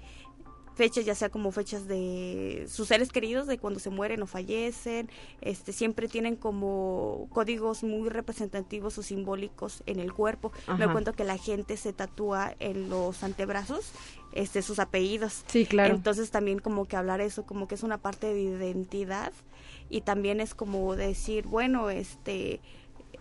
fechas 0.77 1.07
ya 1.07 1.15
sea 1.15 1.31
como 1.31 1.53
fechas 1.53 1.89
de 1.89 2.67
sus 2.69 2.89
seres 2.89 3.11
queridos 3.11 3.47
de 3.47 3.57
cuando 3.57 3.81
se 3.81 3.89
mueren 3.89 4.23
o 4.23 4.27
fallecen. 4.27 5.09
Este 5.41 5.73
siempre 5.73 6.07
tienen 6.07 6.37
como 6.37 7.29
códigos 7.31 7.83
muy 7.83 8.11
representativos 8.11 8.99
o 8.99 9.03
simbólicos 9.03 9.83
en 9.87 9.99
el 9.99 10.13
cuerpo. 10.13 10.53
Me 10.79 10.87
cuento 10.87 11.15
que 11.15 11.25
la 11.25 11.39
gente 11.39 11.79
se 11.79 11.95
tatúa 11.95 12.55
en 12.61 12.91
los 12.91 13.25
antebrazos 13.25 13.93
este 14.33 14.61
sus 14.61 14.79
apellidos. 14.79 15.45
Sí 15.47 15.65
claro. 15.65 15.95
Entonces 15.95 16.31
también 16.31 16.59
como 16.59 16.85
que 16.85 16.97
hablar 16.97 17.23
eso 17.23 17.47
como 17.47 17.67
que 17.67 17.75
es 17.75 17.83
una 17.83 17.97
parte 17.97 18.33
de 18.33 18.43
identidad. 18.43 19.33
Y 19.89 20.03
también 20.03 20.41
es 20.41 20.55
como 20.55 20.95
decir 20.95 21.47
bueno 21.47 21.89
este 21.89 22.61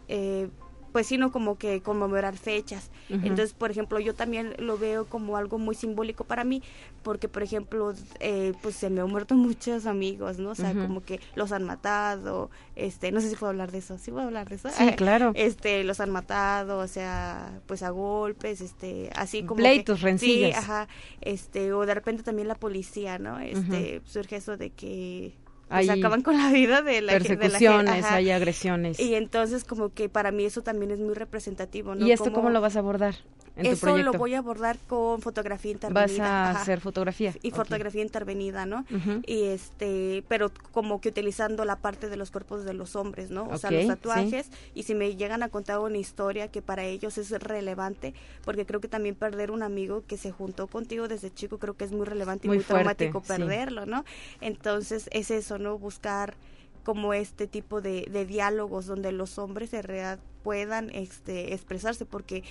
eh, 0.10 0.50
pues 0.96 1.08
sino 1.08 1.30
como 1.30 1.58
que 1.58 1.82
conmemorar 1.82 2.38
fechas. 2.38 2.90
Entonces, 3.10 3.52
por 3.52 3.70
ejemplo, 3.70 4.00
yo 4.00 4.16
también 4.16 4.56
lo 4.60 4.78
veo 4.78 5.08
como 5.08 5.36
algo 5.36 5.58
muy 5.58 5.76
simbólico 5.76 6.24
para 6.24 6.46
mí, 6.46 6.64
porque, 7.04 7.28
por 7.28 7.44
ejemplo, 7.44 7.94
eh, 8.22 8.54
pues 8.62 8.76
se 8.78 8.90
me 8.90 9.02
han 9.02 9.10
muerto 9.10 9.36
muchos 9.36 9.88
amigos, 9.88 10.40
¿no? 10.40 10.52
O 10.52 10.56
sea, 10.56 10.74
como 10.74 11.04
que 11.04 11.20
los 11.36 11.52
han 11.52 11.66
matado, 11.66 12.50
este, 12.78 13.12
no 13.12 13.20
sé 13.20 13.30
si 13.30 13.36
puedo 13.36 13.50
hablar 13.50 13.74
de 13.74 13.80
eso, 13.80 13.98
¿sí 13.98 14.10
puedo 14.10 14.26
hablar 14.26 14.48
de 14.48 14.56
eso? 14.56 14.70
Sí, 14.70 14.86
claro. 14.96 15.34
Este, 15.36 15.84
los 15.84 16.00
han 16.00 16.12
matado, 16.12 16.78
o 16.78 16.88
sea, 16.88 17.60
pues 17.66 17.84
a 17.84 17.90
golpes, 17.90 18.62
este, 18.62 19.10
así 19.18 19.44
como 19.44 19.58
Pleitos, 19.58 20.00
rencillas. 20.00 20.52
Sí, 20.52 20.58
ajá, 20.58 20.88
este, 21.20 21.74
o 21.74 21.86
de 21.86 21.94
repente 21.94 22.24
también 22.24 22.48
la 22.48 22.56
policía, 22.56 23.20
¿no? 23.20 23.38
Este, 23.42 24.02
surge 24.06 24.38
eso 24.38 24.56
de 24.56 24.70
que 24.70 25.36
pues 25.70 25.90
acaban 25.90 26.22
con 26.22 26.38
la 26.38 26.52
vida 26.52 26.82
de 26.82 27.02
la 27.02 27.14
persecuciones, 27.14 28.06
hay 28.06 28.32
agresiones. 28.32 29.00
Y 29.00 29.16
entonces 29.16 29.64
como 29.64 29.94
que 29.94 30.10
para 30.10 30.32
mí 30.32 30.46
eso 30.46 30.62
también 30.62 30.92
es 30.92 31.00
muy 31.00 31.14
representativo, 31.14 31.96
¿Y 31.96 32.12
esto 32.12 32.32
cómo 32.32 32.50
lo 32.50 32.62
vas 32.62 32.76
a 32.76 32.80
abordar? 32.80 33.16
En 33.58 33.66
eso 33.68 33.98
lo 33.98 34.14
voy 34.14 34.34
a 34.34 34.40
abordar 34.40 34.78
con 34.88 35.22
fotografía 35.22 35.72
intervenida. 35.72 36.04
Vas 36.04 36.20
a 36.20 36.62
hacer 36.62 36.82
fotografía. 36.82 37.34
Y 37.42 37.52
fotografía 37.52 38.02
intervenida, 38.02 38.66
¿no? 38.66 38.86
Y 39.26 39.44
este, 39.44 40.24
pero 40.28 40.52
como 40.72 41.00
que 41.00 41.10
utilizando 41.10 41.64
la 41.64 41.78
parte 41.78 42.10
de 42.10 42.18
los 42.18 42.32
cuerpos 42.32 42.66
de 42.66 42.74
los 42.74 42.96
hombres, 42.96 43.32
¿no? 43.32 43.48
O 43.48 43.58
sea, 43.58 43.72
los 43.72 43.88
tatuajes. 43.88 44.50
Y 44.74 44.84
si 44.84 44.94
me 44.94 45.16
llegan 45.16 45.44
a 45.44 45.50
contar 45.50 45.80
una 45.80 45.98
historia 45.98 46.50
que 46.50 46.62
para 46.62 46.84
ellos 46.84 47.18
es 47.18 47.32
relevante, 47.32 48.14
porque 48.44 48.66
creo 48.66 48.82
que 48.82 48.88
también 48.88 49.16
perder 49.16 49.52
un 49.52 49.64
amigo 49.64 50.04
que 50.06 50.18
se 50.18 50.32
juntó 50.32 50.68
contigo 50.68 51.08
desde 51.08 51.34
chico, 51.34 51.58
creo 51.58 51.76
que 51.76 51.86
es 51.86 51.92
muy 51.92 52.06
relevante 52.06 52.48
y 52.48 52.50
muy, 52.50 52.60
traumático 52.60 53.22
perderlo, 53.22 53.86
¿no? 53.86 54.04
Entonces 54.42 55.10
es 55.12 55.32
eso, 55.32 55.55
¿no? 55.60 55.78
Buscar 55.78 56.36
como 56.84 57.14
este 57.14 57.48
tipo 57.48 57.82
de, 57.82 58.08
de 58.12 58.26
diálogos 58.26 58.86
donde 58.86 59.12
los 59.12 59.40
hombres 59.40 59.74
en 59.74 59.84
realidad 59.84 60.20
puedan 60.44 60.92
este, 60.92 61.54
expresarse, 61.54 62.06
porque 62.06 62.44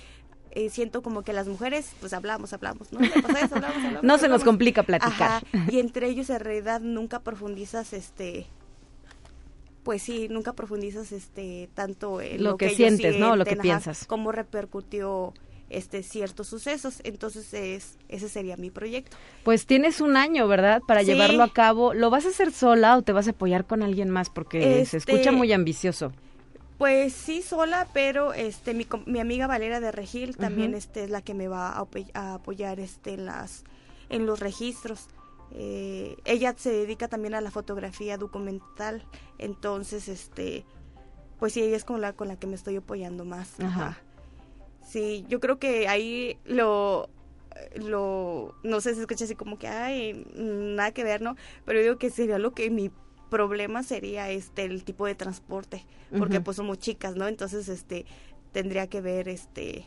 eh, 0.51 0.69
siento 0.69 1.01
como 1.01 1.23
que 1.23 1.33
las 1.33 1.47
mujeres, 1.47 1.91
pues 1.99 2.13
hablamos, 2.13 2.53
hablamos, 2.53 2.91
¿no? 2.93 2.99
no 4.01 4.17
se 4.17 4.29
nos 4.29 4.43
complica 4.43 4.83
platicar. 4.83 5.43
y 5.69 5.79
entre 5.79 6.07
ellos 6.07 6.29
en 6.29 6.39
realidad 6.39 6.79
nunca 6.79 7.19
profundizas, 7.19 7.91
este, 7.91 8.47
pues 9.83 10.01
sí, 10.01 10.27
nunca 10.29 10.53
profundizas, 10.53 11.11
este, 11.11 11.69
tanto 11.73 12.21
en 12.21 12.41
lo, 12.41 12.57
que, 12.57 12.69
sientes, 12.69 13.19
¿no? 13.19 13.35
Lo 13.35 13.43
que 13.45 13.57
piensas. 13.57 14.05
Cómo 14.05 14.31
repercutió 14.31 15.33
este 15.69 16.03
ciertos 16.03 16.47
sucesos. 16.47 17.01
Entonces 17.03 17.53
es, 17.53 17.97
ese 18.09 18.29
sería 18.29 18.57
mi 18.57 18.69
proyecto. 18.69 19.17
Pues 19.43 19.65
tienes 19.65 20.01
un 20.01 20.17
año, 20.17 20.47
¿verdad? 20.47 20.81
Para 20.87 21.03
llevarlo 21.03 21.43
a 21.43 21.51
cabo. 21.51 21.93
¿Lo 21.93 22.09
vas 22.09 22.25
a 22.25 22.29
hacer 22.29 22.51
sola 22.51 22.97
o 22.97 23.01
te 23.01 23.11
vas 23.11 23.27
a 23.27 23.31
apoyar 23.31 23.65
con 23.65 23.83
alguien 23.83 24.09
más? 24.09 24.29
Porque 24.29 24.85
se 24.85 24.97
escucha 24.97 25.17
este, 25.17 25.31
muy 25.31 25.51
ambicioso. 25.53 26.11
Pues 26.77 27.13
sí, 27.13 27.41
sola, 27.41 27.87
pero 27.93 28.33
este 28.33 28.73
mi, 28.73 28.85
mi 29.05 29.19
amiga 29.19 29.47
Valera 29.47 29.79
de 29.79 29.93
Regil 29.93 30.35
también 30.35 30.73
este, 30.73 31.05
es 31.05 31.09
la 31.09 31.21
que 31.21 31.33
me 31.33 31.47
va 31.47 31.69
a, 31.69 32.33
apoyar 32.33 32.81
este, 32.81 33.13
en, 33.13 33.25
las, 33.25 33.63
en 34.09 34.25
los 34.25 34.41
registros. 34.41 35.07
Eh, 35.51 36.17
ella 36.25 36.53
se 36.57 36.71
dedica 36.71 37.07
también 37.07 37.33
a 37.33 37.39
la 37.39 37.49
fotografía 37.49 38.17
documental, 38.17 39.05
entonces, 39.37 40.09
este, 40.09 40.65
pues 41.39 41.53
sí, 41.53 41.61
ella 41.61 41.77
es 41.77 41.85
con 41.85 42.01
la, 42.01 42.11
con 42.11 42.27
la 42.27 42.37
que 42.37 42.47
me 42.47 42.55
estoy 42.55 42.75
apoyando 42.75 43.23
más. 43.23 43.57
Ajá. 43.61 43.97
Sí, 44.85 45.25
yo 45.27 45.39
creo 45.39 45.59
que 45.59 45.87
ahí 45.87 46.37
lo 46.45 47.09
lo, 47.75 48.55
no 48.63 48.81
sé 48.81 48.93
si 48.93 49.01
escucha 49.01 49.25
así 49.25 49.35
como 49.35 49.57
que, 49.57 49.67
ay, 49.67 50.25
nada 50.35 50.91
que 50.91 51.03
ver, 51.03 51.21
¿no? 51.21 51.35
Pero 51.65 51.81
digo 51.81 51.97
que 51.97 52.09
sería 52.09 52.37
lo 52.37 52.53
que 52.53 52.69
mi 52.69 52.91
problema 53.29 53.83
sería 53.83 54.29
este 54.29 54.63
el 54.63 54.83
tipo 54.83 55.05
de 55.05 55.15
transporte, 55.15 55.83
porque 56.17 56.41
pues 56.41 56.57
somos 56.57 56.79
chicas, 56.79 57.15
¿no? 57.15 57.27
Entonces, 57.27 57.67
este, 57.69 58.05
tendría 58.51 58.87
que 58.87 59.01
ver 59.01 59.27
este 59.27 59.85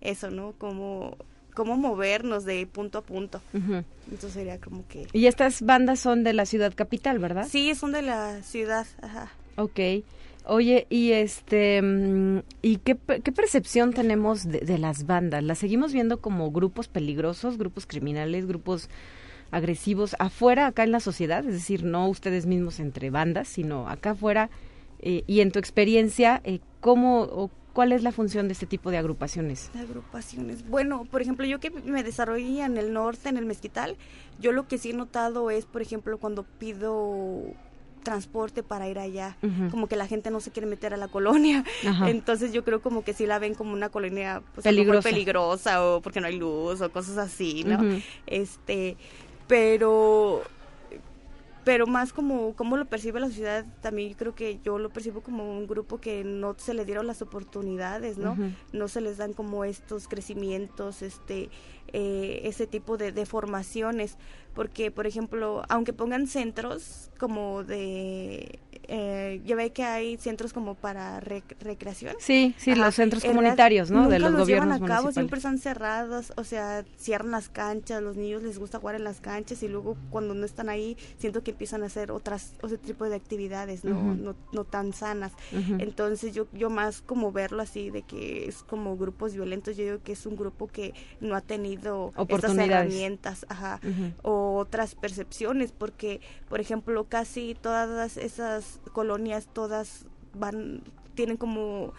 eso, 0.00 0.30
¿no? 0.30 0.52
Como 0.58 1.16
cómo 1.54 1.76
movernos 1.76 2.44
de 2.44 2.66
punto 2.66 2.98
a 2.98 3.02
punto. 3.02 3.42
Entonces 3.52 4.32
sería 4.32 4.58
como 4.58 4.86
que... 4.88 5.06
Y 5.12 5.26
estas 5.26 5.62
bandas 5.62 6.00
son 6.00 6.24
de 6.24 6.32
la 6.32 6.46
ciudad 6.46 6.72
capital, 6.74 7.18
¿verdad? 7.18 7.46
Sí, 7.48 7.74
son 7.74 7.92
de 7.92 8.02
la 8.02 8.42
ciudad, 8.42 8.86
ajá. 9.02 9.30
Ok. 9.56 9.78
Oye, 10.44 10.86
y 10.90 11.12
este, 11.12 11.80
mm, 11.80 12.38
¿y 12.62 12.78
qué, 12.78 12.96
qué 12.96 13.32
percepción 13.32 13.92
tenemos 13.92 14.44
de, 14.48 14.60
de, 14.60 14.78
las 14.78 15.06
bandas? 15.06 15.42
¿Las 15.42 15.58
seguimos 15.58 15.92
viendo 15.92 16.20
como 16.20 16.50
grupos 16.50 16.88
peligrosos, 16.88 17.58
grupos 17.58 17.86
criminales, 17.86 18.46
grupos 18.46 18.88
agresivos 19.50 20.16
afuera, 20.18 20.66
acá 20.66 20.84
en 20.84 20.92
la 20.92 21.00
sociedad? 21.00 21.46
Es 21.46 21.54
decir, 21.54 21.84
no 21.84 22.08
ustedes 22.08 22.46
mismos 22.46 22.80
entre 22.80 23.10
bandas, 23.10 23.48
sino 23.48 23.88
acá 23.88 24.10
afuera. 24.10 24.50
Eh, 25.00 25.24
y 25.26 25.40
en 25.40 25.52
tu 25.52 25.58
experiencia, 25.58 26.40
eh, 26.44 26.60
¿cómo 26.80 27.22
o 27.22 27.50
¿Cuál 27.72 27.92
es 27.92 28.02
la 28.02 28.12
función 28.12 28.48
de 28.48 28.52
este 28.52 28.66
tipo 28.66 28.90
de 28.90 28.98
agrupaciones? 28.98 29.70
De 29.72 29.80
agrupaciones. 29.80 30.68
Bueno, 30.68 31.06
por 31.10 31.22
ejemplo, 31.22 31.46
yo 31.46 31.58
que 31.58 31.70
me 31.70 32.02
desarrollé 32.02 32.62
en 32.62 32.76
el 32.76 32.92
norte, 32.92 33.30
en 33.30 33.38
el 33.38 33.46
Mezquital, 33.46 33.96
yo 34.40 34.52
lo 34.52 34.68
que 34.68 34.76
sí 34.76 34.90
he 34.90 34.94
notado 34.94 35.50
es, 35.50 35.64
por 35.64 35.80
ejemplo, 35.80 36.18
cuando 36.18 36.42
pido 36.42 37.42
transporte 38.02 38.62
para 38.62 38.88
ir 38.88 38.98
allá, 38.98 39.36
como 39.70 39.86
que 39.86 39.96
la 39.96 40.06
gente 40.06 40.30
no 40.30 40.40
se 40.40 40.50
quiere 40.50 40.66
meter 40.66 40.94
a 40.94 40.96
la 40.96 41.08
colonia, 41.08 41.64
entonces 42.06 42.52
yo 42.52 42.64
creo 42.64 42.82
como 42.82 43.04
que 43.04 43.14
sí 43.14 43.26
la 43.26 43.38
ven 43.38 43.54
como 43.54 43.72
una 43.72 43.88
colonia 43.88 44.42
pues, 44.54 44.64
peligrosa. 44.64 45.08
peligrosa 45.08 45.84
o 45.84 46.00
porque 46.00 46.20
no 46.20 46.26
hay 46.26 46.36
luz 46.36 46.80
o 46.80 46.90
cosas 46.90 47.18
así, 47.18 47.64
¿no? 47.64 47.80
Este, 48.26 48.96
pero 49.46 50.42
pero 51.64 51.86
más 51.86 52.12
como 52.12 52.54
cómo 52.54 52.76
lo 52.76 52.86
percibe 52.86 53.20
la 53.20 53.28
sociedad, 53.28 53.64
también 53.80 54.10
yo 54.10 54.16
creo 54.16 54.34
que 54.34 54.58
yo 54.64 54.78
lo 54.78 54.90
percibo 54.90 55.20
como 55.20 55.58
un 55.58 55.66
grupo 55.66 56.00
que 56.00 56.24
no 56.24 56.54
se 56.58 56.74
le 56.74 56.84
dieron 56.84 57.06
las 57.06 57.22
oportunidades, 57.22 58.18
¿no? 58.18 58.36
No 58.72 58.88
se 58.88 59.00
les 59.00 59.16
dan 59.18 59.32
como 59.32 59.64
estos 59.64 60.08
crecimientos, 60.08 61.02
este, 61.02 61.50
eh, 61.92 62.40
ese 62.44 62.66
tipo 62.66 62.96
de, 62.96 63.12
de, 63.12 63.26
formaciones, 63.26 64.16
porque, 64.54 64.90
por 64.90 65.06
ejemplo, 65.06 65.62
aunque 65.68 65.92
pongan 65.92 66.26
centros 66.26 67.10
como 67.18 67.62
de 67.62 68.58
eh, 68.88 69.40
ya 69.44 69.56
ve 69.56 69.70
que 69.70 69.84
hay 69.84 70.16
centros 70.16 70.52
como 70.52 70.74
para 70.74 71.20
recreación. 71.20 72.16
Sí, 72.18 72.54
sí, 72.58 72.74
los 72.74 72.94
centros 72.94 73.24
comunitarios, 73.24 73.90
¿no? 73.90 74.08
de 74.08 74.18
los, 74.18 74.32
gobiernos 74.32 74.48
llevan 74.48 74.72
a 74.72 74.86
cabo, 74.86 75.12
siempre 75.12 75.38
están 75.38 75.58
cerrados, 75.58 76.32
o 76.36 76.44
sea, 76.44 76.84
cierran 76.96 77.30
las 77.30 77.48
canchas, 77.48 78.02
los 78.02 78.16
niños 78.16 78.42
les 78.42 78.58
gusta 78.58 78.78
jugar 78.78 78.96
en 78.96 79.04
las 79.04 79.20
canchas 79.20 79.62
y 79.62 79.68
luego 79.68 79.96
cuando 80.10 80.34
no 80.34 80.44
están 80.44 80.68
ahí 80.68 80.96
siento 81.18 81.42
que 81.42 81.52
empiezan 81.52 81.82
a 81.82 81.86
hacer 81.86 82.10
otras 82.10 82.54
otro 82.62 82.78
tipo 82.78 83.04
de 83.08 83.16
actividades, 83.16 83.84
no 83.84 84.14
no, 84.14 84.34
no 84.52 84.64
tan 84.64 84.92
sanas. 84.92 85.32
Entonces 85.78 86.34
yo 86.34 86.46
yo 86.52 86.70
más 86.70 87.02
como 87.02 87.32
verlo 87.32 87.62
así 87.62 87.90
de 87.90 88.02
que 88.02 88.46
es 88.46 88.62
como 88.62 88.96
grupos 88.96 89.34
violentos, 89.34 89.76
yo 89.76 89.84
digo 89.84 89.98
que 90.02 90.12
es 90.12 90.26
un 90.26 90.36
grupo 90.36 90.66
que 90.66 90.94
no 91.20 91.34
ha 91.34 91.40
tenido 91.40 92.12
estas 92.28 92.56
herramientas, 92.56 93.46
ajá, 93.48 93.80
o 94.22 94.56
otras 94.56 94.94
percepciones 94.94 95.72
porque 95.72 96.20
por 96.52 96.60
ejemplo, 96.60 97.04
casi 97.04 97.56
todas 97.58 98.18
esas 98.18 98.78
colonias 98.92 99.48
todas 99.52 100.06
van, 100.34 100.82
tienen 101.14 101.36
como, 101.36 101.92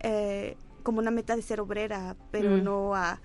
eh, 0.00 0.56
como 0.82 0.98
una 0.98 1.10
meta 1.10 1.36
de 1.36 1.42
ser 1.42 1.60
obrera, 1.60 2.16
pero 2.30 2.50
mm. 2.50 2.64
no 2.64 2.94
a, 2.94 3.20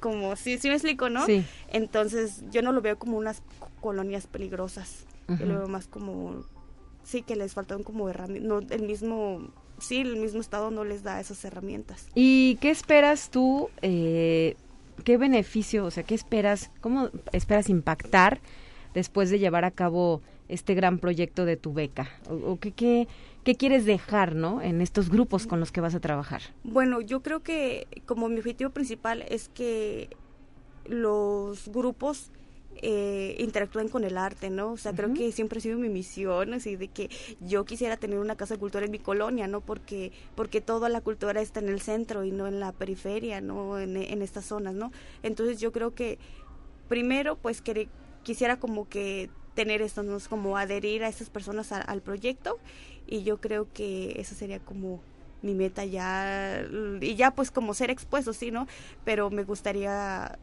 como, 0.00 0.36
sí, 0.36 0.58
sí 0.58 0.68
me 0.68 0.74
explico, 0.74 1.08
¿no? 1.08 1.24
Entonces 1.68 2.44
yo 2.50 2.62
no 2.62 2.72
lo 2.72 2.80
veo 2.80 2.98
como 2.98 3.16
unas 3.16 3.42
colonias 3.80 4.26
peligrosas, 4.26 5.06
yo 5.28 5.46
lo 5.46 5.58
veo 5.58 5.68
más 5.68 5.86
como, 5.86 6.44
sí, 7.04 7.22
que 7.22 7.36
les 7.36 7.54
faltan 7.54 7.82
como 7.82 8.08
herramientas, 8.08 8.48
no, 8.48 8.58
el 8.74 8.82
mismo 8.82 9.50
sí, 9.78 10.00
el 10.00 10.16
mismo 10.16 10.40
Estado 10.40 10.70
no 10.70 10.84
les 10.84 11.02
da 11.02 11.20
esas 11.20 11.44
herramientas. 11.44 12.06
¿Y 12.14 12.56
qué 12.60 12.70
esperas 12.70 13.30
tú? 13.30 13.68
Eh, 13.82 14.56
¿Qué 15.04 15.16
beneficio, 15.16 15.84
o 15.84 15.90
sea, 15.90 16.04
qué 16.04 16.14
esperas, 16.14 16.70
cómo 16.80 17.10
esperas 17.32 17.68
impactar 17.68 18.40
después 18.94 19.30
de 19.30 19.38
llevar 19.38 19.64
a 19.64 19.70
cabo 19.70 20.22
este 20.52 20.74
gran 20.74 20.98
proyecto 20.98 21.44
de 21.44 21.56
tu 21.56 21.72
beca? 21.72 22.08
¿O, 22.28 22.58
qué, 22.58 22.72
qué, 22.72 23.54
quieres 23.54 23.84
dejar 23.84 24.34
¿no? 24.34 24.60
en 24.62 24.80
estos 24.80 25.10
grupos 25.10 25.46
con 25.46 25.60
los 25.60 25.72
que 25.72 25.80
vas 25.80 25.94
a 25.94 26.00
trabajar? 26.00 26.42
Bueno, 26.64 27.00
yo 27.00 27.22
creo 27.22 27.42
que 27.42 27.86
como 28.06 28.28
mi 28.28 28.38
objetivo 28.38 28.70
principal 28.70 29.24
es 29.28 29.48
que 29.48 30.10
los 30.86 31.68
grupos 31.68 32.30
eh, 32.76 33.36
interactúen 33.38 33.88
con 33.88 34.04
el 34.04 34.16
arte, 34.16 34.50
¿no? 34.50 34.72
O 34.72 34.76
sea, 34.76 34.92
creo 34.92 35.12
que 35.14 35.30
siempre 35.30 35.58
ha 35.58 35.62
sido 35.62 35.78
mi 35.78 35.88
misión, 35.88 36.54
así 36.54 36.76
de 36.76 36.88
que 36.88 37.10
yo 37.40 37.64
quisiera 37.64 37.96
tener 37.96 38.18
una 38.18 38.36
casa 38.36 38.54
de 38.54 38.60
cultura 38.60 38.86
en 38.86 38.90
mi 38.90 38.98
colonia, 38.98 39.46
¿no? 39.46 39.60
Porque, 39.60 40.10
porque 40.34 40.60
toda 40.60 40.88
la 40.88 41.00
cultura 41.00 41.40
está 41.40 41.60
en 41.60 41.68
el 41.68 41.80
centro 41.80 42.24
y 42.24 42.32
no 42.32 42.46
en 42.46 42.60
la 42.60 42.72
periferia, 42.72 43.40
¿no? 43.40 43.78
En, 43.78 43.96
en 43.96 44.22
estas 44.22 44.46
zonas, 44.46 44.74
¿no? 44.74 44.90
Entonces 45.22 45.60
yo 45.60 45.70
creo 45.70 45.94
que 45.94 46.18
primero, 46.88 47.36
pues, 47.36 47.62
que, 47.62 47.88
quisiera 48.22 48.58
como 48.58 48.88
que 48.88 49.30
tener 49.54 49.82
esto, 49.82 50.02
¿no? 50.02 50.18
como 50.28 50.56
adherir 50.56 51.04
a 51.04 51.08
esas 51.08 51.30
personas 51.30 51.72
al 51.72 52.00
proyecto 52.00 52.58
y 53.06 53.22
yo 53.22 53.40
creo 53.40 53.66
que 53.72 54.14
esa 54.18 54.34
sería 54.34 54.58
como 54.60 55.00
mi 55.42 55.54
meta 55.54 55.84
ya 55.84 56.64
y 57.00 57.14
ya 57.16 57.32
pues 57.32 57.50
como 57.50 57.74
ser 57.74 57.90
expuesto, 57.90 58.32
sí, 58.32 58.50
¿no? 58.50 58.68
Pero 59.04 59.30
me 59.30 59.42
gustaría 59.44 60.38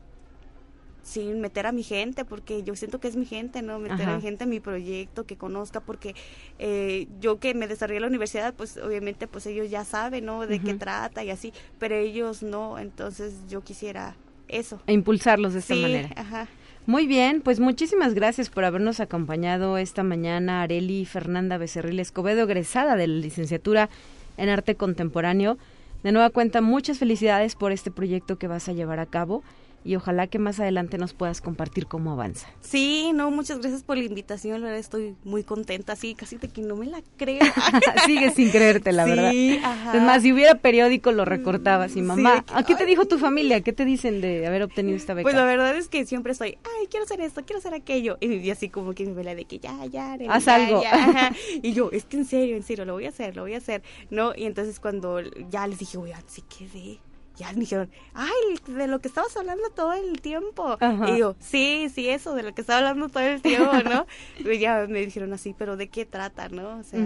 sí 1.01 1.23
meter 1.33 1.65
a 1.65 1.71
mi 1.71 1.83
gente 1.83 2.25
porque 2.25 2.61
yo 2.63 2.75
siento 2.75 2.99
que 2.99 3.07
es 3.07 3.15
mi 3.15 3.25
gente 3.25 3.61
no 3.61 3.79
meter 3.79 4.09
a 4.09 4.15
mi 4.17 4.21
gente 4.21 4.43
en 4.43 4.49
mi 4.49 4.59
proyecto 4.59 5.25
que 5.25 5.37
conozca 5.37 5.79
porque 5.79 6.13
eh, 6.59 7.07
yo 7.21 7.39
que 7.39 7.53
me 7.53 7.67
desarrollé 7.67 7.97
en 7.97 8.01
la 8.01 8.07
universidad 8.09 8.53
pues 8.53 8.77
obviamente 8.77 9.27
pues 9.27 9.45
ellos 9.47 9.69
ya 9.69 9.85
saben 9.85 10.25
no 10.25 10.45
de 10.45 10.59
qué 10.59 10.73
trata 10.73 11.23
y 11.23 11.31
así 11.31 11.53
pero 11.79 11.95
ellos 11.95 12.43
no 12.43 12.77
entonces 12.77 13.33
yo 13.49 13.61
quisiera 13.61 14.15
eso. 14.49 14.81
E 14.87 14.93
impulsarlos 14.93 15.53
de 15.53 15.59
esta 15.59 15.75
manera. 15.75 16.09
ajá 16.15 16.47
muy 16.85 17.05
bien, 17.07 17.41
pues 17.41 17.59
muchísimas 17.59 18.13
gracias 18.13 18.49
por 18.49 18.65
habernos 18.65 18.99
acompañado 18.99 19.77
esta 19.77 20.03
mañana, 20.03 20.61
Areli 20.61 21.05
Fernanda 21.05 21.57
Becerril 21.57 21.99
Escobedo, 21.99 22.43
egresada 22.43 22.95
de 22.95 23.07
la 23.07 23.15
licenciatura 23.15 23.89
en 24.37 24.49
Arte 24.49 24.75
Contemporáneo. 24.75 25.57
De 26.03 26.11
nueva 26.11 26.29
cuenta, 26.29 26.61
muchas 26.61 26.97
felicidades 26.97 27.55
por 27.55 27.71
este 27.71 27.91
proyecto 27.91 28.37
que 28.37 28.47
vas 28.47 28.69
a 28.69 28.73
llevar 28.73 28.99
a 28.99 29.05
cabo 29.05 29.43
y 29.83 29.95
ojalá 29.95 30.27
que 30.27 30.39
más 30.39 30.59
adelante 30.59 30.97
nos 30.97 31.13
puedas 31.13 31.41
compartir 31.41 31.87
cómo 31.87 32.11
avanza. 32.11 32.47
Sí, 32.61 33.11
no, 33.13 33.31
muchas 33.31 33.59
gracias 33.59 33.83
por 33.83 33.97
la 33.97 34.03
invitación, 34.03 34.61
la 34.61 34.67
verdad 34.67 34.79
estoy 34.79 35.15
muy 35.23 35.43
contenta, 35.43 35.95
sí, 35.95 36.15
casi 36.15 36.37
de 36.37 36.47
que 36.49 36.61
no 36.61 36.75
me 36.75 36.85
la 36.85 37.01
creo. 37.17 37.39
Sigue 38.05 38.31
sin 38.31 38.49
creerte, 38.49 38.91
la 38.91 39.05
verdad. 39.05 39.31
Ajá. 39.63 39.97
Es 39.97 40.03
más, 40.03 40.21
si 40.21 40.33
hubiera 40.33 40.55
periódico 40.55 41.11
lo 41.11 41.25
recortabas 41.25 41.95
y 41.95 42.01
mamá, 42.01 42.45
¿a 42.53 42.63
qué 42.63 42.75
te 42.75 42.85
dijo 42.85 43.05
tu 43.05 43.17
familia? 43.17 43.61
¿Qué 43.61 43.73
te 43.73 43.85
dicen 43.85 44.21
de 44.21 44.45
haber 44.45 44.63
obtenido 44.63 44.97
esta 44.97 45.13
beca? 45.13 45.23
Pues 45.23 45.35
la 45.35 45.45
verdad 45.45 45.75
es 45.75 45.87
que 45.87 46.05
siempre 46.05 46.33
estoy, 46.33 46.57
ay, 46.63 46.87
quiero 46.89 47.05
hacer 47.05 47.21
esto, 47.21 47.43
quiero 47.45 47.59
hacer 47.59 47.73
aquello, 47.73 48.17
y 48.19 48.49
así 48.49 48.69
como 48.69 48.93
que 48.93 49.05
me 49.05 49.13
vela 49.13 49.35
de 49.35 49.45
que 49.45 49.59
ya, 49.59 49.85
ya, 49.85 50.17
haz 50.29 50.47
algo. 50.47 50.81
Y 51.61 51.73
yo, 51.73 51.89
es 51.91 52.05
que 52.05 52.17
en 52.17 52.25
serio, 52.25 52.55
en 52.55 52.63
serio, 52.63 52.85
lo 52.85 52.93
voy 52.93 53.05
a 53.05 53.09
hacer, 53.09 53.35
lo 53.35 53.43
voy 53.43 53.53
a 53.53 53.57
hacer, 53.57 53.83
¿no? 54.09 54.33
Y 54.35 54.45
entonces 54.45 54.79
cuando 54.79 55.21
ya 55.49 55.67
les 55.67 55.79
dije, 55.79 55.97
oigan, 55.97 56.23
sí 56.27 56.43
quedé 56.43 56.99
ya 57.39 57.53
me 57.53 57.61
dijeron, 57.61 57.89
ay, 58.13 58.59
de 58.67 58.87
lo 58.87 58.99
que 58.99 59.07
estabas 59.07 59.35
hablando 59.37 59.69
todo 59.69 59.93
el 59.93 60.19
tiempo. 60.19 60.77
Y 61.07 61.19
yo, 61.19 61.35
sí, 61.39 61.87
sí, 61.93 62.09
eso, 62.09 62.35
de 62.35 62.43
lo 62.43 62.53
que 62.53 62.61
estaba 62.61 62.79
hablando 62.79 63.07
todo 63.07 63.23
el 63.23 63.41
tiempo, 63.41 63.71
¿no? 63.83 64.05
y 64.39 64.59
ya 64.59 64.85
me 64.87 64.99
dijeron 65.05 65.31
así, 65.31 65.55
pero 65.57 65.77
¿de 65.77 65.87
qué 65.87 66.05
trata, 66.05 66.49
no? 66.49 66.79
O 66.79 66.83
sea, 66.83 66.99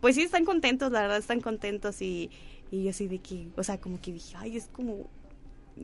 pues 0.00 0.16
sí, 0.16 0.22
están 0.22 0.44
contentos, 0.44 0.92
la 0.92 1.00
verdad, 1.00 1.16
están 1.16 1.40
contentos 1.40 2.02
y, 2.02 2.30
y 2.70 2.84
yo 2.84 2.90
así 2.90 3.08
de 3.08 3.20
que, 3.20 3.48
o 3.56 3.64
sea, 3.64 3.80
como 3.80 4.00
que 4.00 4.12
dije, 4.12 4.36
ay, 4.38 4.58
es 4.58 4.68
como... 4.70 5.08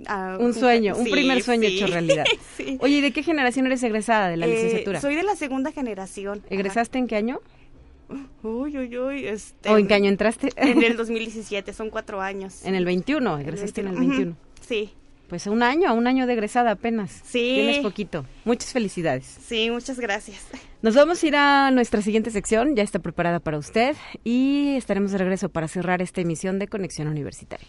Ah, 0.07 0.37
un 0.39 0.55
sueño, 0.55 0.95
un 0.97 1.11
primer 1.11 1.43
sueño 1.43 1.67
hecho 1.67 1.87
realidad. 1.87 2.25
Oye, 2.81 2.97
¿y 2.97 3.01
de 3.01 3.13
qué 3.13 3.23
generación 3.23 3.67
eres 3.67 3.83
egresada 3.83 4.29
de 4.29 4.37
la 4.37 4.47
eh, 4.47 4.51
licenciatura? 4.51 5.01
Soy 5.01 5.17
de 5.17 5.25
la 5.25 5.35
segunda 5.37 5.73
generación. 5.73 6.43
¿Egresaste 6.51 6.99
en 6.99 7.09
qué 7.09 7.17
año? 7.17 7.41
Uy, 8.43 8.77
uy, 8.79 8.99
uy. 8.99 9.27
Este, 9.27 9.69
¿O 9.71 9.79
en 9.79 9.87
qué 9.87 9.95
año 9.95 10.09
entraste? 10.09 10.51
En 10.57 10.83
el 10.83 10.97
2017, 10.99 11.73
son 11.73 11.91
cuatro 11.91 12.21
años. 12.21 12.65
En 12.65 12.75
el 12.75 12.85
21, 12.85 13.39
egresaste 13.39 13.81
en 13.83 13.89
el 13.89 13.97
21. 13.97 14.37
Sí. 14.67 14.93
Pues 15.29 15.47
un 15.47 15.63
año, 15.63 15.95
un 15.95 16.09
año 16.09 16.27
de 16.27 16.33
egresada 16.33 16.73
apenas. 16.73 17.13
Sí. 17.25 17.53
Tienes 17.55 17.79
poquito. 17.79 18.27
Muchas 18.45 18.73
felicidades. 18.73 19.25
Sí, 19.27 19.71
muchas 19.71 20.01
gracias. 20.01 20.45
Nos 20.83 20.97
vamos 20.97 21.23
a 21.23 21.27
ir 21.27 21.37
a 21.37 21.71
nuestra 21.71 22.03
siguiente 22.03 22.33
sección, 22.33 22.75
ya 22.75 22.83
está 22.83 22.99
preparada 22.99 23.39
para 23.39 23.57
usted 23.59 23.95
y 24.25 24.75
estaremos 24.77 25.13
de 25.13 25.19
regreso 25.19 25.49
para 25.49 25.69
cerrar 25.69 26.03
esta 26.03 26.21
emisión 26.21 26.59
de 26.59 26.67
Conexión 26.67 27.07
Universitaria. 27.07 27.69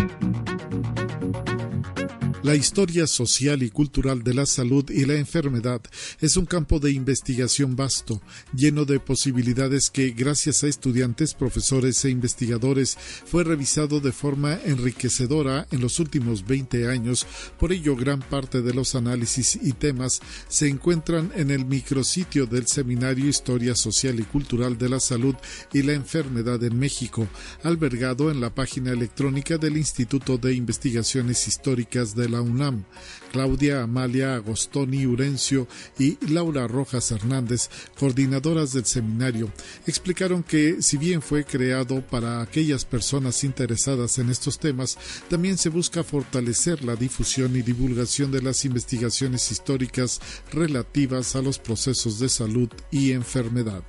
La 2.43 2.55
historia 2.55 3.05
social 3.05 3.61
y 3.61 3.69
cultural 3.69 4.23
de 4.23 4.33
la 4.33 4.47
salud 4.47 4.89
y 4.89 5.05
la 5.05 5.13
enfermedad 5.13 5.79
es 6.21 6.37
un 6.37 6.47
campo 6.47 6.79
de 6.79 6.91
investigación 6.91 7.75
vasto, 7.75 8.19
lleno 8.51 8.85
de 8.85 8.99
posibilidades 8.99 9.91
que, 9.91 10.09
gracias 10.09 10.63
a 10.63 10.67
estudiantes, 10.67 11.35
profesores 11.35 12.03
e 12.03 12.09
investigadores, 12.09 12.97
fue 12.97 13.43
revisado 13.43 13.99
de 13.99 14.11
forma 14.11 14.57
enriquecedora 14.65 15.67
en 15.69 15.81
los 15.81 15.99
últimos 15.99 16.47
20 16.47 16.89
años. 16.89 17.27
Por 17.59 17.73
ello, 17.73 17.95
gran 17.95 18.21
parte 18.21 18.63
de 18.63 18.73
los 18.73 18.95
análisis 18.95 19.59
y 19.61 19.73
temas 19.73 20.19
se 20.47 20.67
encuentran 20.67 21.31
en 21.35 21.51
el 21.51 21.65
micrositio 21.65 22.47
del 22.47 22.65
Seminario 22.65 23.27
Historia 23.27 23.75
Social 23.75 24.19
y 24.19 24.23
Cultural 24.23 24.79
de 24.79 24.89
la 24.89 24.99
Salud 24.99 25.35
y 25.73 25.83
la 25.83 25.93
Enfermedad 25.93 26.63
en 26.63 26.79
México, 26.79 27.27
albergado 27.61 28.31
en 28.31 28.41
la 28.41 28.55
página 28.55 28.93
electrónica 28.93 29.59
del 29.59 29.77
Instituto 29.77 30.39
de 30.39 30.55
Investigaciones 30.55 31.47
Históricas 31.47 32.15
de 32.15 32.30
la 32.31 32.41
UNAM. 32.41 32.85
Claudia 33.31 33.83
Amalia 33.83 34.35
Agostoni 34.35 35.05
Urencio 35.05 35.67
y 35.97 36.17
Laura 36.27 36.67
Rojas 36.67 37.11
Hernández, 37.11 37.69
coordinadoras 37.97 38.73
del 38.73 38.85
seminario, 38.85 39.51
explicaron 39.87 40.43
que 40.43 40.81
si 40.81 40.97
bien 40.97 41.21
fue 41.21 41.45
creado 41.45 42.01
para 42.01 42.41
aquellas 42.41 42.83
personas 42.83 43.43
interesadas 43.43 44.17
en 44.17 44.29
estos 44.29 44.59
temas, 44.59 44.97
también 45.29 45.57
se 45.57 45.69
busca 45.69 46.03
fortalecer 46.03 46.83
la 46.83 46.95
difusión 46.95 47.55
y 47.55 47.61
divulgación 47.61 48.31
de 48.31 48.41
las 48.41 48.65
investigaciones 48.65 49.51
históricas 49.51 50.19
relativas 50.51 51.35
a 51.35 51.41
los 51.41 51.59
procesos 51.59 52.19
de 52.19 52.29
salud 52.29 52.69
y 52.91 53.11
enfermedad. 53.11 53.83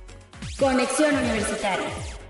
Conexión 0.57 1.15
Universitaria 1.15 2.22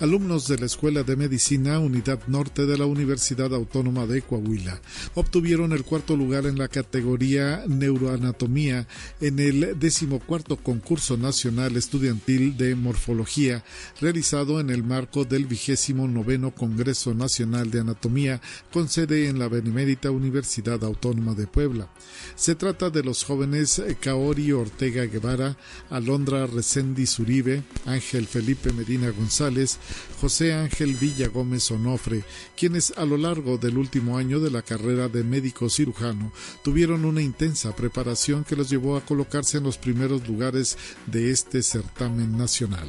alumnos 0.00 0.48
de 0.48 0.58
la 0.58 0.66
Escuela 0.66 1.02
de 1.02 1.16
Medicina 1.16 1.78
Unidad 1.78 2.20
Norte 2.26 2.66
de 2.66 2.76
la 2.76 2.86
Universidad 2.86 3.54
Autónoma 3.54 4.06
de 4.06 4.22
Coahuila 4.22 4.80
obtuvieron 5.14 5.72
el 5.72 5.84
cuarto 5.84 6.16
lugar 6.16 6.46
en 6.46 6.58
la 6.58 6.68
categoría 6.68 7.64
Neuroanatomía 7.68 8.88
en 9.20 9.38
el 9.38 9.78
decimocuarto 9.78 10.56
concurso 10.56 11.16
nacional 11.16 11.76
estudiantil 11.76 12.56
de 12.56 12.74
morfología 12.74 13.64
realizado 14.00 14.60
en 14.60 14.70
el 14.70 14.82
marco 14.82 15.24
del 15.24 15.46
vigésimo 15.46 16.08
noveno 16.08 16.50
Congreso 16.52 17.14
Nacional 17.14 17.70
de 17.70 17.80
Anatomía 17.80 18.40
con 18.72 18.88
sede 18.88 19.28
en 19.28 19.38
la 19.38 19.48
Benemérita 19.48 20.10
Universidad 20.10 20.82
Autónoma 20.82 21.34
de 21.34 21.46
Puebla. 21.46 21.88
Se 22.34 22.54
trata 22.54 22.90
de 22.90 23.02
los 23.04 23.24
jóvenes 23.24 23.82
Kaori 24.00 24.52
Ortega 24.52 25.04
Guevara, 25.04 25.56
Alondra 25.90 26.46
Resendi 26.46 27.04
Uribe, 27.18 27.62
Ángel 27.86 28.26
Felipe 28.26 28.72
Medina 28.72 29.10
González, 29.10 29.78
José 30.20 30.54
Ángel 30.54 30.94
Villa 30.94 31.28
Gómez 31.28 31.70
Onofre, 31.70 32.24
quienes 32.56 32.92
a 32.96 33.04
lo 33.04 33.16
largo 33.16 33.58
del 33.58 33.78
último 33.78 34.16
año 34.18 34.40
de 34.40 34.50
la 34.50 34.62
carrera 34.62 35.08
de 35.08 35.24
médico 35.24 35.68
cirujano 35.68 36.32
tuvieron 36.62 37.04
una 37.04 37.22
intensa 37.22 37.74
preparación 37.74 38.44
que 38.44 38.56
los 38.56 38.70
llevó 38.70 38.96
a 38.96 39.04
colocarse 39.04 39.58
en 39.58 39.64
los 39.64 39.78
primeros 39.78 40.26
lugares 40.26 40.78
de 41.06 41.30
este 41.30 41.62
certamen 41.62 42.36
nacional. 42.36 42.88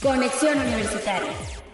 Conexión 0.00 0.58
Universitaria. 0.58 1.65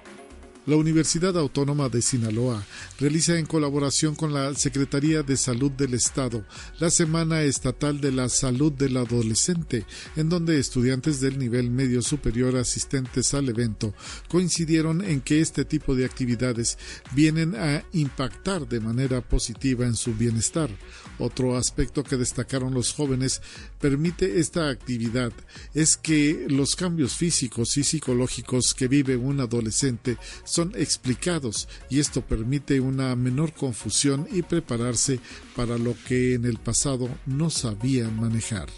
La 0.65 0.77
Universidad 0.77 1.37
Autónoma 1.37 1.89
de 1.89 2.01
Sinaloa 2.01 2.65
realiza 3.01 3.37
en 3.37 3.47
colaboración 3.47 4.15
con 4.15 4.33
la 4.33 4.55
Secretaría 4.55 5.25
de 5.25 5.37
Salud 5.37 5.73
del 5.73 5.95
Estado 5.95 6.45
la 6.79 6.89
Semana 6.89 7.43
Estatal 7.43 8.01
de 8.01 8.13
la 8.13 8.29
Salud 8.29 8.71
del 8.71 8.97
Adolescente, 8.97 9.85
en 10.15 10.29
donde 10.29 10.61
estudiantes 10.61 11.21
del 11.21 11.37
nivel 11.37 11.69
medio 11.69 12.01
superior 12.01 12.55
asistentes 12.57 13.35
al 13.35 13.49
evento 13.49 13.93
coincidieron 14.29 15.03
en 15.05 15.21
que 15.21 15.41
este 15.41 15.65
tipo 15.65 15.97
de 15.97 16.05
actividades 16.05 16.79
vienen 17.11 17.57
a 17.57 17.83
impactar 17.93 18.69
de 18.69 18.79
manera 18.79 19.21
positiva 19.21 19.85
en 19.85 19.97
su 19.97 20.15
bienestar. 20.15 20.71
Otro 21.19 21.57
aspecto 21.57 22.05
que 22.05 22.17
destacaron 22.17 22.73
los 22.73 22.93
jóvenes 22.93 23.43
permite 23.81 24.39
esta 24.39 24.71
actividad 24.71 25.33
es 25.75 25.97
que 25.97 26.47
los 26.49 26.77
cambios 26.77 27.15
físicos 27.15 27.77
y 27.79 27.83
psicológicos 27.83 28.75
que 28.75 28.87
vive 28.87 29.17
un 29.17 29.41
adolescente 29.41 30.19
son 30.53 30.73
explicados 30.77 31.67
y 31.89 31.99
esto 31.99 32.21
permite 32.21 32.79
una 32.79 33.17
menor 33.17 33.55
confusión 33.55 34.29
y 34.31 34.43
prepararse 34.43 35.19
para 35.57 35.79
lo 35.79 35.95
que 36.07 36.35
en 36.35 36.45
el 36.45 36.59
pasado 36.59 37.09
no 37.25 37.49
sabían 37.49 38.21
manejar. 38.21 38.69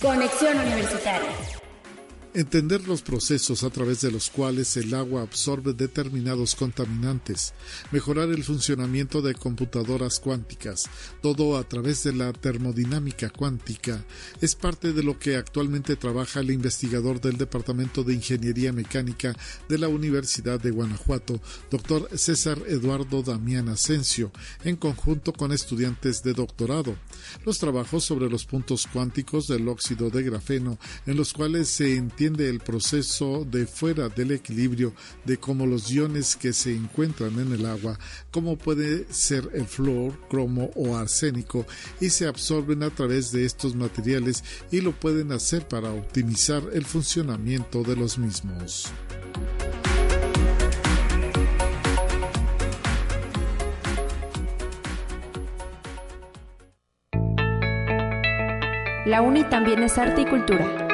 Conexión 0.00 0.56
Universitaria. 0.58 1.28
Entender 2.34 2.86
los 2.86 3.00
procesos 3.00 3.64
a 3.64 3.70
través 3.70 4.02
de 4.02 4.12
los 4.12 4.28
cuales 4.28 4.76
el 4.76 4.92
agua 4.92 5.22
absorbe 5.22 5.72
determinados 5.72 6.54
contaminantes, 6.54 7.54
mejorar 7.90 8.28
el 8.28 8.44
funcionamiento 8.44 9.22
de 9.22 9.34
computadoras 9.34 10.20
cuánticas, 10.20 10.84
todo 11.22 11.56
a 11.56 11.64
través 11.66 12.04
de 12.04 12.12
la 12.12 12.34
termodinámica 12.34 13.30
cuántica, 13.30 14.04
es 14.42 14.54
parte 14.54 14.92
de 14.92 15.02
lo 15.02 15.18
que 15.18 15.36
actualmente 15.36 15.96
trabaja 15.96 16.40
el 16.40 16.50
investigador 16.50 17.18
del 17.18 17.38
Departamento 17.38 18.04
de 18.04 18.14
Ingeniería 18.14 18.74
Mecánica 18.74 19.34
de 19.68 19.78
la 19.78 19.88
Universidad 19.88 20.60
de 20.60 20.70
Guanajuato, 20.70 21.40
doctor 21.70 22.10
César 22.14 22.58
Eduardo 22.68 23.22
Damián 23.22 23.70
Asensio, 23.70 24.30
en 24.64 24.76
conjunto 24.76 25.32
con 25.32 25.50
estudiantes 25.50 26.22
de 26.22 26.34
doctorado. 26.34 26.94
Los 27.46 27.58
trabajos 27.58 28.04
sobre 28.04 28.28
los 28.28 28.44
puntos 28.44 28.86
cuánticos 28.92 29.48
del 29.48 29.66
óxido 29.66 30.10
de 30.10 30.22
grafeno, 30.22 30.78
en 31.06 31.16
los 31.16 31.32
cuales 31.32 31.68
se 31.68 31.94
entiende 32.18 32.48
el 32.48 32.58
proceso 32.58 33.46
de 33.48 33.64
fuera 33.64 34.08
del 34.08 34.32
equilibrio 34.32 34.92
de 35.24 35.36
cómo 35.36 35.66
los 35.66 35.88
iones 35.88 36.34
que 36.34 36.52
se 36.52 36.74
encuentran 36.74 37.38
en 37.38 37.52
el 37.52 37.64
agua, 37.64 37.96
como 38.32 38.58
puede 38.58 39.06
ser 39.12 39.48
el 39.54 39.66
flor, 39.66 40.18
cromo 40.28 40.72
o 40.74 40.96
arsénico, 40.96 41.64
y 42.00 42.10
se 42.10 42.26
absorben 42.26 42.82
a 42.82 42.90
través 42.90 43.30
de 43.30 43.44
estos 43.44 43.76
materiales 43.76 44.42
y 44.72 44.80
lo 44.80 44.90
pueden 44.90 45.30
hacer 45.30 45.68
para 45.68 45.92
optimizar 45.92 46.64
el 46.72 46.84
funcionamiento 46.84 47.84
de 47.84 47.94
los 47.94 48.18
mismos. 48.18 48.90
La 59.06 59.22
UNI 59.22 59.44
también 59.44 59.84
es 59.84 59.96
arte 59.98 60.22
y 60.22 60.26
cultura. 60.26 60.87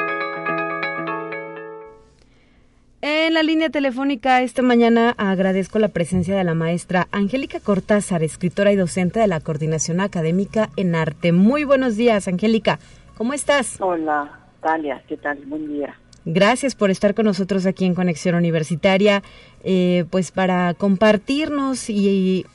En 3.07 3.35
la 3.35 3.43
línea 3.43 3.69
telefónica 3.69 4.41
esta 4.41 4.63
mañana 4.63 5.13
agradezco 5.19 5.77
la 5.77 5.89
presencia 5.89 6.35
de 6.35 6.43
la 6.43 6.55
maestra 6.55 7.07
Angélica 7.11 7.59
Cortázar, 7.59 8.23
escritora 8.23 8.71
y 8.71 8.75
docente 8.75 9.19
de 9.19 9.27
la 9.27 9.41
Coordinación 9.41 9.99
Académica 9.99 10.71
en 10.75 10.95
Arte. 10.95 11.31
Muy 11.31 11.65
buenos 11.65 11.97
días, 11.97 12.27
Angélica. 12.27 12.79
¿Cómo 13.15 13.33
estás? 13.33 13.79
Hola, 13.79 14.39
Talia. 14.59 15.03
¿Qué 15.07 15.17
tal? 15.17 15.37
Buen 15.45 15.67
día. 15.67 15.99
Gracias 16.25 16.73
por 16.73 16.89
estar 16.89 17.13
con 17.13 17.25
nosotros 17.25 17.67
aquí 17.67 17.85
en 17.85 17.93
Conexión 17.93 18.33
Universitaria, 18.33 19.21
eh, 19.63 20.05
pues 20.09 20.31
para 20.31 20.73
compartirnos 20.73 21.91
y, 21.91 22.47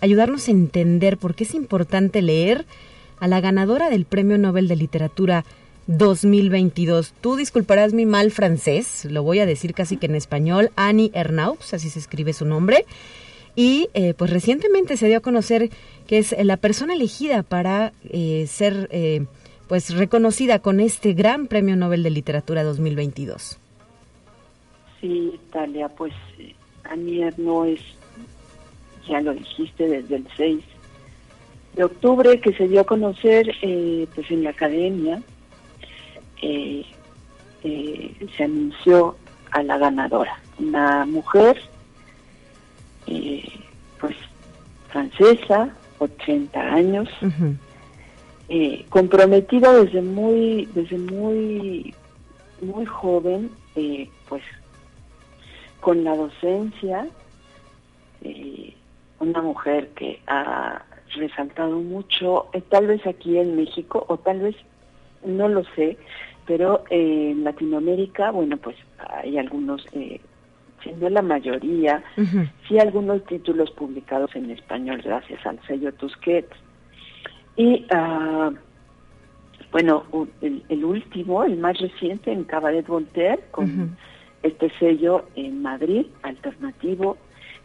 ayudarnos 0.00 0.48
a 0.48 0.50
entender 0.50 1.16
por 1.16 1.36
qué 1.36 1.44
es 1.44 1.54
importante 1.54 2.22
leer 2.22 2.66
a 3.20 3.28
la 3.28 3.40
ganadora 3.40 3.88
del 3.88 4.04
Premio 4.04 4.36
Nobel 4.36 4.66
de 4.66 4.74
Literatura 4.74 5.44
2022. 5.86 7.12
Tú 7.20 7.36
disculparás 7.36 7.92
mi 7.92 8.06
mal 8.06 8.30
francés, 8.30 9.04
lo 9.06 9.22
voy 9.22 9.40
a 9.40 9.46
decir 9.46 9.74
casi 9.74 9.96
que 9.96 10.06
en 10.06 10.14
español, 10.14 10.70
Annie 10.76 11.10
Ernaux, 11.14 11.74
así 11.74 11.90
se 11.90 11.98
escribe 11.98 12.32
su 12.32 12.44
nombre. 12.44 12.84
Y 13.54 13.90
eh, 13.94 14.14
pues 14.14 14.30
recientemente 14.30 14.96
se 14.96 15.08
dio 15.08 15.18
a 15.18 15.20
conocer 15.20 15.70
que 16.06 16.18
es 16.18 16.34
la 16.42 16.56
persona 16.56 16.94
elegida 16.94 17.42
para 17.42 17.92
eh, 18.04 18.46
ser 18.48 18.88
eh, 18.92 19.26
pues 19.68 19.94
reconocida 19.94 20.60
con 20.60 20.80
este 20.80 21.12
gran 21.12 21.48
Premio 21.48 21.76
Nobel 21.76 22.02
de 22.02 22.10
Literatura 22.10 22.64
2022. 22.64 23.58
Sí, 25.00 25.38
Talia, 25.50 25.88
pues 25.88 26.14
Annie 26.84 27.24
Ernaux 27.24 27.68
es, 27.68 27.80
ya 29.06 29.20
lo 29.20 29.34
dijiste, 29.34 29.86
desde 29.86 30.16
el 30.16 30.26
6 30.36 30.64
de 31.74 31.84
octubre 31.84 32.40
que 32.40 32.52
se 32.54 32.68
dio 32.68 32.82
a 32.82 32.84
conocer 32.84 33.50
pues 34.14 34.30
en 34.30 34.44
la 34.44 34.50
academia 34.50 35.22
eh, 36.42 36.84
eh, 37.62 38.28
se 38.36 38.44
anunció 38.44 39.16
a 39.52 39.62
la 39.62 39.78
ganadora, 39.78 40.40
una 40.58 41.06
mujer, 41.06 41.60
eh, 43.06 43.48
pues 44.00 44.16
francesa, 44.88 45.70
80 45.98 46.60
años, 46.60 47.08
comprometida 48.88 49.72
desde 49.72 50.02
muy, 50.02 50.68
desde 50.74 50.98
muy, 50.98 51.94
muy 52.60 52.84
joven, 52.86 53.50
pues 54.28 54.42
con 55.80 56.02
la 56.02 56.16
docencia, 56.16 57.06
una 59.20 59.40
mujer 59.40 59.90
que 59.90 60.20
ha 60.26 60.82
resaltado 61.14 61.78
mucho, 61.78 62.48
tal 62.68 62.88
vez 62.88 63.06
aquí 63.06 63.38
en 63.38 63.56
México, 63.56 64.04
o 64.08 64.16
tal 64.18 64.40
vez, 64.40 64.56
no 65.24 65.48
lo 65.48 65.62
sé, 65.76 65.96
pero 66.46 66.84
en 66.90 67.44
Latinoamérica, 67.44 68.30
bueno, 68.30 68.56
pues 68.56 68.76
hay 68.98 69.38
algunos 69.38 69.84
eh, 69.92 70.20
si 70.82 70.92
no 70.92 71.08
la 71.08 71.22
mayoría, 71.22 72.02
sí 72.68 72.78
algunos 72.78 73.24
títulos 73.26 73.70
publicados 73.70 74.34
en 74.34 74.50
español 74.50 75.00
gracias 75.02 75.44
al 75.46 75.60
sello 75.66 75.92
Tusquets. 75.94 76.56
Y 77.56 77.86
ah, 77.90 78.50
bueno, 79.70 80.04
el, 80.40 80.84
último, 80.84 81.44
el 81.44 81.58
más 81.58 81.78
reciente 81.78 82.32
en 82.32 82.44
Cabaret 82.44 82.86
Voltaire, 82.86 83.42
con 83.50 83.96
este 84.42 84.70
sello 84.78 85.26
en 85.34 85.62
Madrid, 85.62 86.06
alternativo, 86.22 87.16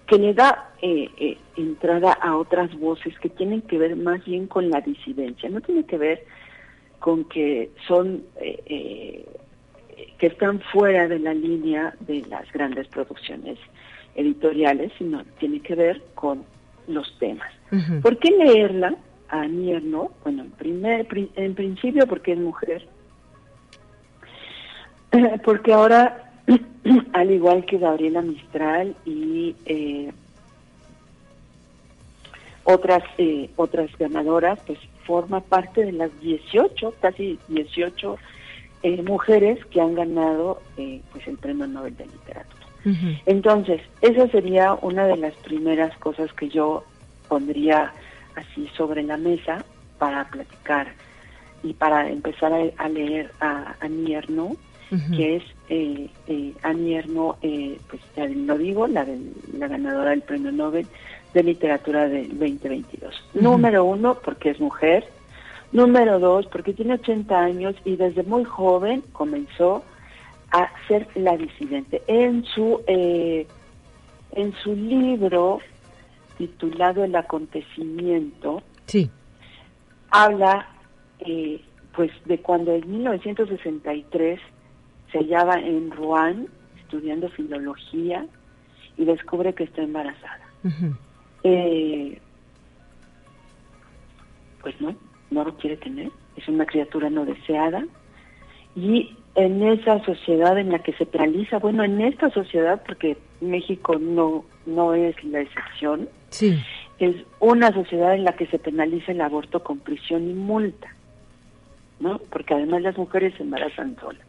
que 0.07 0.17
le 0.17 0.33
da 0.33 0.71
eh, 0.81 1.09
eh, 1.17 1.37
entrada 1.57 2.13
a 2.13 2.37
otras 2.37 2.73
voces 2.79 3.17
que 3.19 3.29
tienen 3.29 3.61
que 3.61 3.77
ver 3.77 3.95
más 3.97 4.23
bien 4.23 4.47
con 4.47 4.69
la 4.69 4.79
disidencia, 4.79 5.49
no 5.49 5.59
tiene 5.59 5.83
que 5.85 5.97
ver 5.97 6.25
con 6.99 7.25
que 7.25 7.71
son 7.87 8.23
eh, 8.39 9.25
que 10.17 10.27
están 10.27 10.59
fuera 10.59 11.07
de 11.07 11.19
la 11.19 11.33
línea 11.33 11.95
de 12.01 12.21
las 12.29 12.51
grandes 12.51 12.87
producciones 12.87 13.57
editoriales, 14.15 14.91
sino 14.97 15.23
tiene 15.39 15.59
que 15.61 15.75
ver 15.75 16.01
con 16.15 16.43
los 16.87 17.17
temas. 17.19 17.51
¿Por 18.01 18.17
qué 18.17 18.31
leerla 18.31 18.95
a 19.29 19.45
Nierno? 19.45 20.11
Bueno, 20.23 20.43
en, 20.43 20.51
primer, 20.51 21.07
en 21.35 21.53
principio 21.53 22.07
porque 22.07 22.33
es 22.33 22.39
mujer, 22.39 22.87
porque 25.43 25.73
ahora 25.73 26.31
al 27.13 27.31
igual 27.31 27.65
que 27.65 27.77
Gabriela 27.77 28.21
Mistral 28.21 28.95
y 29.05 29.55
eh, 29.65 30.11
otras 32.63 33.03
eh, 33.17 33.49
otras 33.55 33.89
ganadoras, 33.97 34.59
pues 34.65 34.79
forma 35.07 35.39
parte 35.39 35.85
de 35.85 35.93
las 35.93 36.11
18, 36.19 36.93
casi 37.01 37.39
18 37.47 38.17
eh, 38.83 39.01
mujeres 39.01 39.63
que 39.65 39.81
han 39.81 39.95
ganado 39.95 40.61
pues 41.11 41.27
el 41.27 41.37
Premio 41.37 41.65
Nobel 41.65 41.95
de 41.97 42.05
Literatura. 42.05 42.67
Entonces, 43.25 43.81
esa 44.01 44.29
sería 44.29 44.73
una 44.75 45.07
de 45.07 45.17
las 45.17 45.33
primeras 45.35 45.97
cosas 45.97 46.31
que 46.33 46.47
yo 46.47 46.85
pondría 47.27 47.91
así 48.35 48.69
sobre 48.77 49.03
la 49.03 49.17
mesa 49.17 49.65
para 49.97 50.29
platicar 50.29 50.93
y 51.63 51.73
para 51.73 52.07
empezar 52.07 52.53
a, 52.77 52.87
leer 52.87 53.31
a, 53.41 53.75
a 53.81 53.87
Nierno 53.89 54.55
que 55.15 55.37
es 55.37 55.43
eh, 55.69 56.09
eh, 56.27 56.53
eh, 56.63 57.79
pues 57.89 58.01
ya 58.15 58.25
lo 58.25 58.57
digo, 58.57 58.87
la, 58.87 59.05
la 59.57 59.67
ganadora 59.67 60.11
del 60.11 60.21
Premio 60.21 60.51
Nobel 60.51 60.87
de 61.33 61.43
Literatura 61.43 62.07
del 62.07 62.29
2022. 62.29 63.13
Número 63.33 63.85
uno, 63.85 64.15
porque 64.15 64.51
es 64.51 64.59
mujer. 64.59 65.05
Número 65.71 66.19
dos, 66.19 66.47
porque 66.47 66.73
tiene 66.73 66.93
80 66.93 67.37
años 67.37 67.75
y 67.83 67.95
desde 67.95 68.23
muy 68.23 68.45
joven 68.45 69.03
comenzó 69.11 69.83
a 70.51 70.69
ser 70.87 71.07
la 71.15 71.35
disidente. 71.35 72.01
En 72.07 72.45
su, 72.45 72.81
eh, 72.87 73.45
en 74.31 74.53
su 74.63 74.75
libro 74.75 75.59
titulado 76.37 77.03
El 77.03 77.15
acontecimiento, 77.15 78.61
sí. 78.85 79.09
habla 80.09 80.67
eh, 81.19 81.61
pues 81.95 82.11
de 82.25 82.39
cuando 82.39 82.73
en 82.73 82.89
1963 82.89 84.39
se 85.11 85.17
hallaba 85.17 85.59
en 85.59 85.91
Rouen 85.91 86.47
estudiando 86.79 87.27
filología 87.29 88.25
y 88.97 89.05
descubre 89.05 89.53
que 89.53 89.65
está 89.65 89.81
embarazada. 89.81 90.41
Eh, 91.43 92.19
pues 94.61 94.79
no, 94.81 94.95
no 95.31 95.43
lo 95.43 95.55
quiere 95.57 95.77
tener, 95.77 96.11
es 96.35 96.47
una 96.47 96.65
criatura 96.65 97.09
no 97.09 97.25
deseada 97.25 97.85
y 98.75 99.15
en 99.35 99.63
esa 99.63 100.03
sociedad 100.03 100.57
en 100.57 100.71
la 100.71 100.79
que 100.79 100.93
se 100.93 101.05
penaliza, 101.05 101.59
bueno, 101.59 101.83
en 101.83 102.01
esta 102.01 102.29
sociedad, 102.31 102.81
porque 102.85 103.17
México 103.39 103.97
no, 103.99 104.45
no 104.65 104.93
es 104.93 105.15
la 105.23 105.41
excepción, 105.41 106.09
sí. 106.29 106.59
es 106.99 107.15
una 107.39 107.71
sociedad 107.71 108.15
en 108.15 108.23
la 108.23 108.33
que 108.33 108.47
se 108.47 108.57
penaliza 108.57 109.11
el 109.11 109.21
aborto 109.21 109.63
con 109.63 109.79
prisión 109.79 110.29
y 110.29 110.33
multa, 110.33 110.89
¿no? 111.99 112.19
Porque 112.31 112.55
además 112.55 112.81
las 112.81 112.97
mujeres 112.97 113.33
se 113.37 113.43
embarazan 113.43 113.95
solas. 113.99 114.25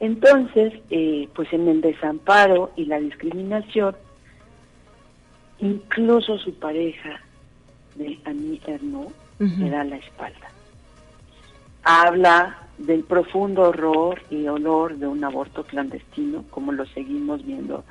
Entonces, 0.00 0.74
eh, 0.90 1.28
pues 1.34 1.52
en 1.52 1.68
el 1.68 1.80
desamparo 1.80 2.72
y 2.76 2.84
la 2.86 3.00
discriminación, 3.00 3.96
incluso 5.58 6.38
su 6.38 6.54
pareja 6.54 7.20
de 7.94 8.18
Annie 8.24 8.60
Ernaux 8.66 9.12
le 9.38 9.70
da 9.70 9.84
la 9.84 9.96
espalda. 9.96 10.48
Habla 11.82 12.56
del 12.78 13.04
profundo 13.04 13.62
horror 13.62 14.22
y 14.30 14.46
olor 14.48 14.96
de 14.96 15.06
un 15.06 15.22
aborto 15.24 15.64
clandestino, 15.64 16.44
como 16.50 16.72
lo 16.72 16.84
seguimos 16.86 17.44
viendo 17.44 17.84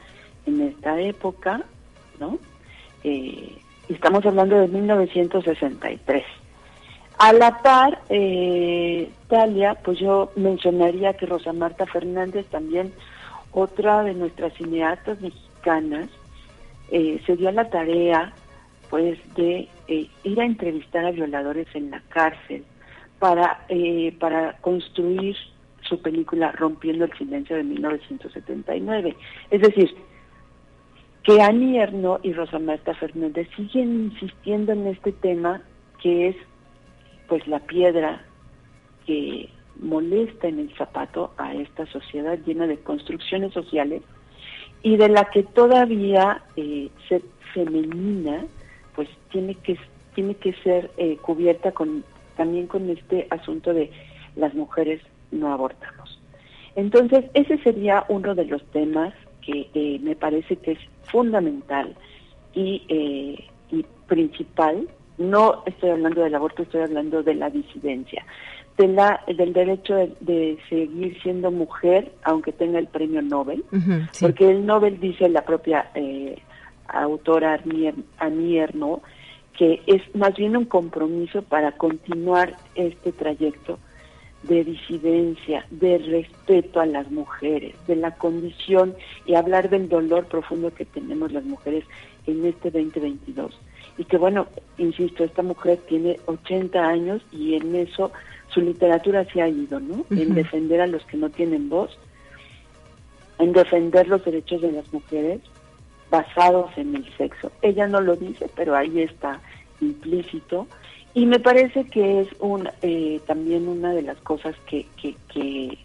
en 0.46 0.62
esta 0.62 1.00
época, 1.00 1.62
¿no? 2.20 2.38
Eh, 3.04 3.58
estamos 3.90 4.26
hablando 4.26 4.60
de 4.60 4.68
1963. 4.68 6.24
A 7.18 7.34
la 7.34 7.62
par, 7.62 8.02
eh, 8.10 9.10
Talia, 9.30 9.76
pues 9.76 10.00
yo 10.00 10.32
mencionaría 10.36 11.14
que 11.14 11.26
Rosa 11.26 11.54
Marta 11.54 11.86
Fernández, 11.86 12.46
también 12.48 12.92
otra 13.52 14.04
de 14.04 14.14
nuestras 14.14 14.54
cineastas 14.54 15.22
mexicanas, 15.22 16.10
eh, 16.92 17.22
se 17.26 17.36
dio 17.36 17.52
la 17.52 17.70
tarea 17.70 18.34
pues 18.90 19.18
de 19.36 19.68
eh, 19.88 20.08
ir 20.24 20.40
a 20.40 20.46
entrevistar 20.46 21.06
a 21.06 21.12
violadores 21.12 21.68
en 21.74 21.92
la 21.92 22.02
cárcel 22.10 22.64
para, 23.20 23.66
eh, 23.70 24.16
para 24.20 24.58
construir 24.58 25.36
su 25.82 26.02
película 26.02 26.52
Rompiendo 26.52 27.06
el 27.06 27.18
Silencio 27.18 27.56
de 27.56 27.64
1979. 27.64 29.16
Es 29.50 29.62
decir, 29.62 29.94
que 31.24 31.42
Annie 31.42 31.80
Erno 31.80 32.20
y 32.22 32.34
Rosa 32.34 32.60
Marta 32.60 32.94
Fernández 32.94 33.48
siguen 33.56 34.12
insistiendo 34.12 34.74
en 34.74 34.88
este 34.88 35.12
tema 35.12 35.62
que 36.02 36.30
es 36.30 36.36
pues 37.28 37.48
la 37.48 37.60
piedra 37.60 38.24
que 39.06 39.50
molesta 39.82 40.48
en 40.48 40.60
el 40.60 40.76
zapato 40.78 41.34
a 41.38 41.54
esta 41.54 41.86
sociedad 41.88 42.38
llena 42.46 42.68
de 42.68 42.78
construcciones 42.78 43.54
sociales 43.54 44.04
y 44.86 44.98
de 44.98 45.10
la 45.10 45.26
que 45.26 45.42
todavía 45.42 46.44
eh, 46.56 46.90
femenina 47.56 48.46
pues 48.96 49.10
tiene 49.32 49.56
que 49.56 49.80
tiene 50.14 50.36
que 50.36 50.54
ser 50.62 50.92
eh, 50.98 51.18
cubierta 51.18 51.72
con 51.72 52.04
también 52.38 52.68
con 52.68 52.88
este 52.92 53.26
asunto 53.32 53.74
de 53.74 53.90
las 54.36 54.54
mujeres 54.54 55.02
no 55.32 55.52
abortamos. 55.52 56.22
Entonces 56.76 57.26
ese 57.34 57.58
sería 57.64 58.06
uno 58.10 58.36
de 58.36 58.46
los 58.46 58.64
temas 58.66 59.12
que 59.42 59.72
eh, 59.74 59.98
me 60.04 60.16
parece 60.16 60.56
que 60.58 60.74
es 60.74 60.80
fundamental 61.12 61.96
y, 62.54 62.84
eh, 62.88 63.44
y 63.72 63.86
principal. 64.06 64.88
No 65.18 65.64
estoy 65.66 65.90
hablando 65.90 66.22
del 66.22 66.36
aborto, 66.36 66.62
estoy 66.62 66.82
hablando 66.82 67.24
de 67.24 67.34
la 67.34 67.50
disidencia, 67.50 68.24
de 68.78 68.88
la, 68.88 69.22
del 69.28 69.54
derecho 69.54 69.96
de, 70.20 70.58
seguir 70.70 71.18
siendo 71.22 71.52
mujer 71.52 72.12
aunque 72.24 72.52
tenga 72.52 72.80
el 72.80 72.88
premio 72.88 73.22
Nobel, 73.22 73.64
porque 74.20 74.52
el 74.52 74.66
Nobel 74.66 75.00
dice 75.00 75.30
la 75.30 75.44
propia 75.44 75.90
eh, 75.96 76.38
autora 76.88 77.62
Anier, 78.20 78.76
¿no? 78.76 79.02
que 79.58 79.82
es 79.88 80.02
más 80.14 80.36
bien 80.36 80.58
un 80.58 80.66
compromiso 80.66 81.42
para 81.42 81.72
continuar 81.72 82.56
este 82.76 83.14
trayecto 83.14 83.80
de 84.44 84.64
disidencia, 84.66 85.66
de 85.72 85.98
respeto 85.98 86.82
a 86.82 86.86
las 86.86 87.10
mujeres, 87.10 87.74
de 87.88 87.96
la 87.96 88.12
condición 88.12 88.94
y 89.26 89.36
hablar 89.36 89.70
del 89.70 89.88
dolor 89.88 90.26
profundo 90.26 90.74
que 90.74 90.86
tenemos 90.86 91.32
las 91.32 91.46
mujeres 91.46 91.86
en 92.28 92.46
este 92.46 92.70
2022 92.70 93.58
y 93.98 94.04
que 94.06 94.18
bueno, 94.18 94.48
insisto, 94.78 95.24
esta 95.24 95.42
mujer 95.42 95.80
tiene 95.88 96.20
80 96.26 96.86
años 96.86 97.22
y 97.32 97.56
en 97.56 97.76
eso 97.76 98.12
su 98.50 98.62
literatura 98.62 99.26
se 99.26 99.42
ha 99.42 99.48
ido, 99.48 99.80
¿no? 99.80 100.06
En 100.12 100.34
defender 100.34 100.82
a 100.82 100.88
los 100.88 101.04
que 101.06 101.18
no 101.18 101.30
tienen 101.30 101.70
voz, 101.70 101.98
en 103.40 103.52
defender 103.54 104.08
los 104.08 104.24
derechos 104.24 104.62
de 104.62 104.72
las 104.72 104.92
mujeres 104.94 105.42
basados 106.10 106.72
en 106.78 106.96
el 106.96 107.18
sexo. 107.18 107.52
Ella 107.62 107.88
no 107.88 108.00
lo 108.00 108.16
dice, 108.16 108.50
pero 108.56 108.76
ahí 108.76 109.02
está 109.02 109.42
implícito 109.82 110.68
y 111.16 111.26
me 111.26 111.40
parece 111.40 111.86
que 111.86 112.22
es 112.22 112.28
un, 112.40 112.70
eh, 112.82 113.22
también 113.26 113.70
una 113.70 113.94
de 113.94 114.02
las 114.02 114.18
cosas 114.18 114.54
que, 114.68 114.86
que, 115.02 115.16
que, 115.34 115.78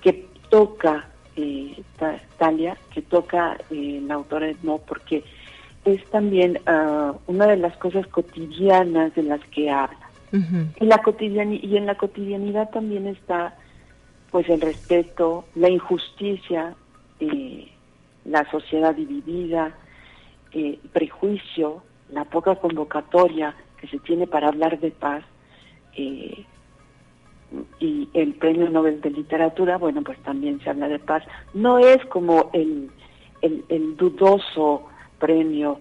que 0.00 0.26
toca 0.50 1.08
eh, 1.36 1.80
Talia, 2.36 2.76
que 2.92 3.02
toca 3.02 3.56
eh, 3.70 4.00
la 4.04 4.14
autora 4.14 4.50
no 4.64 4.78
porque 4.78 5.22
es 5.84 6.04
también 6.10 6.58
ah, 6.66 7.14
una 7.28 7.46
de 7.46 7.58
las 7.58 7.76
cosas 7.76 8.08
cotidianas 8.08 9.14
de 9.14 9.22
las 9.22 9.40
que 9.50 9.70
habla. 9.70 10.05
Y, 10.32 10.84
la 10.84 11.02
y 11.50 11.76
en 11.76 11.86
la 11.86 11.94
cotidianidad 11.96 12.70
también 12.70 13.06
está 13.06 13.56
pues 14.30 14.48
el 14.48 14.60
respeto, 14.60 15.46
la 15.54 15.70
injusticia, 15.70 16.74
la 18.24 18.50
sociedad 18.50 18.94
dividida, 18.94 19.74
eh, 20.52 20.78
prejuicio, 20.92 21.82
la 22.10 22.24
poca 22.24 22.56
convocatoria 22.56 23.54
que 23.80 23.86
se 23.88 23.98
tiene 24.00 24.26
para 24.26 24.48
hablar 24.48 24.80
de 24.80 24.90
paz 24.90 25.24
eh, 25.96 26.44
y 27.78 28.08
el 28.12 28.34
premio 28.34 28.68
Nobel 28.68 29.00
de 29.00 29.10
Literatura, 29.10 29.78
bueno, 29.78 30.02
pues 30.02 30.18
también 30.18 30.60
se 30.60 30.70
habla 30.70 30.88
de 30.88 30.98
paz. 30.98 31.22
No 31.54 31.78
es 31.78 32.04
como 32.06 32.50
el 32.52 32.90
el, 33.42 33.64
el 33.68 33.96
dudoso 33.96 34.86
premio 35.18 35.80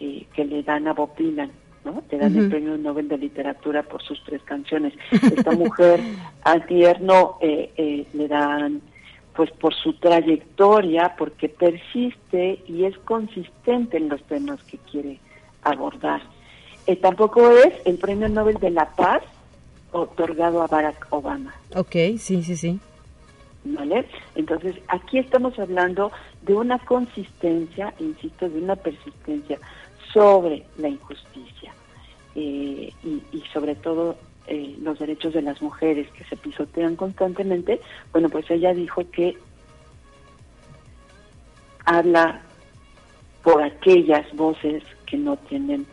eh, 0.00 0.26
que 0.34 0.44
le 0.44 0.62
dan 0.62 0.88
a 0.88 0.92
Bob 0.92 1.14
Dylan, 1.16 1.50
¿no? 1.84 2.02
Te 2.08 2.18
dan 2.18 2.36
el 2.36 2.48
premio 2.48 2.76
Nobel 2.76 3.08
de 3.08 3.18
Literatura 3.18 3.82
por 3.82 4.02
sus 4.02 4.22
tres 4.24 4.42
canciones. 4.42 4.94
Esta 5.10 5.52
mujer 5.52 6.00
al 6.42 6.66
tierno 6.66 7.36
eh, 7.40 7.70
eh, 7.76 8.06
le 8.12 8.28
dan 8.28 8.80
pues 9.34 9.50
por 9.50 9.74
su 9.74 9.94
trayectoria, 9.94 11.16
porque 11.18 11.48
persiste 11.48 12.62
y 12.68 12.84
es 12.84 12.96
consistente 12.98 13.96
en 13.96 14.08
los 14.08 14.22
temas 14.24 14.62
que 14.62 14.78
quiere 14.78 15.18
abordar. 15.62 16.22
Eh, 16.86 16.96
tampoco 16.96 17.50
es 17.50 17.74
el 17.84 17.98
Premio 17.98 18.28
Nobel 18.28 18.58
de 18.58 18.70
la 18.70 18.90
Paz 18.90 19.22
otorgado 19.90 20.62
a 20.62 20.66
Barack 20.66 21.06
Obama. 21.10 21.54
Ok, 21.74 21.92
sí, 22.18 22.42
sí, 22.42 22.56
sí. 22.56 22.78
¿Vale? 23.64 24.06
Entonces, 24.34 24.76
aquí 24.88 25.18
estamos 25.18 25.58
hablando 25.58 26.12
de 26.42 26.54
una 26.54 26.78
consistencia, 26.80 27.94
insisto, 27.98 28.48
de 28.48 28.60
una 28.60 28.76
persistencia 28.76 29.58
sobre 30.14 30.62
la 30.78 30.88
injusticia 30.88 31.74
eh, 32.34 32.90
y, 33.04 33.42
sobre 33.52 33.74
todo 33.74 34.16
eh, 34.46 34.76
los 34.80 34.98
derechos 34.98 35.34
de 35.34 35.42
las 35.42 35.60
mujeres 35.60 36.08
que 36.12 36.24
se 36.24 36.36
pisotean 36.36 36.96
constantemente. 36.96 37.80
Bueno, 38.12 38.30
pues 38.30 38.50
ella 38.50 38.72
dijo 38.72 39.02
que 39.10 39.36
habla 41.84 42.40
por 43.42 43.62
aquellas 43.62 44.24
voces 44.34 44.82
que 45.06 45.18
no 45.18 45.36
tienen 45.36 45.86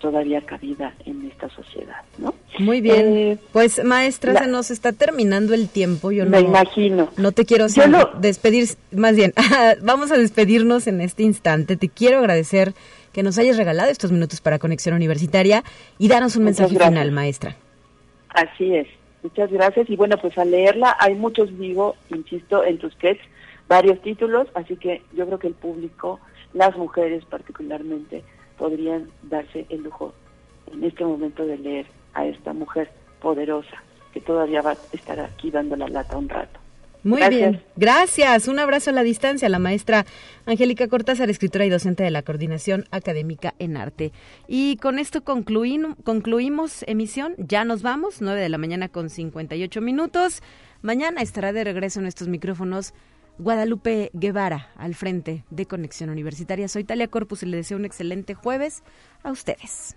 todavía 0.00 0.40
cabida 0.42 0.94
en 1.04 1.26
esta 1.26 1.48
sociedad, 1.50 2.02
¿no? 2.18 2.34
Muy 2.58 2.80
bien. 2.80 3.16
Eh, 3.16 3.38
pues 3.52 3.82
maestra, 3.84 4.38
se 4.38 4.48
nos 4.48 4.70
está 4.70 4.92
terminando 4.92 5.54
el 5.54 5.68
tiempo. 5.68 6.12
Yo 6.12 6.24
me 6.26 6.40
imagino. 6.40 7.08
No 7.16 7.32
te 7.32 7.44
quiero 7.44 7.66
despedir, 8.20 8.68
más 8.92 9.16
bien, 9.16 9.32
vamos 9.82 10.10
a 10.10 10.16
despedirnos 10.16 10.86
en 10.86 11.00
este 11.00 11.24
instante. 11.24 11.76
Te 11.76 11.88
quiero 11.88 12.18
agradecer 12.18 12.74
que 13.18 13.24
nos 13.24 13.36
hayas 13.36 13.56
regalado 13.56 13.90
estos 13.90 14.12
minutos 14.12 14.40
para 14.40 14.60
Conexión 14.60 14.94
Universitaria 14.94 15.64
y 15.98 16.06
darnos 16.06 16.36
un 16.36 16.44
mensaje 16.44 16.78
final, 16.78 17.10
maestra. 17.10 17.56
Así 18.28 18.76
es. 18.76 18.86
Muchas 19.24 19.50
gracias. 19.50 19.90
Y 19.90 19.96
bueno, 19.96 20.16
pues 20.18 20.38
al 20.38 20.52
leerla 20.52 20.96
hay 21.00 21.16
muchos, 21.16 21.58
digo, 21.58 21.96
insisto, 22.10 22.62
en 22.62 22.78
tus 22.78 22.92
sketch, 22.92 23.18
varios 23.66 24.00
títulos, 24.02 24.46
así 24.54 24.76
que 24.76 25.02
yo 25.16 25.26
creo 25.26 25.40
que 25.40 25.48
el 25.48 25.54
público, 25.54 26.20
las 26.54 26.76
mujeres 26.76 27.24
particularmente, 27.24 28.22
podrían 28.56 29.10
darse 29.24 29.66
el 29.68 29.82
lujo 29.82 30.14
en 30.72 30.84
este 30.84 31.04
momento 31.04 31.44
de 31.44 31.58
leer 31.58 31.86
a 32.14 32.24
esta 32.24 32.52
mujer 32.52 32.88
poderosa 33.20 33.82
que 34.14 34.20
todavía 34.20 34.62
va 34.62 34.70
a 34.70 34.76
estar 34.92 35.18
aquí 35.18 35.50
dando 35.50 35.74
la 35.74 35.88
lata 35.88 36.16
un 36.16 36.28
rato. 36.28 36.60
Muy 37.04 37.22
bien, 37.28 37.62
gracias. 37.76 38.48
Un 38.48 38.58
abrazo 38.58 38.90
a 38.90 38.92
la 38.92 39.02
distancia 39.02 39.48
la 39.48 39.58
maestra 39.58 40.04
Angélica 40.46 40.88
Cortázar, 40.88 41.30
escritora 41.30 41.64
y 41.64 41.70
docente 41.70 42.02
de 42.02 42.10
la 42.10 42.22
Coordinación 42.22 42.86
Académica 42.90 43.54
en 43.58 43.76
Arte. 43.76 44.12
Y 44.46 44.76
con 44.76 44.98
esto 44.98 45.22
concluimos 45.22 46.84
emisión. 46.86 47.34
Ya 47.38 47.64
nos 47.64 47.82
vamos, 47.82 48.20
9 48.20 48.40
de 48.40 48.48
la 48.48 48.58
mañana 48.58 48.88
con 48.88 49.10
58 49.10 49.80
minutos. 49.80 50.42
Mañana 50.82 51.22
estará 51.22 51.52
de 51.52 51.64
regreso 51.64 52.00
en 52.00 52.06
estos 52.06 52.28
micrófonos 52.28 52.94
Guadalupe 53.38 54.10
Guevara 54.12 54.70
al 54.76 54.94
frente 54.94 55.44
de 55.50 55.66
Conexión 55.66 56.10
Universitaria. 56.10 56.68
Soy 56.68 56.84
Talia 56.84 57.08
Corpus 57.08 57.42
y 57.42 57.46
le 57.46 57.56
deseo 57.56 57.76
un 57.76 57.84
excelente 57.84 58.34
jueves 58.34 58.82
a 59.22 59.30
ustedes. 59.30 59.96